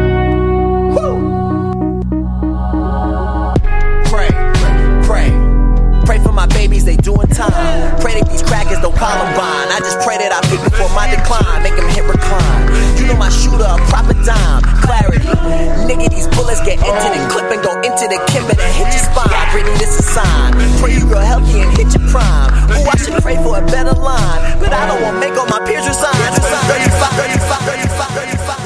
Babies, 6.62 6.84
they 6.84 6.94
doing 6.94 7.26
time. 7.34 7.50
Pray 7.98 8.14
that 8.14 8.30
these 8.30 8.42
crackers 8.46 8.78
don't 8.78 8.94
Columbine. 8.94 9.66
I 9.74 9.82
just 9.82 9.98
pray 10.06 10.14
that 10.22 10.30
I 10.30 10.38
pick 10.46 10.62
before 10.62 10.86
my 10.94 11.10
decline. 11.10 11.58
Make 11.66 11.74
them 11.74 11.90
hit 11.90 12.06
recline. 12.06 12.70
You 12.94 13.10
know 13.10 13.18
my 13.18 13.34
shooter, 13.34 13.66
a 13.66 13.82
proper 13.90 14.14
dime. 14.22 14.62
Clarity. 14.86 15.26
Nigga, 15.90 16.06
these 16.06 16.30
bullets 16.30 16.62
get 16.62 16.78
into 16.78 17.08
the 17.10 17.18
clip 17.34 17.50
and 17.50 17.58
go 17.66 17.74
into 17.82 18.06
the 18.06 18.18
kip 18.30 18.46
and 18.46 18.62
hit 18.78 18.94
your 18.94 19.02
spine. 19.02 19.34
Brittany, 19.50 19.74
this 19.82 19.98
a 19.98 20.04
sign. 20.06 20.54
Pray 20.78 20.94
you 20.94 21.10
real 21.10 21.26
healthy 21.26 21.66
and 21.66 21.70
hit 21.74 21.90
your 21.98 22.06
prime. 22.06 22.54
Ooh, 22.78 22.86
I 22.86 22.94
should 22.94 23.18
pray 23.18 23.34
for 23.42 23.58
a 23.58 23.64
better 23.66 23.98
line. 23.98 24.62
But 24.62 24.70
I 24.70 24.86
don't 24.86 25.02
want 25.02 25.18
make 25.18 25.34
all 25.34 25.50
my 25.50 25.58
peers 25.66 25.82
resign. 25.82 26.14
35, 26.14 27.10
35, 27.18 27.90
35, 27.90 28.38
35, 28.38 28.61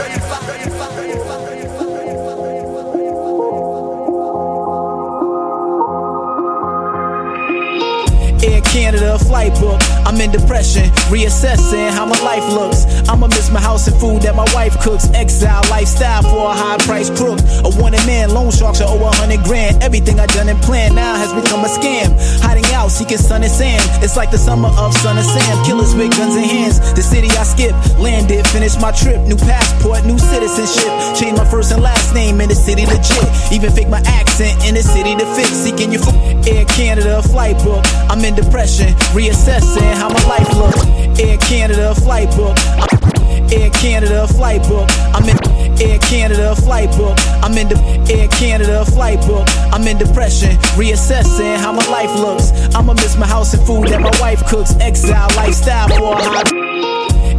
Canada 8.76 9.18
flight 9.18 9.54
book. 9.58 9.95
I'm 10.06 10.20
in 10.20 10.30
depression, 10.30 10.86
reassessing 11.10 11.90
how 11.90 12.06
my 12.06 12.18
life 12.22 12.46
looks. 12.54 12.86
I'ma 13.10 13.26
miss 13.26 13.50
my 13.50 13.60
house 13.60 13.88
and 13.88 13.98
food 13.98 14.22
that 14.22 14.36
my 14.36 14.46
wife 14.54 14.78
cooks. 14.78 15.10
Exile 15.10 15.62
lifestyle 15.68 16.22
for 16.22 16.46
a 16.46 16.54
high 16.54 16.78
price 16.86 17.10
crook. 17.10 17.40
A 17.66 17.70
wanted 17.82 18.06
man, 18.06 18.30
loan 18.30 18.52
sharks 18.52 18.80
are 18.80 18.88
over 18.88 19.10
a 19.10 19.16
hundred 19.18 19.42
grand. 19.42 19.82
Everything 19.82 20.20
I 20.20 20.26
done 20.26 20.48
and 20.48 20.62
planned 20.62 20.94
now 20.94 21.16
has 21.16 21.34
become 21.34 21.66
a 21.66 21.68
scam. 21.68 22.14
Hiding 22.38 22.70
out, 22.70 22.94
seeking 22.94 23.18
sun 23.18 23.42
and 23.42 23.50
sand. 23.50 23.82
It's 23.98 24.16
like 24.16 24.30
the 24.30 24.38
summer 24.38 24.70
of 24.78 24.94
Son 25.02 25.18
and 25.18 25.26
Sam. 25.26 25.64
Killers 25.66 25.94
with 25.96 26.14
guns 26.14 26.36
in 26.36 26.44
hands. 26.44 26.78
The 26.94 27.02
city 27.02 27.26
I 27.34 27.42
skipped, 27.42 27.98
landed, 27.98 28.46
finished 28.46 28.80
my 28.80 28.92
trip. 28.92 29.18
New 29.26 29.36
passport, 29.36 30.06
new 30.06 30.18
citizenship. 30.18 31.18
Changed 31.18 31.36
my 31.36 31.50
first 31.50 31.72
and 31.72 31.82
last 31.82 32.14
name 32.14 32.40
in 32.40 32.48
the 32.48 32.54
city 32.54 32.86
legit. 32.86 33.26
Even 33.50 33.72
fake 33.72 33.88
my 33.88 34.02
accent 34.06 34.54
in 34.62 34.78
the 34.78 34.82
city 34.86 35.18
to 35.18 35.26
fit. 35.34 35.50
Seeking 35.50 35.90
your. 35.90 36.06
Air 36.46 36.64
Canada 36.66 37.20
flight 37.22 37.58
book. 37.64 37.84
I'm 38.08 38.24
in 38.24 38.36
depression, 38.36 38.94
reassessing 39.10 39.95
how 39.96 40.08
my 40.08 40.22
life 40.28 40.50
looks. 40.56 40.84
Air 41.20 41.38
Canada 41.38 41.94
flight 41.94 42.28
book. 42.36 42.56
Air 43.52 43.70
Canada 43.70 44.26
flight 44.28 44.62
book. 44.68 44.88
I'm 45.14 45.28
in 45.28 45.36
Air 45.80 45.98
Canada 45.98 46.54
flight 46.56 46.90
book. 46.96 47.16
I'm 47.42 47.56
in 47.56 47.68
the 47.68 47.78
Air 48.12 48.28
Canada 48.28 48.84
flight 48.84 49.20
book. 49.26 49.46
I'm 49.72 49.86
in 49.86 49.98
depression, 49.98 50.56
reassessing 50.76 51.56
how 51.58 51.72
my 51.72 51.86
life 51.88 52.14
looks. 52.18 52.52
I'ma 52.74 52.94
miss 52.94 53.16
my 53.16 53.26
house 53.26 53.54
and 53.54 53.66
food 53.66 53.88
that 53.88 54.00
my 54.00 54.12
wife 54.20 54.44
cooks. 54.46 54.74
Exile 54.80 55.28
lifestyle 55.36 55.88
for 55.88 56.14
a. 56.14 56.75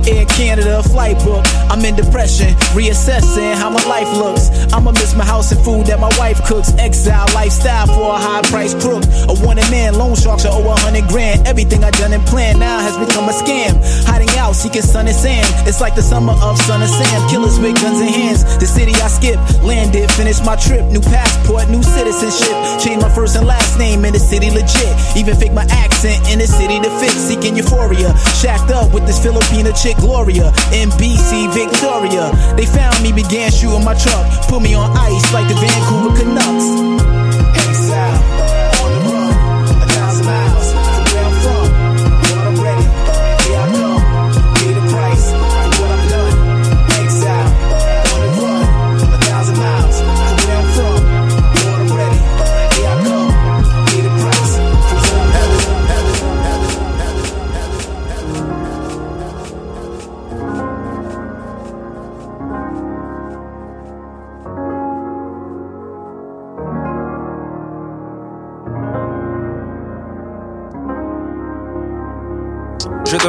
Air 0.08 0.26
Canada 0.26 0.82
flight 0.84 1.18
book. 1.24 1.44
I'm 1.70 1.84
in 1.84 1.96
depression, 1.96 2.56
reassessing 2.72 3.56
how 3.56 3.70
my 3.70 3.84
life 3.86 4.08
looks. 4.18 4.50
I'ma 4.74 4.92
miss 4.92 5.16
my 5.16 5.26
house 5.26 5.52
and 5.52 5.60
food 5.64 5.88
that 5.88 6.00
my 6.00 6.12
wife 6.18 6.40
cooks. 6.48 6.72
Exile 6.80 7.28
lifestyle 7.34 7.88
for 7.88 8.16
a 8.16 8.20
high 8.20 8.42
price 8.48 8.74
crook. 8.74 9.04
A 9.28 9.36
wanted 9.44 9.70
man, 9.70 9.96
loan 9.96 10.16
sharks 10.16 10.46
are 10.46 10.54
over 10.56 10.70
a 10.70 10.80
hundred 10.80 11.08
grand. 11.08 11.46
Everything 11.46 11.84
I 11.84 11.92
done 11.92 12.14
and 12.14 12.24
planned 12.26 12.60
now 12.60 12.80
has 12.80 12.96
become 12.98 13.28
a 13.28 13.36
scam. 13.36 13.76
Hiding 14.08 14.32
out, 14.40 14.56
seeking 14.56 14.82
sun 14.82 15.08
and 15.08 15.16
sand. 15.16 15.46
It's 15.68 15.82
like 15.82 15.96
the 15.96 16.02
summer 16.02 16.34
of 16.40 16.58
Son 16.64 16.82
and 16.82 16.90
Sam. 16.90 17.30
Killers 17.30 17.60
with 17.60 17.76
guns 17.82 18.00
in 18.00 18.08
hands. 18.08 18.44
The 18.60 18.66
city 18.66 18.94
I 19.04 19.08
skipped, 19.12 19.44
landed, 19.64 20.10
finished 20.12 20.46
my 20.46 20.56
trip. 20.56 20.86
New 20.88 21.02
passport, 21.02 21.70
new 21.70 21.84
citizenship. 21.84 22.56
Changed 22.80 23.04
my 23.04 23.12
first 23.12 23.36
and 23.36 23.46
last 23.46 23.78
name 23.78 24.06
in 24.06 24.14
the 24.14 24.20
city 24.20 24.50
legit. 24.52 24.96
Even 25.18 25.36
fake 25.36 25.54
my 25.54 25.68
accent 25.70 26.24
in 26.32 26.40
the 26.40 26.48
city 26.48 26.80
to 26.80 26.90
fit. 27.00 27.12
Seeking 27.12 27.58
euphoria. 27.58 28.16
Shacked 28.40 28.72
up 28.72 28.94
with 28.94 29.06
this 29.06 29.20
Filipina 29.20 29.76
chick, 29.76 29.97
Gloria. 30.00 30.52
NBC, 30.72 31.52
Victoria. 31.54 32.32
They 32.56 32.66
found 32.66 33.02
me, 33.04 33.12
began 33.12 33.52
shooting 33.52 33.84
my 33.84 33.94
truck. 33.94 34.26
Put 34.48 34.62
me 34.62 34.74
on 34.74 34.96
ice 34.96 35.34
like 35.34 35.48
the 35.48 35.56
Vancouver 35.56 36.16
Canucks. 36.18 37.17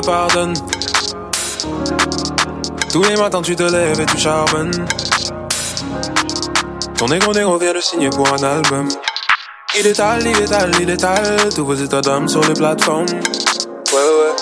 Pardonne. 0.00 0.54
Tous 2.92 3.02
les 3.02 3.16
matins 3.16 3.42
tu 3.42 3.54
te 3.54 3.62
lèves 3.62 4.00
et 4.00 4.06
tu 4.06 4.18
charbonnes. 4.18 4.86
Ton 6.96 7.06
ego 7.08 7.32
négro 7.32 7.58
vient 7.58 7.74
de 7.74 7.80
signer 7.80 8.10
pour 8.10 8.26
un 8.32 8.42
album. 8.42 8.88
Il 9.78 9.86
étale, 9.86 10.26
il 10.26 10.42
étale, 10.42 10.70
il 10.80 10.90
étale 10.90 11.48
tous 11.54 11.64
vos 11.64 11.74
états 11.74 12.00
d'âme 12.00 12.28
sur 12.28 12.40
les 12.40 12.54
plateformes. 12.54 13.06
Ouais, 13.06 13.94
ouais. 13.94 14.34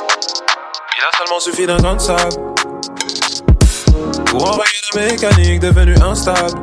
Il 0.96 1.04
a 1.04 1.18
seulement 1.18 1.40
suffi 1.40 1.66
d'un 1.66 1.76
grain 1.76 1.96
de 1.96 2.00
sable 2.00 2.36
pour 4.26 4.48
enrayer 4.48 4.70
la 4.94 5.00
mécanique 5.02 5.60
devenue 5.60 5.96
instable. 6.02 6.60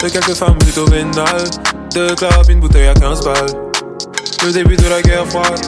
De 0.00 0.08
quelques 0.08 0.34
femmes 0.34 0.58
plutôt 0.58 0.86
vénales, 0.86 1.50
de 1.94 2.14
clubs, 2.14 2.48
une 2.48 2.60
bouteille 2.60 2.86
à 2.86 2.94
15 2.94 3.24
balles. 3.24 3.46
Le 4.44 4.52
début 4.52 4.76
de 4.76 4.88
la 4.88 5.02
guerre 5.02 5.26
froide. 5.26 5.60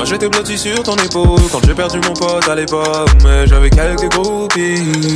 Moi 0.00 0.06
j'étais 0.06 0.30
blotti 0.30 0.56
sur 0.56 0.82
ton 0.82 0.96
épaule 0.96 1.42
quand 1.52 1.60
j'ai 1.66 1.74
perdu 1.74 2.00
mon 2.08 2.14
pote 2.14 2.48
à 2.48 2.54
l'époque. 2.54 3.10
Mais 3.22 3.46
j'avais 3.46 3.68
quelques 3.68 4.08
groupies. 4.08 5.14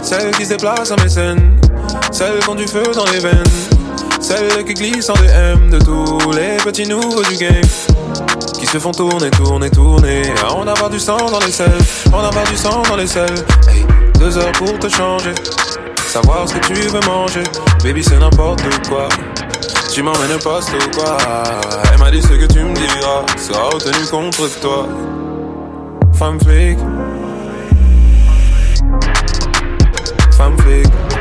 Celles 0.00 0.30
qui 0.30 0.44
se 0.44 0.50
déplacent 0.50 0.92
à 0.92 0.96
mes 1.02 1.08
scènes. 1.08 1.58
Celles 2.12 2.38
qui 2.38 2.48
ont 2.48 2.54
du 2.54 2.68
feu 2.68 2.84
dans 2.94 3.04
les 3.06 3.18
veines. 3.18 3.42
Celles 4.20 4.64
qui 4.64 4.74
glissent 4.74 5.10
en 5.10 5.14
DM 5.14 5.70
de 5.70 5.84
tous 5.84 6.30
les 6.30 6.56
petits 6.58 6.86
nouveaux 6.86 7.24
du 7.24 7.36
game. 7.36 7.66
Qui 8.60 8.66
se 8.66 8.78
font 8.78 8.92
tourner, 8.92 9.30
tourner, 9.30 9.70
tourner. 9.70 10.22
À 10.40 10.54
en 10.54 10.68
avoir 10.68 10.88
du 10.88 11.00
sang 11.00 11.16
dans 11.16 11.40
les 11.40 11.50
selles. 11.50 11.72
En 12.12 12.20
avoir 12.20 12.48
du 12.48 12.56
sang 12.56 12.80
dans 12.88 12.96
les 12.96 13.08
selles. 13.08 13.44
Deux 14.20 14.38
heures 14.38 14.52
pour 14.52 14.78
te 14.78 14.88
changer. 14.88 15.34
Savoir 16.06 16.48
ce 16.48 16.54
que 16.54 16.64
tu 16.64 16.74
veux 16.74 17.00
manger. 17.08 17.42
Baby, 17.82 18.04
c'est 18.04 18.20
n'importe 18.20 18.62
quoi. 18.88 19.08
Tu 19.94 20.02
m'emmènes 20.02 20.32
au 20.32 20.38
poste 20.40 20.70
ou 20.72 20.98
quoi 20.98 21.16
Elle 21.92 22.00
m'a 22.00 22.10
dit 22.10 22.20
ce 22.20 22.26
que 22.26 22.52
tu 22.52 22.58
me 22.58 22.74
diras 22.74 23.24
sera 23.38 23.68
retenu 23.68 24.04
contre 24.10 24.60
toi. 24.60 24.88
Femme 26.14 26.40
flic. 26.40 26.76
Femme 30.36 30.58
flic. 30.58 31.13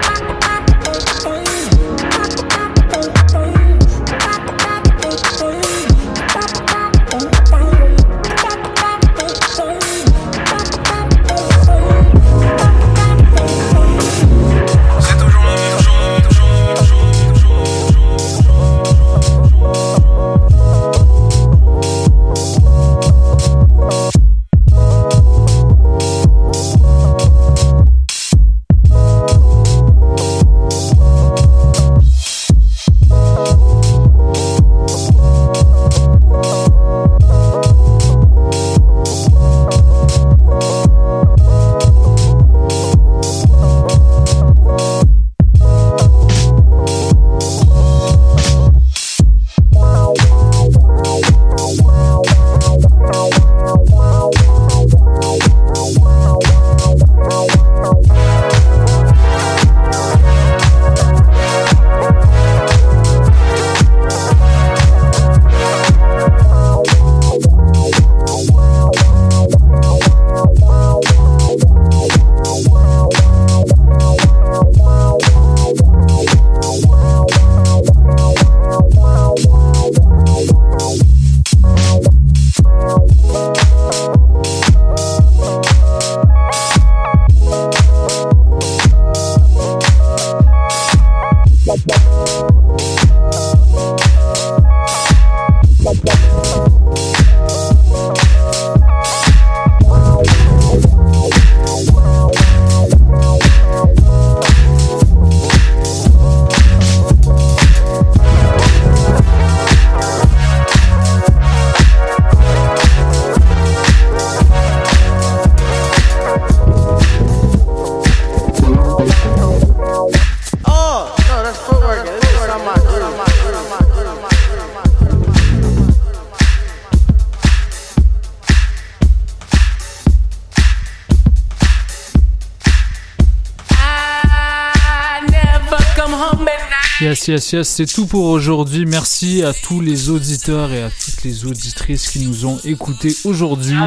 Yes, 137.28 137.54
yes, 137.54 137.70
c'est 137.70 137.86
tout 137.86 138.06
pour 138.06 138.26
aujourd'hui. 138.26 138.86
Merci 138.86 139.44
à 139.44 139.54
tous 139.54 139.80
les 139.80 140.10
auditeurs 140.10 140.74
et 140.74 140.84
à 140.84 140.90
toutes 140.90 141.24
les 141.24 141.46
auditrices 141.46 142.10
qui 142.10 142.20
nous 142.20 142.46
ont 142.46 142.60
écoutés 142.66 143.16
aujourd'hui 143.24 143.78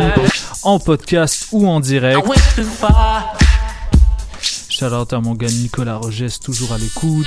en 0.62 0.78
podcast 0.78 1.48
ou 1.52 1.68
en 1.68 1.80
direct. 1.80 2.18
Shout 4.70 4.86
out 4.86 5.12
à 5.12 5.20
mon 5.20 5.34
gars 5.34 5.48
Nicolas 5.48 5.96
Rogès, 5.96 6.40
toujours 6.40 6.72
à 6.72 6.78
l'écoute. 6.78 7.26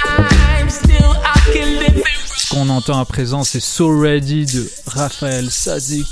Ce 2.38 2.50
qu'on 2.50 2.70
entend 2.70 3.00
à 3.00 3.06
présent, 3.06 3.44
c'est 3.44 3.60
So 3.60 4.00
Ready 4.00 4.46
de 4.46 4.68
Raphaël 4.88 5.52
Sadik. 5.52 6.08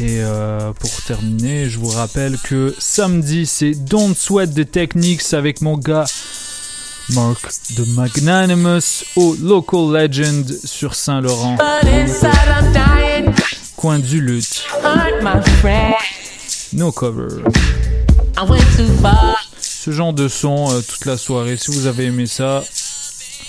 Et 0.00 0.22
euh, 0.22 0.72
pour 0.72 1.02
terminer, 1.02 1.68
je 1.68 1.78
vous 1.78 1.90
rappelle 1.90 2.38
que 2.38 2.74
samedi, 2.78 3.44
c'est 3.44 3.72
Don't 3.72 4.14
Sweat 4.16 4.54
the 4.54 4.70
Techniques 4.70 5.34
avec 5.34 5.60
mon 5.60 5.76
gars 5.76 6.06
Mark 7.10 7.46
the 7.76 7.86
Magnanimous 7.88 9.04
au 9.16 9.36
Local 9.42 9.92
Legend 9.92 10.50
sur 10.64 10.94
Saint-Laurent. 10.94 11.58
Coin 13.76 13.98
du 13.98 14.22
lutte. 14.22 14.64
No 16.72 16.92
cover. 16.92 17.42
Ce 19.60 19.90
genre 19.90 20.14
de 20.14 20.28
son 20.28 20.72
euh, 20.72 20.80
toute 20.80 21.04
la 21.04 21.18
soirée. 21.18 21.58
Si 21.58 21.72
vous 21.72 21.84
avez 21.84 22.06
aimé 22.06 22.24
ça, 22.24 22.64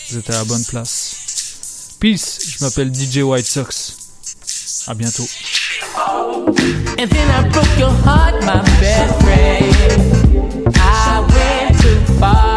vous 0.09 0.17
êtes 0.17 0.29
à 0.29 0.33
la 0.33 0.43
bonne 0.43 0.65
place. 0.65 1.95
Peace, 2.01 2.39
je 2.45 2.65
m'appelle 2.65 2.93
DJ 2.93 3.19
White 3.19 3.47
Sox. 3.47 3.95
À 4.87 4.93
bientôt. 4.95 5.27
And 7.01 7.09
then 7.09 7.31
I 7.31 7.49
broke 7.49 7.79
your 7.79 7.89
heart, 7.89 8.35
my 8.45 8.61
best 8.79 9.23
friend. 9.23 10.75
I 10.77 11.25
went 11.33 11.81
too 11.81 12.13
far. 12.19 12.50